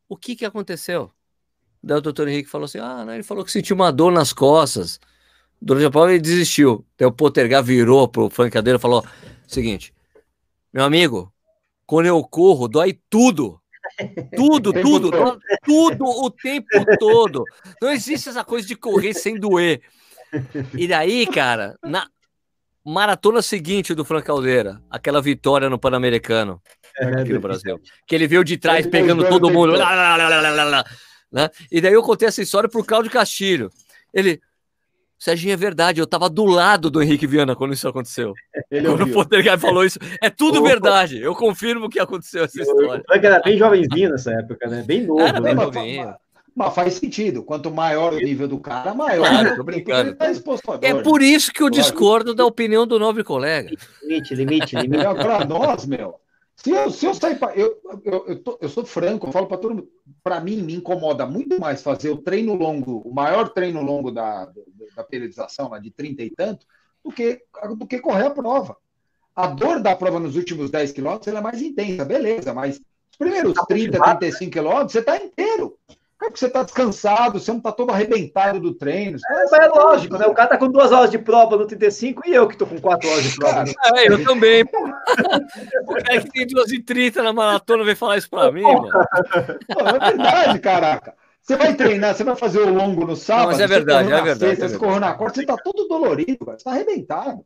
[0.09, 1.13] o que que aconteceu?
[1.83, 4.33] Daí o doutor Henrique falou assim: ah, não, ele falou que sentiu uma dor nas
[4.33, 5.01] costas.
[5.61, 6.87] Durante a prova ele desistiu.
[6.99, 9.05] Daí o Pottergar virou pro francadeiro e falou:
[9.47, 9.93] seguinte,
[10.73, 11.33] meu amigo,
[11.87, 13.61] quando eu corro, dói tudo.
[14.37, 15.11] Tudo, tudo,
[15.65, 17.45] tudo o tempo todo.
[17.83, 19.83] Não existe essa coisa de correr sem doer.
[20.75, 22.07] E daí, cara, na
[22.85, 26.63] maratona seguinte do Frank Caldeira, aquela vitória no Pan-Americano
[26.99, 29.73] aqui no Brasil, que ele veio de trás pegando todo mundo.
[29.73, 30.85] Lá, lá, lá,
[31.31, 31.51] né?
[31.71, 33.71] E daí eu contei essa história pro Cláudio Castilho.
[34.15, 34.41] Ele,
[35.21, 38.33] Serginho, é verdade, eu tava do lado do Henrique Viana quando isso aconteceu.
[38.73, 39.15] Ele quando ouviu.
[39.15, 39.99] o Potterguy falou isso.
[40.23, 43.05] É tudo verdade, eu confirmo que aconteceu essa história.
[43.07, 44.83] Eu, era bem jovenzinho nessa época, né?
[44.83, 45.21] Bem novo.
[45.21, 45.63] Era bem né?
[45.63, 46.15] novinho.
[46.57, 47.43] Mas faz sentido.
[47.43, 49.29] Quanto maior o nível do cara, maior.
[49.29, 50.17] Claro, tô brincando.
[50.17, 50.27] Tá
[50.81, 53.71] é por isso que eu discordo da opinião do nobre colega.
[54.03, 55.05] Limite, limite, limite.
[55.05, 56.15] Para nós, meu,
[56.63, 57.55] se eu, se eu sair para.
[57.55, 59.89] Eu, eu, eu, tô, eu, sou franco, eu falo para todo mundo.
[60.23, 64.47] Para mim, me incomoda muito mais fazer o treino longo, o maior treino longo da,
[64.95, 66.67] da periodização, lá de 30 e tanto,
[67.05, 67.43] do que,
[67.77, 68.77] do que correr a prova.
[69.35, 73.55] A dor da prova nos últimos 10 quilômetros é mais intensa, beleza, mas os primeiros
[73.69, 75.79] 30, 35 quilômetros, você está inteiro.
[76.23, 79.17] É porque você está descansado, você não está todo arrebentado do treino.
[79.17, 80.27] É, mas é lógico, né?
[80.27, 82.79] O cara tá com duas horas de prova no 35 e eu que tô com
[82.79, 83.65] quatro horas de prova.
[83.65, 83.73] Né?
[83.97, 84.63] É, eu também.
[84.63, 88.91] o cara que tem duas e 30 na maratona vem falar isso para mim, mano.
[89.71, 91.15] Não, é verdade, caraca.
[91.43, 93.49] Você vai treinar, você vai fazer o longo no sábado.
[93.49, 94.39] Mas é verdade, é verdade.
[94.39, 94.73] Sexta, é verdade.
[94.73, 96.59] Você correu na quarta, você tá todo dolorido, cara.
[96.59, 97.45] Você tá arrebentado.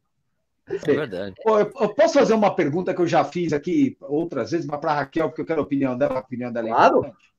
[0.66, 1.34] É verdade.
[1.44, 4.94] Eu, eu posso fazer uma pergunta que eu já fiz aqui outras vezes, mas para
[4.94, 6.98] Raquel, porque eu quero a opinião dela, a opinião dela é claro.
[6.98, 7.34] importante.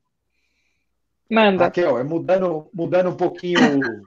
[1.29, 1.65] Manda.
[1.65, 3.59] Raquel, é mudando, mudando um pouquinho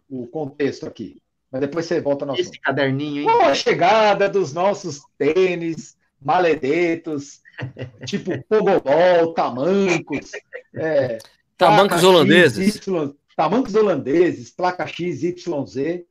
[0.08, 1.20] o, o contexto aqui.
[1.50, 2.60] Mas depois você volta no Esse assunto.
[2.60, 3.26] caderninho, hein?
[3.26, 7.40] Qual a chegada dos nossos tênis, maledetos,
[8.06, 10.30] tipo pogobol, tamancos,
[10.74, 11.18] é,
[11.58, 12.76] tamancos holandeses.
[12.76, 16.06] Y, tamancos holandeses, placa X, Y, Z.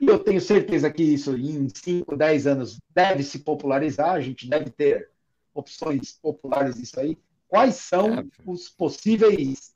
[0.00, 4.48] E eu tenho certeza que isso em 5, 10 anos deve se popularizar, a gente
[4.48, 5.10] deve ter
[5.52, 7.18] opções populares disso aí.
[7.48, 8.24] Quais são é.
[8.46, 9.72] os possíveis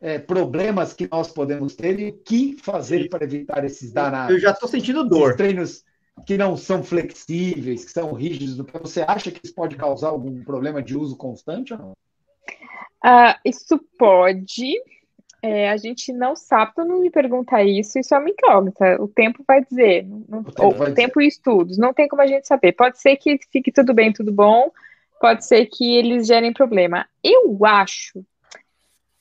[0.00, 4.34] é, problemas que nós podemos ter e o que fazer para evitar esses danados.
[4.34, 5.28] Eu já estou sentindo dor.
[5.28, 5.84] Esses treinos
[6.24, 8.56] que não são flexíveis, que são rígidos.
[8.82, 11.96] Você acha que isso pode causar algum problema de uso constante ou não?
[13.06, 14.74] Uh, isso pode.
[15.40, 19.00] É, a gente não sabe, todo mundo me pergunta isso, isso é uma incógnita.
[19.00, 21.24] O tempo vai dizer, não, o tempo, vai tempo dizer.
[21.24, 22.72] e estudos, não tem como a gente saber.
[22.72, 24.72] Pode ser que fique tudo bem, tudo bom,
[25.20, 27.06] pode ser que eles gerem problema.
[27.22, 28.24] Eu acho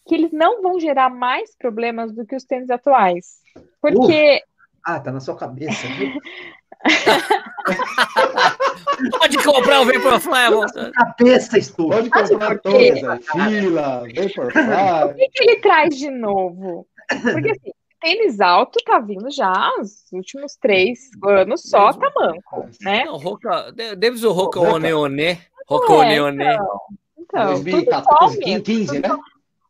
[0.07, 3.41] que eles não vão gerar mais problemas do que os tênis atuais.
[3.79, 4.38] Porque.
[4.38, 5.86] Uh, ah, tá na sua cabeça.
[9.19, 10.91] Pode comprar o Vaporfly.
[10.93, 11.89] Cabeça, Stu.
[11.89, 15.11] Pode comprar todas, a fila, Vaporfly.
[15.11, 16.88] O que, que ele traz de novo?
[17.07, 23.05] Porque assim, tênis alto tá vindo já os últimos três anos só tá manco, né?
[23.05, 25.39] Não, Roca, Davis o Roca Oneone.
[25.67, 26.43] Roca Oneone.
[26.43, 26.79] Então,
[27.17, 29.09] então 2014, 15, né?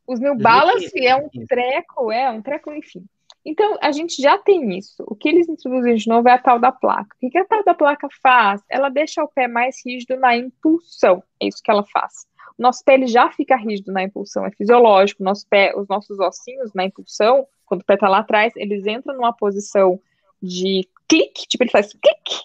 [0.08, 3.06] Os New Balance é um treco, é um treco, enfim.
[3.46, 5.04] Então, a gente já tem isso.
[5.08, 7.16] O que eles introduzem de novo é a tal da placa.
[7.22, 8.62] O que a tal da placa faz?
[8.68, 11.22] Ela deixa o pé mais rígido na impulsão.
[11.40, 12.26] É isso que ela faz.
[12.58, 15.24] O nosso pé ele já fica rígido na impulsão, é fisiológico.
[15.24, 19.16] Nosso pé, os nossos ossinhos na impulsão, quando o pé está lá atrás, eles entram
[19.16, 20.00] numa posição
[20.42, 22.42] de clique, tipo, ele faz clique,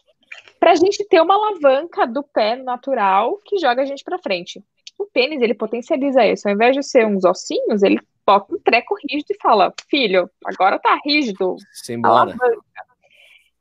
[0.59, 4.63] para a gente ter uma alavanca do pé natural que joga a gente para frente.
[4.99, 6.47] O tênis, ele potencializa isso.
[6.47, 7.99] Ao invés de ser uns ossinhos, ele
[8.31, 11.57] bota um treco rígido e fala, filho, agora tá rígido.
[11.73, 12.37] Simbora.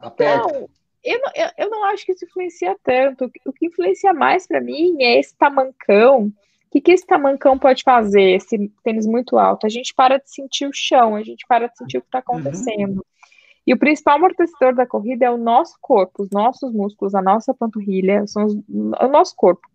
[0.04, 0.70] Então,
[1.04, 3.32] eu não, eu, eu não acho que isso influencia tanto.
[3.46, 6.26] O que influencia mais para mim é esse tamancão.
[6.28, 9.66] O que, que esse tamancão pode fazer, esse tênis muito alto?
[9.66, 12.20] A gente para de sentir o chão, a gente para de sentir o que está
[12.20, 12.38] uhum.
[12.38, 12.98] acontecendo.
[12.98, 13.04] Uhum.
[13.66, 17.54] E o principal amortecedor da corrida é o nosso corpo, os nossos músculos, a nossa
[17.54, 19.68] panturrilha, são os, o nosso corpo.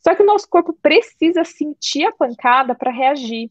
[0.00, 3.50] Só que o nosso corpo precisa sentir a pancada para reagir.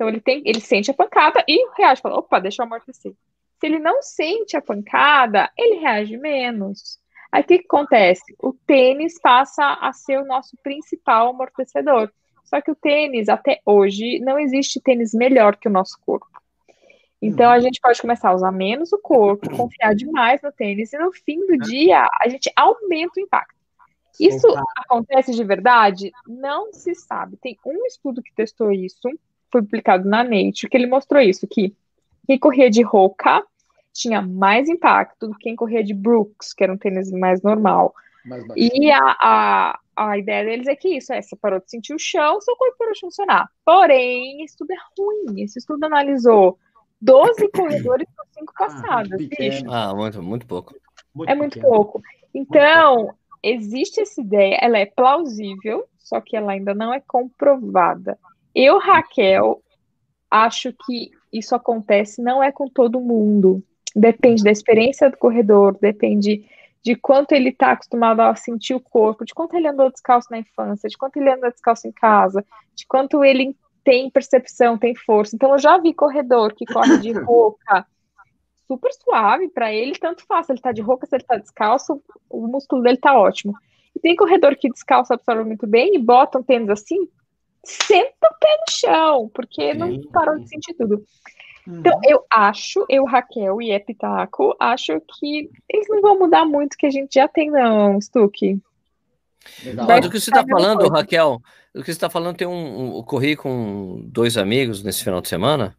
[0.00, 3.12] Então ele tem, ele sente a pancada e reage, fala, opa, deixa eu amortecer.
[3.58, 6.98] Se ele não sente a pancada, ele reage menos.
[7.30, 8.34] Aí o que, que acontece?
[8.42, 12.10] O tênis passa a ser o nosso principal amortecedor.
[12.44, 16.26] Só que o tênis, até hoje, não existe tênis melhor que o nosso corpo.
[17.20, 17.60] Então a uhum.
[17.60, 21.46] gente pode começar a usar menos o corpo, confiar demais no tênis, e no fim
[21.46, 23.54] do dia a gente aumenta o impacto.
[24.18, 24.46] Isso
[24.78, 26.10] acontece de verdade?
[26.26, 27.36] Não se sabe.
[27.36, 28.98] Tem um estudo que testou isso,
[29.50, 31.74] foi publicado na Nature, que ele mostrou isso, que
[32.26, 33.44] quem corria de Roca
[33.92, 37.94] tinha mais impacto do que quem corria de Brooks, que era um tênis mais normal.
[38.24, 41.94] Mais e a, a, a ideia deles é que isso, é, você parou de sentir
[41.94, 43.50] o chão, seu corpo parou de funcionar.
[43.64, 45.42] Porém, esse estudo é ruim.
[45.42, 46.58] Esse estudo analisou
[47.00, 49.20] 12 corredores por 5 ah, passadas.
[49.68, 50.74] Ah, ah, muito, muito pouco.
[51.14, 51.74] Muito é muito pequeno.
[51.74, 52.02] pouco.
[52.32, 53.12] Então,
[53.42, 58.18] existe essa ideia, ela é plausível, só que ela ainda não é comprovada.
[58.54, 59.62] Eu, Raquel,
[60.30, 63.62] acho que isso acontece não é com todo mundo.
[63.94, 66.44] Depende da experiência do corredor, depende
[66.82, 70.38] de quanto ele está acostumado a sentir o corpo, de quanto ele andou descalço na
[70.38, 72.44] infância, de quanto ele anda descalço em casa,
[72.74, 73.54] de quanto ele
[73.84, 75.36] tem percepção, tem força.
[75.36, 77.86] Então, eu já vi corredor que corre de roupa
[78.66, 82.00] super suave para ele, tanto faz se ele está de roupa, se ele está descalço,
[82.30, 83.52] o músculo dele está ótimo.
[83.94, 87.08] E tem corredor que descalça absorve muito bem e bota um tênis assim,
[87.64, 91.04] senta o pé no chão, porque não parou de sentir tudo.
[91.66, 92.00] Então, uhum.
[92.08, 96.90] eu acho, eu, Raquel e Epitaco, acho que eles não vão mudar muito que a
[96.90, 98.60] gente já tem, não, Stuck.
[99.86, 100.94] Mas do que você está falando, coisa.
[100.94, 101.40] Raquel,
[101.74, 103.02] do que você está falando, tem um, um.
[103.02, 105.76] corri com dois amigos nesse final de semana,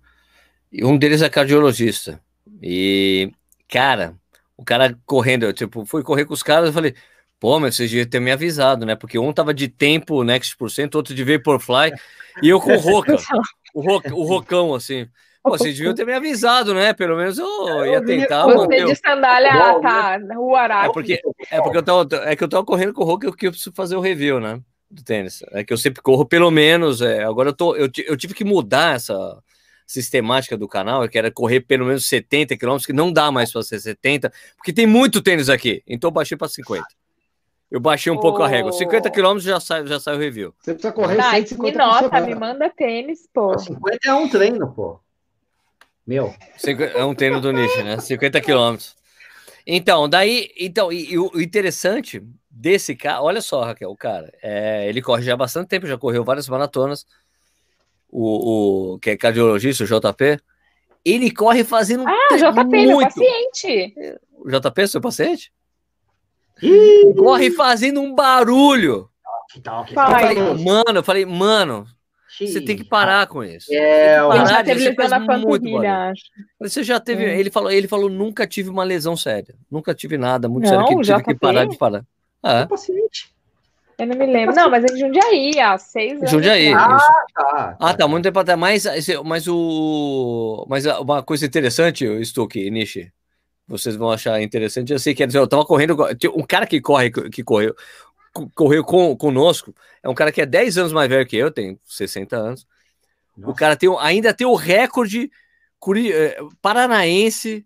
[0.71, 2.21] e um deles é cardiologista.
[2.61, 3.31] E,
[3.67, 4.15] cara,
[4.55, 6.95] o cara correndo, eu, tipo, fui correr com os caras, eu falei,
[7.41, 8.95] pô, mas vocês deviam ter me avisado, né?
[8.95, 11.91] Porque um tava de tempo, next por cento, outro de Vaporfly,
[12.41, 13.15] e eu com o Roca,
[13.73, 15.09] o, roca, o Rocão, assim.
[15.43, 16.93] Pô, vocês deviam ter me avisado, né?
[16.93, 18.45] Pelo menos eu ia tentar.
[18.45, 19.51] Você de sandália,
[19.81, 20.89] tá, o Araque.
[20.89, 23.47] É porque, é porque eu tava, é que eu tava correndo com o Roca, que
[23.47, 24.61] eu preciso fazer o review, né?
[24.89, 25.43] Do tênis.
[25.51, 28.43] É que eu sempre corro pelo menos, é, agora eu tô, eu, eu tive que
[28.43, 29.41] mudar essa
[29.87, 33.63] sistemática do canal, que era correr pelo menos 70 quilômetros, que não dá mais para
[33.63, 36.85] ser 70, porque tem muito tênis aqui, então eu baixei para 50.
[37.71, 38.19] Eu baixei um oh.
[38.19, 38.73] pouco a régua.
[38.73, 40.53] 50 quilômetros já sai, já sai o review.
[40.59, 43.57] Você precisa correr tá, 150 me nota, me manda tênis, pô.
[43.57, 44.99] 50 é um treino, pô.
[46.05, 46.35] Meu.
[46.95, 47.97] É um treino do nicho, né?
[47.97, 48.95] 50 quilômetros.
[49.65, 54.89] Então, daí, então, e, e, o interessante desse cara, olha só, Raquel, o cara, é,
[54.89, 57.05] ele corre já há bastante tempo, já correu várias maratonas,
[58.09, 60.39] o, o que é cardiologista, o JP,
[61.05, 62.03] ele corre fazendo.
[62.07, 62.87] Ah, JP, muito...
[62.87, 63.95] meu paciente.
[64.33, 65.53] O JP, seu paciente?
[66.61, 67.13] Ih!
[67.15, 69.09] Corre fazendo um barulho.
[69.55, 71.85] Eu falei, mano, eu falei, mano,
[72.39, 73.67] você tem que parar com isso.
[73.73, 76.13] É, parar, já teve lesão na panturrilha,
[76.59, 77.25] Você já teve.
[77.25, 77.39] É.
[77.39, 79.55] Ele, falou, ele falou: nunca tive uma lesão séria.
[79.69, 82.03] Nunca tive nada muito não, sério que tive que parar de parar.
[82.41, 82.65] Ah.
[82.65, 83.29] paciente.
[83.99, 84.55] Eu não me lembro.
[84.55, 86.31] Não, mas é em Jundiaí, há seis anos.
[86.31, 86.73] Jundiaí.
[86.73, 86.97] Ah,
[87.35, 88.07] tá, ah, tá.
[88.07, 88.59] Muito tempo atrás.
[88.59, 88.83] Mas,
[89.23, 93.11] mas, o, mas uma coisa interessante, Stuck, Nishi,
[93.71, 94.91] vocês vão achar interessante.
[94.91, 95.97] Eu sei que eu tava correndo.
[96.35, 97.73] Um cara que corre, que correu,
[98.53, 99.73] correu com, conosco,
[100.03, 102.67] é um cara que é 10 anos mais velho que eu, tem 60 anos.
[103.35, 103.51] Nossa.
[103.51, 105.31] O cara tem, ainda tem o recorde
[105.79, 107.65] curi, eh, paranaense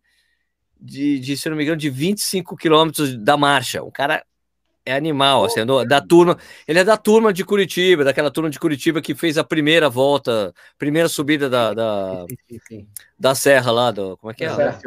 [0.79, 3.81] de, de, se não me engano, de 25 quilômetros da marcha.
[3.81, 4.23] O cara
[4.85, 6.37] é animal, assim, da turma.
[6.67, 10.53] Ele é da turma de Curitiba, daquela turma de Curitiba que fez a primeira volta,
[10.77, 12.25] primeira subida da, da,
[13.19, 14.55] da serra lá, do, como é que é?
[14.55, 14.79] Da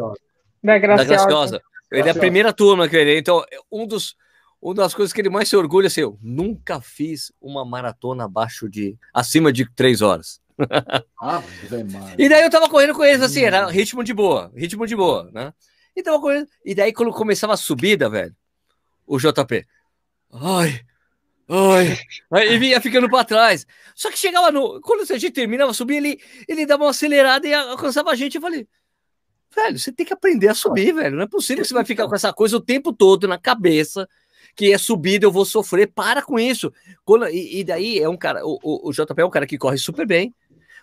[0.62, 0.96] Graciosa.
[0.96, 1.62] Da Graciosa.
[1.90, 3.18] Ele é a primeira turma que ele.
[3.18, 4.14] Então, um dos
[4.60, 8.24] uma das coisas que ele mais se orgulha é assim, eu nunca fiz uma maratona
[8.24, 10.40] abaixo de acima de três horas.
[11.20, 11.42] Ah,
[12.16, 15.28] e daí eu tava correndo com eles assim, era ritmo de boa, ritmo de boa,
[15.32, 15.52] né?
[15.96, 18.34] E tava correndo, e daí quando começava a subida, velho,
[19.04, 19.66] o JP,
[20.32, 20.80] ai,
[21.48, 21.98] ai,
[22.30, 23.66] aí ele vinha ficando para trás.
[23.96, 27.54] Só que chegava no, quando a gente terminava subir, ele, ele dava uma acelerada e
[27.54, 28.36] alcançava a gente.
[28.36, 28.66] Eu falei,
[29.54, 31.16] velho, você tem que aprender a subir, velho.
[31.16, 34.08] Não é possível que você vai ficar com essa coisa o tempo todo na cabeça
[34.54, 35.86] que é subida, eu vou sofrer.
[35.86, 36.72] Para com isso.
[37.04, 39.56] Quando, e, e, daí é um cara, o, o, o, JP é um cara que
[39.56, 40.34] corre super bem,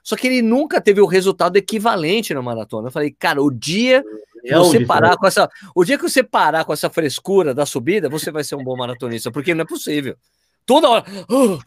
[0.02, 2.88] só que ele nunca teve o resultado equivalente na maratona.
[2.88, 4.02] Eu falei, cara, o dia
[4.42, 7.66] que é você parar com essa, o dia que você parar com essa frescura da
[7.66, 10.16] subida, você vai ser um bom maratonista, porque não é possível.
[10.66, 11.60] Toda hora, oh,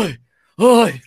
[0.00, 0.18] ai,
[0.58, 1.00] Ai.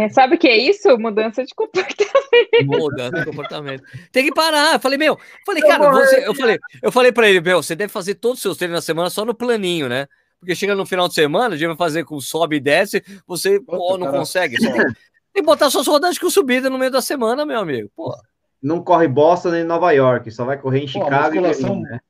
[0.00, 0.98] É, sabe o que é isso?
[0.98, 2.66] Mudança de comportamento.
[2.66, 3.84] Mudança de comportamento.
[4.10, 4.74] Tem que parar.
[4.74, 7.92] Eu falei, meu, falei, cara, você, eu falei, eu falei para ele, meu, você deve
[7.92, 10.08] fazer todos os seus treinos na semana só no planinho, né?
[10.40, 13.60] Porque chega no final de semana, a gente vai fazer com sobe e desce, você
[13.60, 14.56] pô, não consegue.
[14.60, 14.72] Só.
[14.72, 17.88] Tem que botar suas rodadas com subida no meio da semana, meu amigo.
[17.96, 18.12] Pô.
[18.60, 21.36] Não corre Boston nem Nova York, só vai correr em Chicago.
[21.36, 21.82] Pô, musculação, e...
[21.82, 22.00] né?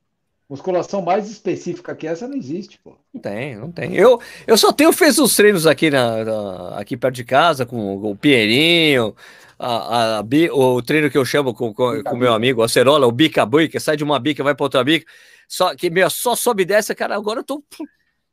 [0.52, 2.94] Musculação mais específica que essa não existe, pô.
[3.14, 3.96] Não tem, não tem.
[3.96, 7.96] Eu, eu só tenho feito os treinos aqui, na, na aqui perto de casa, com,
[7.96, 9.16] o Pinheirinho,
[9.58, 13.48] a, a, o treino que eu chamo com o meu amigo, a Acerola, o bica
[13.70, 15.10] que sai de uma bica, vai para outra bica,
[15.48, 17.64] só, que meu, só sobe e desce, cara, agora eu tô.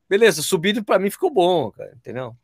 [0.06, 2.36] Beleza, subido para mim ficou bom, cara, entendeu?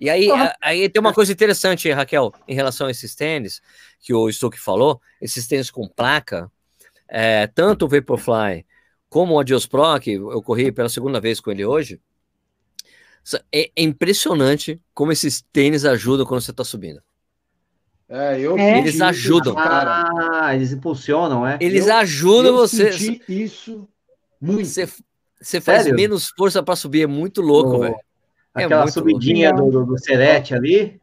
[0.00, 0.48] E aí, uhum.
[0.60, 3.62] aí tem uma coisa interessante, Raquel, em relação a esses tênis,
[4.00, 6.50] que o Stuck falou, esses tênis com placa,
[7.08, 8.66] é, tanto o Vaporfly
[9.16, 11.98] como o Adios Pro, que eu corri pela segunda vez com ele hoje,
[13.50, 17.00] é, é impressionante como esses tênis ajudam quando você está subindo.
[18.10, 18.78] É, eu é.
[18.78, 19.54] Eles ajudam.
[19.54, 20.04] Cara.
[20.42, 21.56] Ah, eles impulsionam, é?
[21.62, 22.90] Eles eu, ajudam eu você.
[23.26, 23.88] isso
[24.38, 24.66] muito.
[24.66, 24.86] Você,
[25.40, 25.96] você faz Sério?
[25.96, 27.96] menos força para subir, é muito louco, velho.
[28.54, 29.70] É Aquela subidinha louco.
[29.70, 31.00] do, do, do Serete ali.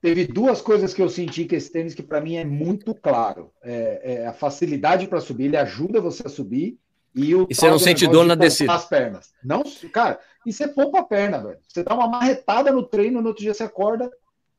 [0.00, 3.50] Teve duas coisas que eu senti que esse tênis que para mim é muito claro.
[3.64, 6.78] É, é a facilidade para subir, ele ajuda você a subir
[7.14, 8.72] e, o e você não sente dor na descida.
[8.72, 9.32] As pernas.
[9.42, 9.62] Não,
[9.92, 11.58] cara, e você poupa a perna, velho.
[11.68, 14.10] Você dá uma marretada no treino, no outro dia você acorda.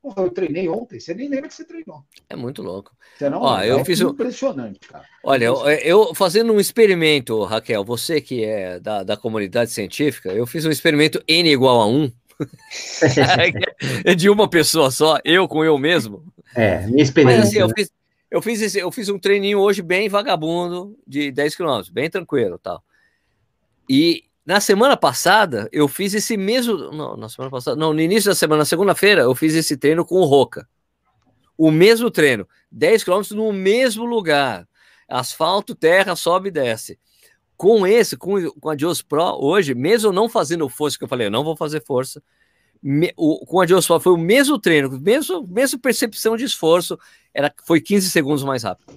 [0.01, 2.03] Porra, eu treinei ontem, você nem lembra que você treinou.
[2.29, 2.91] É muito louco.
[3.17, 5.05] Você não, Ó, eu é fiz impressionante, cara.
[5.23, 10.45] Olha, eu, eu, fazendo um experimento, Raquel, você que é da, da comunidade científica, eu
[10.45, 12.11] fiz um experimento N igual a 1.
[14.03, 16.25] é de uma pessoa só, eu com eu mesmo.
[16.53, 17.39] É, minha experiência.
[17.39, 17.89] Mas, assim, eu fiz,
[18.33, 22.57] eu fiz, esse, eu fiz um treininho hoje bem vagabundo, de 10 km, bem tranquilo
[22.57, 22.83] tal.
[23.87, 26.91] E na semana passada, eu fiz esse mesmo.
[26.91, 30.15] Não, na semana passada, não, no início da semana, segunda-feira, eu fiz esse treino com
[30.15, 30.67] o Roca.
[31.55, 34.67] O mesmo treino, 10 km no mesmo lugar.
[35.07, 36.97] Asfalto, terra, sobe e desce.
[37.55, 41.27] Com esse, com, com a Dios Pro, hoje, mesmo não fazendo força, que eu falei,
[41.27, 42.19] eu não vou fazer força,
[42.83, 46.99] me, o, com a Joshua foi o mesmo treino, mesmo, mesmo percepção de esforço,
[47.33, 48.93] era, foi 15 segundos mais rápido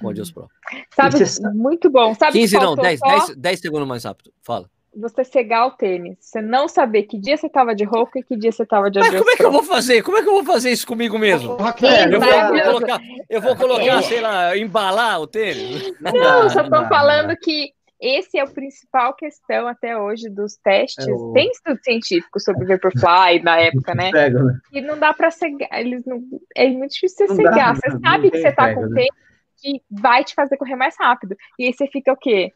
[0.00, 0.48] com a Deus Pro.
[0.94, 1.18] Sabe,
[1.54, 2.14] muito bom.
[2.14, 4.32] Sabe 15 não, 10, 10, 10 segundos mais rápido.
[4.42, 4.70] Fala.
[4.96, 8.36] Você cegar o tênis, você não saber que dia você tava de roupa e que
[8.36, 10.02] dia você tava de Mas como é que eu vou fazer?
[10.02, 11.56] Como é que eu vou fazer isso comigo mesmo?
[11.82, 15.92] É, eu, vou, colocar, eu vou colocar, sei lá, embalar o tênis.
[16.00, 21.06] Não, não só tô falando que esse é o principal questão até hoje dos testes.
[21.06, 21.32] É o...
[21.32, 24.10] Tem estudo científico sobre Vaporfly na época, né?
[24.10, 24.58] Pego, né?
[24.72, 25.68] E não dá para cegar.
[25.72, 26.22] Eles não...
[26.56, 27.74] É muito difícil você não cegar.
[27.74, 29.02] Dá, você não, sabe que você tá com né?
[29.02, 29.16] tempo
[29.60, 31.36] que vai te fazer correr mais rápido.
[31.58, 32.52] E aí você fica o quê?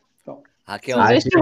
[0.64, 1.40] Raquel, ah, Raquel,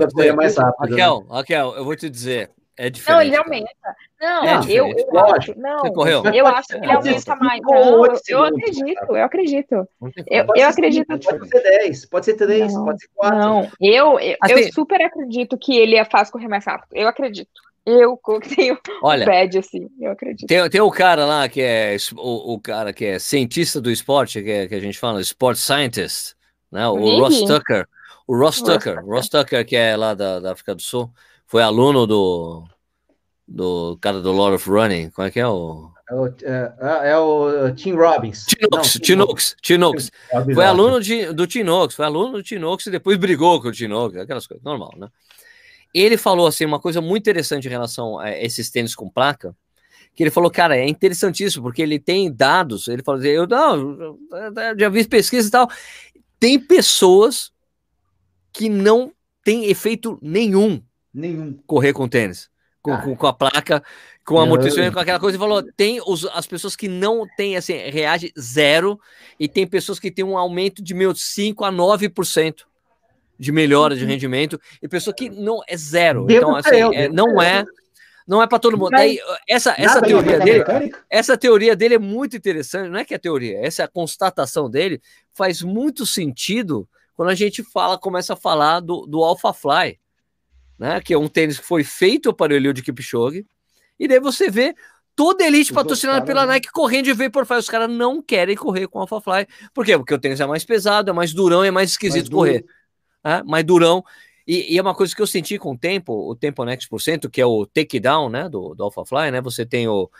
[0.00, 1.26] Raquel, mais rápido, Raquel, né?
[1.30, 3.16] Raquel, eu vou te dizer, é diferente.
[3.16, 3.96] Não, ele aumenta.
[4.20, 6.22] Não, é eu, eu acho, não, Você correu?
[6.24, 7.60] eu acho que ele aumenta mais.
[7.62, 9.88] Não, eu, eu acredito, eu acredito.
[10.26, 11.06] Eu, eu acredito.
[11.06, 13.38] Pode ser 10, pode ser 3, não, pode ser 4.
[13.38, 16.88] Não, eu, eu, assim, eu super acredito que ele faz correr mais rápido.
[16.92, 17.62] Eu acredito.
[17.86, 18.18] Eu
[18.56, 20.48] tenho Olha, bad, assim, eu acredito.
[20.48, 24.42] Tem, tem o cara lá que é o, o cara que é cientista do esporte,
[24.42, 26.34] que, é, que a gente fala, sport scientist,
[26.72, 26.88] né?
[26.88, 27.86] O Ross Tucker.
[28.26, 31.12] O Ross Tucker, Ross Tucker, que é lá da, da África do Sul
[31.46, 32.64] foi aluno do,
[33.46, 35.10] do cara do Lord of Running.
[35.10, 35.90] Como é que é o.
[36.10, 38.44] É o, é, é o Tim Robbins.
[38.44, 40.10] Tinox, Tinox, Tinox.
[40.52, 44.14] Foi aluno de, do Tinox, foi aluno do Tinox e depois brigou com o Tinox,
[44.16, 45.08] aquelas coisas, normal, né?
[45.94, 49.56] Ele falou assim uma coisa muito interessante em relação a esses tênis com placa,
[50.14, 54.18] que ele falou, cara, é interessantíssimo, porque ele tem dados, ele falou assim, eu não,
[54.78, 55.68] já vi pesquisa e tal,
[56.38, 57.50] tem pessoas
[58.52, 59.12] que não
[59.42, 60.82] tem efeito nenhum
[61.14, 61.58] Nenhum.
[61.66, 62.50] Correr com tênis.
[62.82, 63.82] Com, com, com, a placa,
[64.26, 67.56] com a amortecimento, com aquela coisa, e falou: tem os, as pessoas que não têm,
[67.56, 69.00] assim, reage zero,
[69.40, 72.56] e tem pessoas que têm um aumento de meu 5 a 9%
[73.38, 74.10] de melhora de uhum.
[74.10, 76.26] rendimento, e pessoa que não é zero.
[76.26, 77.64] Devo então, assim, é, não é.
[78.26, 78.90] Não é para todo mundo.
[78.90, 80.64] Daí, essa essa teoria dele,
[81.10, 82.88] essa teoria dele é muito interessante.
[82.88, 85.00] Não é que é a teoria, essa é a constatação dele
[85.34, 89.98] faz muito sentido quando a gente fala, começa a falar do, do Alpha Fly
[90.78, 91.00] né?
[91.00, 93.46] Que é um tênis que foi feito para o Eliud Kipchoge.
[93.98, 94.74] E daí você vê
[95.16, 97.58] toda a elite Os patrocinada pela Nike correndo de Vaporfly.
[97.58, 99.46] Os caras não querem correr com Alphafly.
[99.72, 99.96] Por quê?
[99.96, 102.64] Porque o tênis é mais pesado, é mais durão, é mais esquisito mais correr.
[103.24, 104.04] É, mais durão.
[104.46, 107.00] E, e, é uma coisa que eu senti com o tempo, o Tempo Next por
[107.00, 109.40] cento, que é o takedown, né, do, do Alphafly, né?
[109.40, 110.10] Você tem o,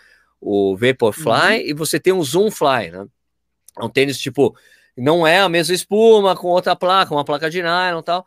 [0.41, 1.69] o Vaporfly uhum.
[1.69, 3.05] e você tem o Zoomfly, né?
[3.77, 4.57] É um tênis tipo,
[4.97, 8.25] não é a mesma espuma com outra placa, uma placa de nylon e tal.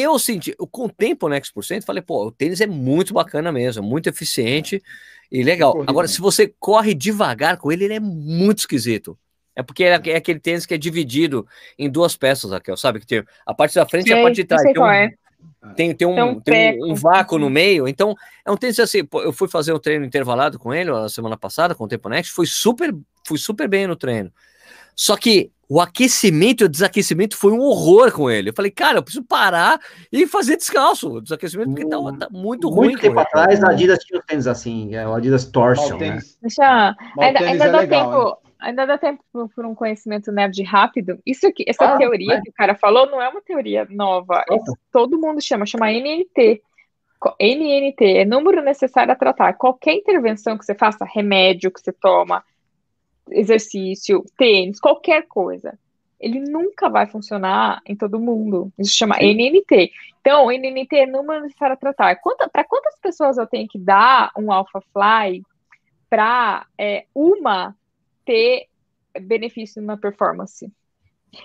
[0.00, 3.52] Eu senti, com o tempo, né, por cento, falei, pô, o tênis é muito bacana
[3.52, 4.82] mesmo, muito eficiente
[5.30, 5.82] e legal.
[5.86, 9.18] Agora, se você corre devagar com ele, ele é muito esquisito.
[9.56, 11.46] É porque é, é aquele tênis que é dividido
[11.78, 13.00] em duas peças, Raquel, sabe?
[13.00, 14.62] Que tem a parte da frente Sim, e a parte de trás.
[14.62, 15.14] Tem um, é.
[15.76, 17.86] tem, tem, um, tem um, um, vácuo no meio.
[17.86, 19.06] Então, é um tênis assim.
[19.12, 22.32] Eu fui fazer um treino intervalado com ele na semana passada, com o Tempo Next.
[22.32, 22.92] Fui super,
[23.24, 24.32] fui super bem no treino.
[24.94, 28.50] Só que o aquecimento e o desaquecimento foi um horror com ele.
[28.50, 29.80] Eu falei, cara, eu preciso parar
[30.12, 31.14] e fazer descalço.
[31.14, 32.88] O desaquecimento, porque tá, tá muito, muito ruim.
[32.88, 35.98] Muito tempo atrás, a Adidas tinha o tênis assim, é o Adidas Torsion.
[35.98, 36.18] Né?
[36.40, 38.44] Deixa, ainda, ainda é dá legal, tempo.
[38.60, 39.22] Ainda dá tempo
[39.54, 41.18] por um conhecimento nerd rápido.
[41.26, 42.40] Isso aqui, essa ah, teoria é.
[42.40, 44.44] que o cara falou não é uma teoria nova.
[44.92, 46.62] todo mundo chama, chama NNT.
[47.40, 49.54] NNT é número necessário a tratar.
[49.54, 52.44] Qualquer intervenção que você faça, remédio que você toma,
[53.30, 55.78] exercício, tênis, qualquer coisa,
[56.20, 58.72] ele nunca vai funcionar em todo mundo.
[58.78, 59.34] Isso chama Sim.
[59.34, 59.90] NNT.
[60.20, 62.18] Então, NNT é número necessário a tratar.
[62.52, 65.42] Para quantas pessoas eu tenho que dar um Alpha Fly
[66.08, 67.74] para é, uma
[68.24, 68.68] ter
[69.20, 70.72] benefício na performance.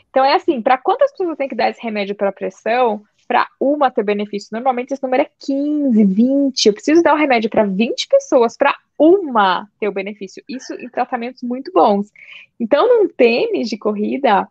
[0.09, 3.47] Então é assim, para quantas pessoas eu tenho que dar esse remédio para pressão para
[3.59, 4.49] uma ter benefício?
[4.51, 6.65] Normalmente esse número é 15, 20.
[6.65, 10.43] Eu preciso dar o um remédio para 20 pessoas para uma ter o benefício.
[10.49, 12.11] Isso em tratamentos muito bons.
[12.59, 14.47] Então, num tênis de corrida,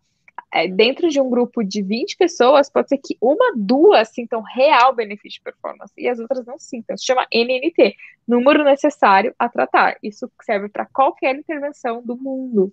[0.54, 4.94] é, dentro de um grupo de 20 pessoas, pode ser que uma, duas sintam real
[4.94, 6.94] benefício de performance e as outras não sintam.
[6.94, 7.96] Isso chama NNT,
[8.28, 9.96] número necessário a tratar.
[10.00, 12.72] Isso serve para qualquer intervenção do mundo.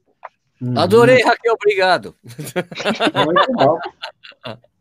[0.61, 0.77] Uhum.
[0.77, 2.15] Adorei, Raquel, obrigado.
[3.25, 3.79] Muito bom.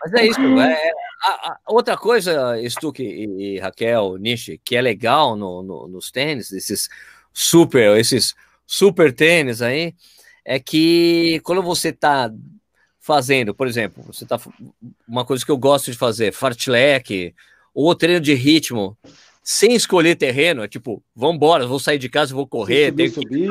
[0.00, 0.40] Mas é isso.
[0.40, 0.92] É,
[1.22, 6.10] a, a, outra coisa, Stuck e, e, Raquel, Nishi, que é legal no, no, nos
[6.10, 6.88] tênis, esses
[7.32, 8.34] super, esses
[8.66, 9.94] super tênis aí,
[10.44, 12.32] é que quando você está
[13.00, 14.38] fazendo, por exemplo, você tá
[15.06, 17.34] uma coisa que eu gosto de fazer, fartlek
[17.74, 18.96] ou treino de ritmo,
[19.42, 23.48] sem escolher terreno, é tipo, vamos embora, vou sair de casa, vou correr, subir, subir,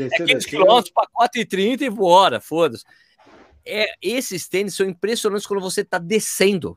[0.00, 2.84] é 15 quilômetros para 4,30 e bora, foda-se.
[3.68, 6.76] É, esses tênis são impressionantes quando você está descendo.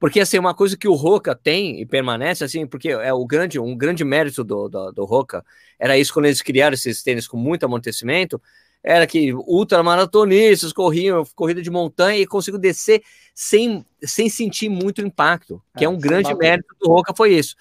[0.00, 3.60] Porque assim, uma coisa que o Roca tem e permanece assim, porque é o grande,
[3.60, 5.44] um grande mérito do, do, do Roca,
[5.78, 8.42] era isso quando eles criaram esses tênis com muito amortecimento,
[8.82, 13.02] era que ultramaratonistas corriam corrida de montanha e conseguiam descer
[13.32, 17.54] sem, sem sentir muito impacto, que é, é um grande mérito do Roca, foi isso.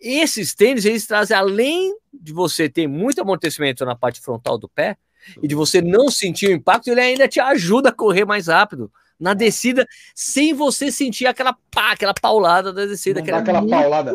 [0.00, 4.96] Esses tênis, eles trazem, além de você ter muito amortecimento na parte frontal do pé,
[5.42, 8.90] e de você não sentir o impacto, ele ainda te ajuda a correr mais rápido
[9.18, 13.20] na descida sem você sentir aquela pá, aquela paulada da descida.
[13.22, 14.12] Não aquela paulada.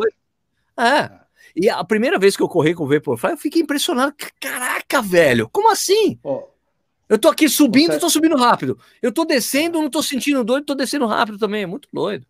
[0.78, 1.10] É.
[1.56, 4.14] E a primeira vez que eu corri com o Vaporfly, eu fiquei impressionado.
[4.40, 6.20] Caraca, velho, como assim?
[6.24, 6.44] Oh,
[7.10, 8.00] eu tô aqui subindo, você...
[8.00, 8.78] tô subindo rápido.
[9.02, 11.64] Eu tô descendo, não tô sentindo doido, tô descendo rápido também.
[11.64, 12.26] É muito doido.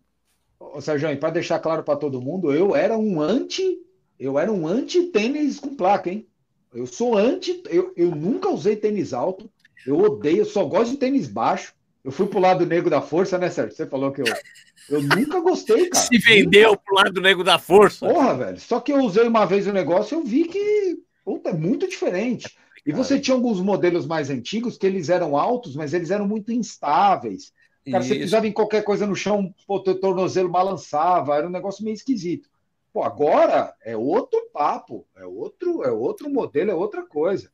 [0.58, 3.78] Ô, Sérgio, para deixar claro para todo mundo, eu era um anti,
[4.18, 6.26] eu era um anti tênis com placa, hein?
[6.72, 9.50] Eu sou anti, eu, eu nunca usei tênis alto.
[9.86, 11.74] Eu odeio, eu só gosto de tênis baixo.
[12.04, 13.76] Eu fui pro lado negro da força, né, Sérgio?
[13.76, 14.26] Você falou que eu.
[14.88, 16.06] Eu nunca gostei, cara.
[16.06, 16.82] Se vendeu nunca...
[16.84, 18.06] pro lado negro da força.
[18.06, 18.60] Porra, velho.
[18.60, 22.56] Só que eu usei uma vez o negócio eu vi que puta, é muito diferente.
[22.86, 26.50] E você tinha alguns modelos mais antigos que eles eram altos, mas eles eram muito
[26.50, 27.52] instáveis.
[27.90, 31.84] Cara, você pisava em qualquer coisa no chão, o teu tornozelo balançava, era um negócio
[31.84, 32.48] meio esquisito.
[32.98, 37.48] Pô, agora é outro papo, é outro, é outro modelo, é outra coisa.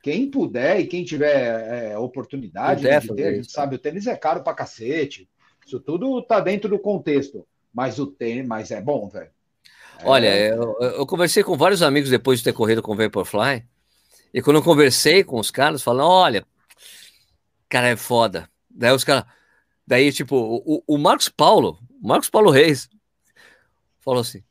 [0.00, 4.14] Quem puder e quem tiver é, oportunidade de ter, a gente sabe, o tênis é
[4.14, 5.28] caro pra cacete.
[5.66, 7.44] Isso tudo tá dentro do contexto.
[7.74, 9.28] Mas o tênis, mas é bom, velho.
[9.98, 10.06] É...
[10.06, 13.66] Olha, eu, eu, conversei com vários amigos depois de ter corrido com o Vaporfly.
[14.32, 16.46] E quando eu conversei com os caras, falando, olha,
[17.68, 18.48] cara, é foda.
[18.70, 19.24] Daí os caras.
[19.84, 22.88] Daí, tipo, o, o Marcos Paulo, Marcos Paulo Reis,
[24.00, 24.44] falou assim: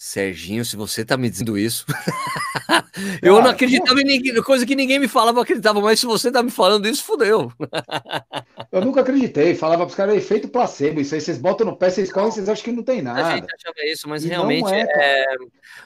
[0.00, 1.84] Serginho, se você tá me dizendo isso.
[3.20, 6.06] eu Cara, não acreditava em ninguém, coisa que ninguém me falava, eu acreditava, mas se
[6.06, 7.52] você tá me falando isso, fudeu.
[8.70, 11.90] eu nunca acreditei, falava pros caras, é efeito placebo, isso aí vocês botam no pé,
[11.90, 13.26] vocês correm, vocês acham que não tem nada.
[13.26, 15.26] A gente achava isso, mas e realmente não é, é,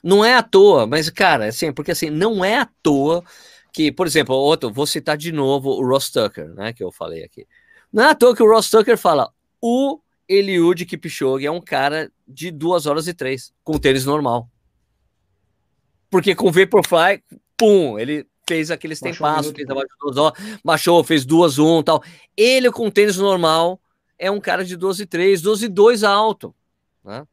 [0.04, 3.24] não é à toa, mas, cara, assim, porque assim, não é à toa
[3.72, 7.24] que, por exemplo, outro, vou citar de novo o Ross Tucker, né, que eu falei
[7.24, 7.46] aqui.
[7.90, 12.10] Não é à toa que o Ross Tucker fala, o Eliud Kipchoge é um cara
[12.26, 14.48] de duas horas e três, com tênis normal.
[16.10, 17.22] Porque com Vaporfly,
[17.56, 19.88] pum, ele fez aqueles tempassos, fez abaixo
[20.64, 22.02] baixou, fez duas um tal.
[22.36, 23.80] Ele com tênis normal
[24.18, 26.54] é um cara de 12 3, 12 2 alto,
[27.04, 27.26] né?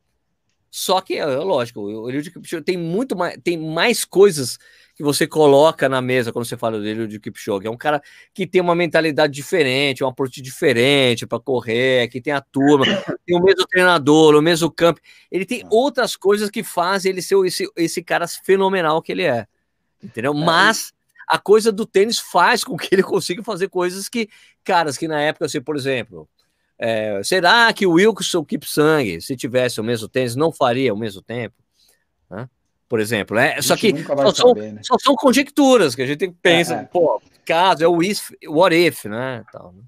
[0.71, 4.59] Só que, é, lógico, o Eliud Kipchoge tem muito mais, tem mais coisas
[4.99, 7.65] que você coloca na mesa quando você fala dele de Kipchoge.
[7.65, 8.01] É um cara
[8.33, 12.83] que tem uma mentalidade diferente, um approach diferente para correr, que tem a turma,
[13.25, 14.99] tem o mesmo treinador, o mesmo campo.
[15.31, 19.47] Ele tem outras coisas que fazem ele ser esse, esse cara fenomenal que ele é.
[20.03, 20.33] Entendeu?
[20.33, 20.35] É.
[20.35, 20.91] Mas
[21.29, 24.27] a coisa do tênis faz com que ele consiga fazer coisas que,
[24.65, 26.27] caras, que na época, assim, por exemplo,
[26.77, 31.21] é, será que o Wilson Kipsang, se tivesse o mesmo tênis, não faria ao mesmo
[31.21, 31.55] tempo?
[32.89, 33.61] Por exemplo, né?
[33.61, 34.81] Só que só são, saber, né?
[34.83, 36.83] só são, conjecturas que a gente pensa, é, é.
[36.85, 39.45] pô, caso, é o if, what if, né?
[39.53, 39.83] Tal, né?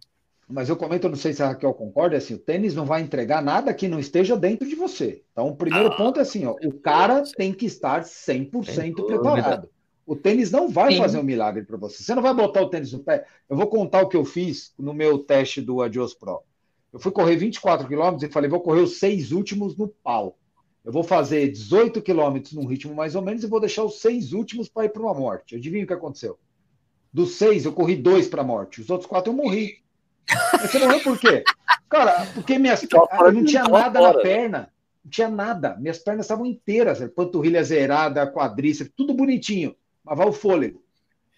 [0.47, 3.01] Mas eu comento, não sei se a Raquel concorda, é assim, o tênis não vai
[3.01, 5.23] entregar nada que não esteja dentro de você.
[5.31, 9.69] Então, o primeiro ah, ponto é assim, ó, o cara tem que estar 100% preparado.
[10.05, 10.97] O tênis não vai Sim.
[10.97, 12.03] fazer um milagre para você.
[12.03, 13.25] Você não vai botar o tênis no pé.
[13.49, 16.41] Eu vou contar o que eu fiz no meu teste do Adios Pro.
[16.91, 20.37] Eu fui correr 24 quilômetros e falei, vou correr os seis últimos no pau.
[20.83, 24.33] Eu vou fazer 18 quilômetros num ritmo mais ou menos e vou deixar os seis
[24.33, 25.55] últimos para ir para uma morte.
[25.55, 26.39] Adivinha o que aconteceu?
[27.13, 28.81] Dos seis, eu corri dois para a morte.
[28.81, 29.81] Os outros quatro eu morri.
[30.53, 31.43] Mas você morreu por quê?
[31.89, 34.71] Cara, porque minhas eu não tinha nada na perna.
[35.03, 35.75] Não tinha nada.
[35.77, 36.99] Minhas pernas estavam inteiras.
[37.13, 39.75] Panturrilha zerada, quadríceps, tudo bonitinho.
[40.03, 40.81] Mas vai o fôlego.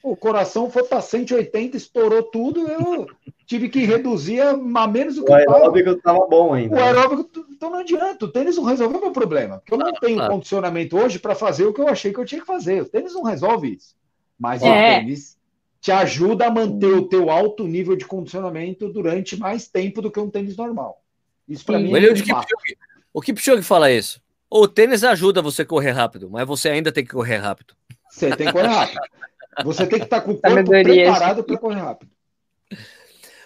[0.03, 2.67] O coração foi para 180, estourou tudo.
[2.67, 3.07] Eu
[3.45, 4.53] tive que reduzir a,
[4.85, 6.75] menos do que o aeróbico estava bom ainda.
[6.75, 8.25] O aeróbico, então não adianta.
[8.25, 9.59] O tênis não resolveu meu problema.
[9.59, 12.25] Porque eu não tenho ah, condicionamento hoje para fazer o que eu achei que eu
[12.25, 12.81] tinha que fazer.
[12.81, 13.95] O tênis não resolve isso.
[14.37, 14.65] Mas é.
[14.67, 15.37] o tênis
[15.79, 20.19] te ajuda a manter o teu alto nível de condicionamento durante mais tempo do que
[20.19, 21.01] um tênis normal.
[21.47, 22.77] Isso para mim é um Kipchoge,
[23.13, 24.21] O Kipchoge fala isso.
[24.49, 27.73] O tênis ajuda você a correr rápido, mas você ainda tem que correr rápido.
[28.09, 28.99] Você tem que correr rápido.
[29.63, 32.11] Você tem que estar com o corpo preparado para correr rápido.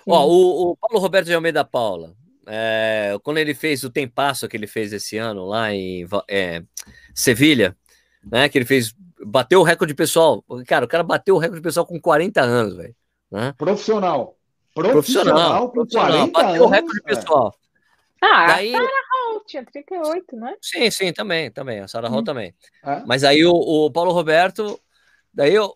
[0.07, 2.15] Ó, o, o, Paulo Roberto de Almeida Paula,
[2.47, 6.63] é, quando ele fez o tempasso que ele fez esse ano lá em é,
[7.13, 7.75] Sevilha,
[8.23, 8.47] né?
[8.47, 10.43] Que ele fez, bateu o recorde pessoal.
[10.65, 12.95] Cara, o cara bateu o recorde pessoal com 40 anos, velho.
[13.29, 13.53] Né?
[13.57, 14.37] Profissional.
[14.73, 16.29] Profissional, com profissional.
[16.29, 17.15] 40 bateu anos, o recorde é.
[17.15, 17.55] pessoal.
[18.21, 18.73] Ah, Daí...
[18.73, 20.55] a Sarah Hall tinha 38, né?
[20.61, 21.79] Sim, sim, também, também.
[21.79, 22.11] A Sarah hum.
[22.13, 22.53] Hall também.
[22.83, 23.03] É.
[23.05, 24.79] Mas aí o, o Paulo Roberto,
[25.33, 25.75] daí eu,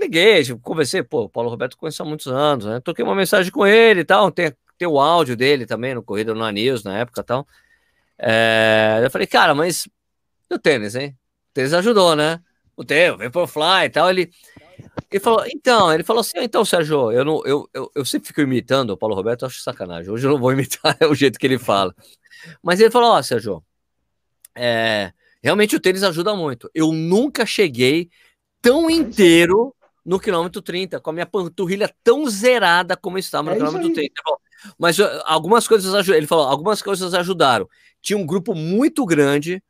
[0.00, 2.80] liguei, tipo, conversei, pô, o Paulo Roberto conheceu há muitos anos, né?
[2.80, 6.34] Toquei uma mensagem com ele e tal, tem, tem o áudio dele também no Corrida
[6.34, 7.46] no News na época e tal.
[8.18, 9.88] É, eu falei, cara, mas
[10.50, 11.16] e o tênis, hein?
[11.50, 12.40] O tênis ajudou, né?
[12.76, 14.10] O tênis, vem pro fly e tal.
[14.10, 14.30] Ele,
[15.10, 18.28] ele falou, então, ele falou assim, ah, então, Sérgio, eu, não, eu, eu, eu sempre
[18.28, 20.10] fico imitando o Paulo Roberto, acho sacanagem.
[20.10, 21.94] Hoje eu não vou imitar o jeito que ele fala.
[22.62, 23.62] Mas ele falou, ó, oh, Sérgio,
[24.56, 26.68] é, realmente o tênis ajuda muito.
[26.74, 28.10] Eu nunca cheguei
[28.60, 29.74] tão inteiro
[30.10, 34.12] no quilômetro 30, com a minha panturrilha tão zerada como estava no é quilômetro 30.
[34.76, 36.18] Mas algumas coisas ajudaram.
[36.18, 37.68] Ele falou, algumas coisas ajudaram.
[38.02, 39.62] Tinha um grupo muito grande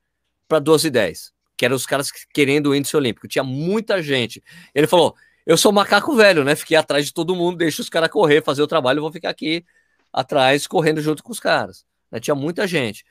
[0.49, 3.29] para 12 e 10, que eram os caras querendo o índice olímpico.
[3.29, 4.43] Tinha muita gente.
[4.75, 5.15] Ele falou:
[5.45, 6.57] eu sou macaco velho, né?
[6.57, 9.29] Fiquei atrás de todo mundo, deixa os caras correr, fazer o trabalho, eu vou ficar
[9.29, 9.63] aqui
[10.11, 11.85] atrás, correndo junto com os caras.
[12.11, 12.19] Né?
[12.19, 13.05] Tinha muita gente.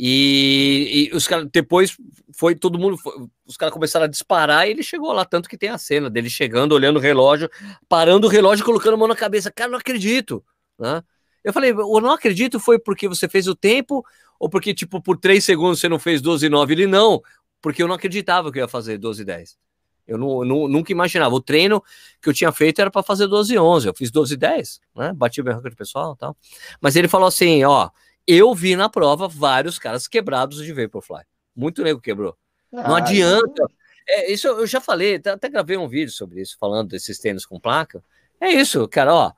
[0.00, 1.96] E, e os caras depois
[2.32, 3.12] foi todo mundo, foi,
[3.44, 6.30] os caras começaram a disparar e ele chegou lá, tanto que tem a cena dele
[6.30, 7.50] chegando, olhando o relógio,
[7.88, 9.50] parando o relógio, colocando a mão na cabeça.
[9.50, 10.44] Cara, não acredito,
[10.78, 11.02] né?
[11.42, 14.04] Eu falei, eu não acredito foi porque você fez o tempo
[14.38, 16.74] ou porque tipo por três segundos você não fez 12 e 9?
[16.74, 17.20] Ele não,
[17.60, 19.58] porque eu não acreditava que eu ia fazer 12 e 10.
[20.06, 21.34] Eu não, não, nunca imaginava.
[21.34, 21.82] O treino
[22.22, 23.88] que eu tinha feito era para fazer 12 e 11.
[23.88, 25.12] Eu fiz 12 e 10, né?
[25.12, 26.36] Bati meu recorde pessoal, tal.
[26.80, 27.90] Mas ele falou assim, ó,
[28.28, 31.22] eu vi na prova vários caras quebrados de Vaporfly.
[31.56, 32.36] Muito nego quebrou.
[32.72, 33.66] Ah, não adianta.
[34.06, 37.58] É, isso eu já falei, até gravei um vídeo sobre isso, falando desses tênis com
[37.58, 38.04] placa.
[38.38, 39.32] É isso, cara, ó.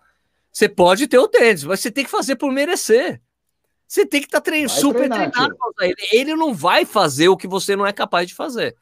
[0.52, 3.20] Você pode ter o tênis, mas você tem que fazer por merecer.
[3.86, 5.56] Você tem que estar tá trein super treinar, treinado.
[5.80, 5.94] Ele.
[6.12, 8.76] ele não vai fazer o que você não é capaz de fazer.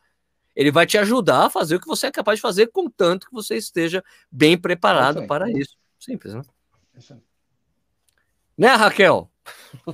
[0.56, 3.32] Ele vai te ajudar a fazer o que você é capaz de fazer, contanto que
[3.32, 5.76] você esteja bem preparado para isso.
[5.98, 6.42] Simples, né?
[8.56, 9.30] Né, Raquel?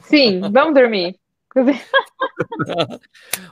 [0.02, 1.18] Sim, vamos dormir.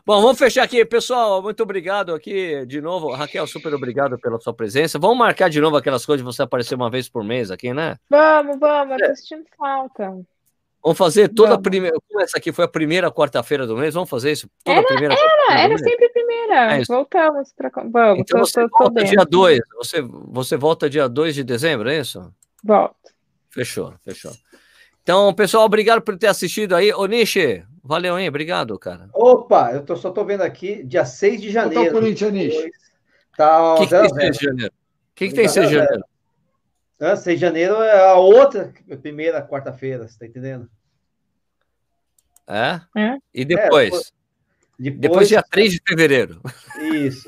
[0.05, 1.41] Bom, vamos fechar aqui, pessoal.
[1.41, 3.47] Muito obrigado aqui de novo, Raquel.
[3.47, 4.99] Super obrigado pela sua presença.
[4.99, 7.97] Vamos marcar de novo aquelas coisas de você aparecer uma vez por mês aqui, né?
[8.11, 9.01] Vamos, vamos.
[9.01, 9.09] É.
[9.09, 10.12] Tô sentindo falta.
[10.83, 11.61] Vamos fazer toda vamos.
[11.61, 11.97] a primeira.
[12.09, 14.51] Como essa aqui foi a primeira quarta-feira do mês, vamos fazer isso?
[14.65, 16.74] Toda era, primeira era, era sempre a primeira.
[16.74, 17.70] É Voltamos para.
[17.85, 19.61] Vamos, então tô, você tô, volta tô dia 2.
[19.77, 22.35] Você, você volta dia 2 de dezembro, é isso?
[22.65, 22.97] Volto.
[23.51, 24.33] Fechou, fechou.
[25.03, 26.93] Então, pessoal, obrigado por ter assistido aí.
[26.93, 28.29] Ô, Nishi, valeu, hein?
[28.29, 29.09] Obrigado, cara.
[29.12, 31.87] Opa, eu tô, só tô vendo aqui, dia 6 de janeiro.
[31.87, 32.70] Tá Corinthians, Nishi.
[33.37, 34.73] Tá, o que, que tem 6 de janeiro?
[34.73, 36.05] O que, que tem 6 de janeiro?
[37.01, 40.70] Ah, 6 de janeiro é a outra primeira quarta-feira, você tá entendendo?
[42.47, 42.81] É?
[42.97, 43.16] é.
[43.35, 43.93] E depois?
[43.93, 44.12] É,
[44.79, 45.01] depois?
[45.01, 46.41] Depois, dia 3 de fevereiro.
[46.81, 47.27] Isso.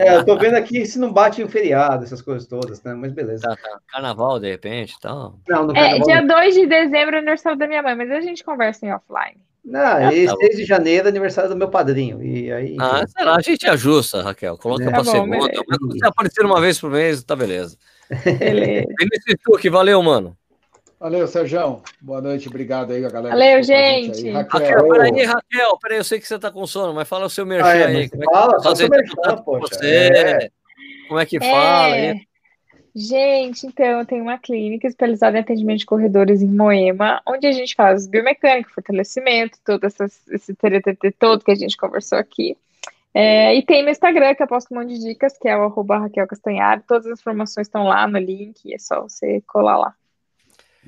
[0.00, 2.94] É, eu tô vendo aqui se não bate em feriado, essas coisas todas, né?
[2.94, 3.42] Mas beleza.
[3.42, 3.78] Tá, tá.
[3.88, 5.38] Carnaval, de repente, então.
[5.48, 8.44] Não, no é, dia 2 de dezembro é aniversário da minha mãe, mas a gente
[8.44, 9.36] conversa em offline.
[9.64, 12.22] Não, ah, e tá 6 de janeiro é aniversário do meu padrinho.
[12.22, 12.76] E aí...
[12.80, 13.36] Ah, será?
[13.36, 14.56] A gente ajusta, Raquel.
[14.56, 14.86] Coloca é.
[14.88, 15.36] pra tá segunda.
[15.36, 15.98] Beleza.
[15.98, 17.76] Se aparecer uma vez por mês, tá beleza.
[18.24, 18.86] Beleza.
[19.60, 20.36] que valeu, mano.
[21.00, 21.80] Valeu, Sérgio.
[22.00, 23.28] Boa noite, obrigado aí, galera.
[23.28, 24.26] Valeu, gente.
[24.26, 24.32] Aí.
[24.32, 27.30] Raquel, Raquel peraí, Raquel, peraí, eu sei que você tá com sono, mas fala o
[27.30, 28.08] seu merchan ah, é, aí.
[28.08, 29.74] Como fala, é tá fala merchan, poxa.
[29.74, 30.50] Você, é.
[31.06, 31.96] Como é que fala?
[31.96, 32.14] É.
[32.96, 37.52] Gente, então, eu tenho uma clínica especializada em atendimento de corredores em Moema, onde a
[37.52, 42.56] gente faz biomecânica, fortalecimento, todo essas, esse TTT todo que a gente conversou aqui.
[43.14, 45.62] É, e tem meu Instagram, que eu posto um monte de dicas, que é o
[45.62, 46.82] arroba Raquel Castanhar.
[46.88, 49.94] Todas as informações estão lá no link, é só você colar lá.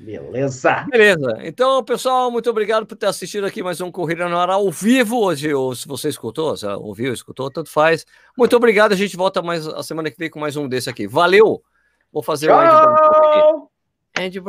[0.01, 0.87] Beleza.
[0.89, 1.37] Beleza.
[1.43, 5.19] Então, pessoal, muito obrigado por ter assistido aqui mais um Corrida no Ar ao vivo
[5.19, 8.03] hoje, ou se você escutou, se ouviu, escutou, tanto faz.
[8.35, 8.93] Muito obrigado.
[8.93, 11.07] A gente volta mais a semana que vem com mais um desse aqui.
[11.07, 11.61] Valeu.
[12.11, 13.69] Vou fazer Tchau.
[14.17, 14.39] o End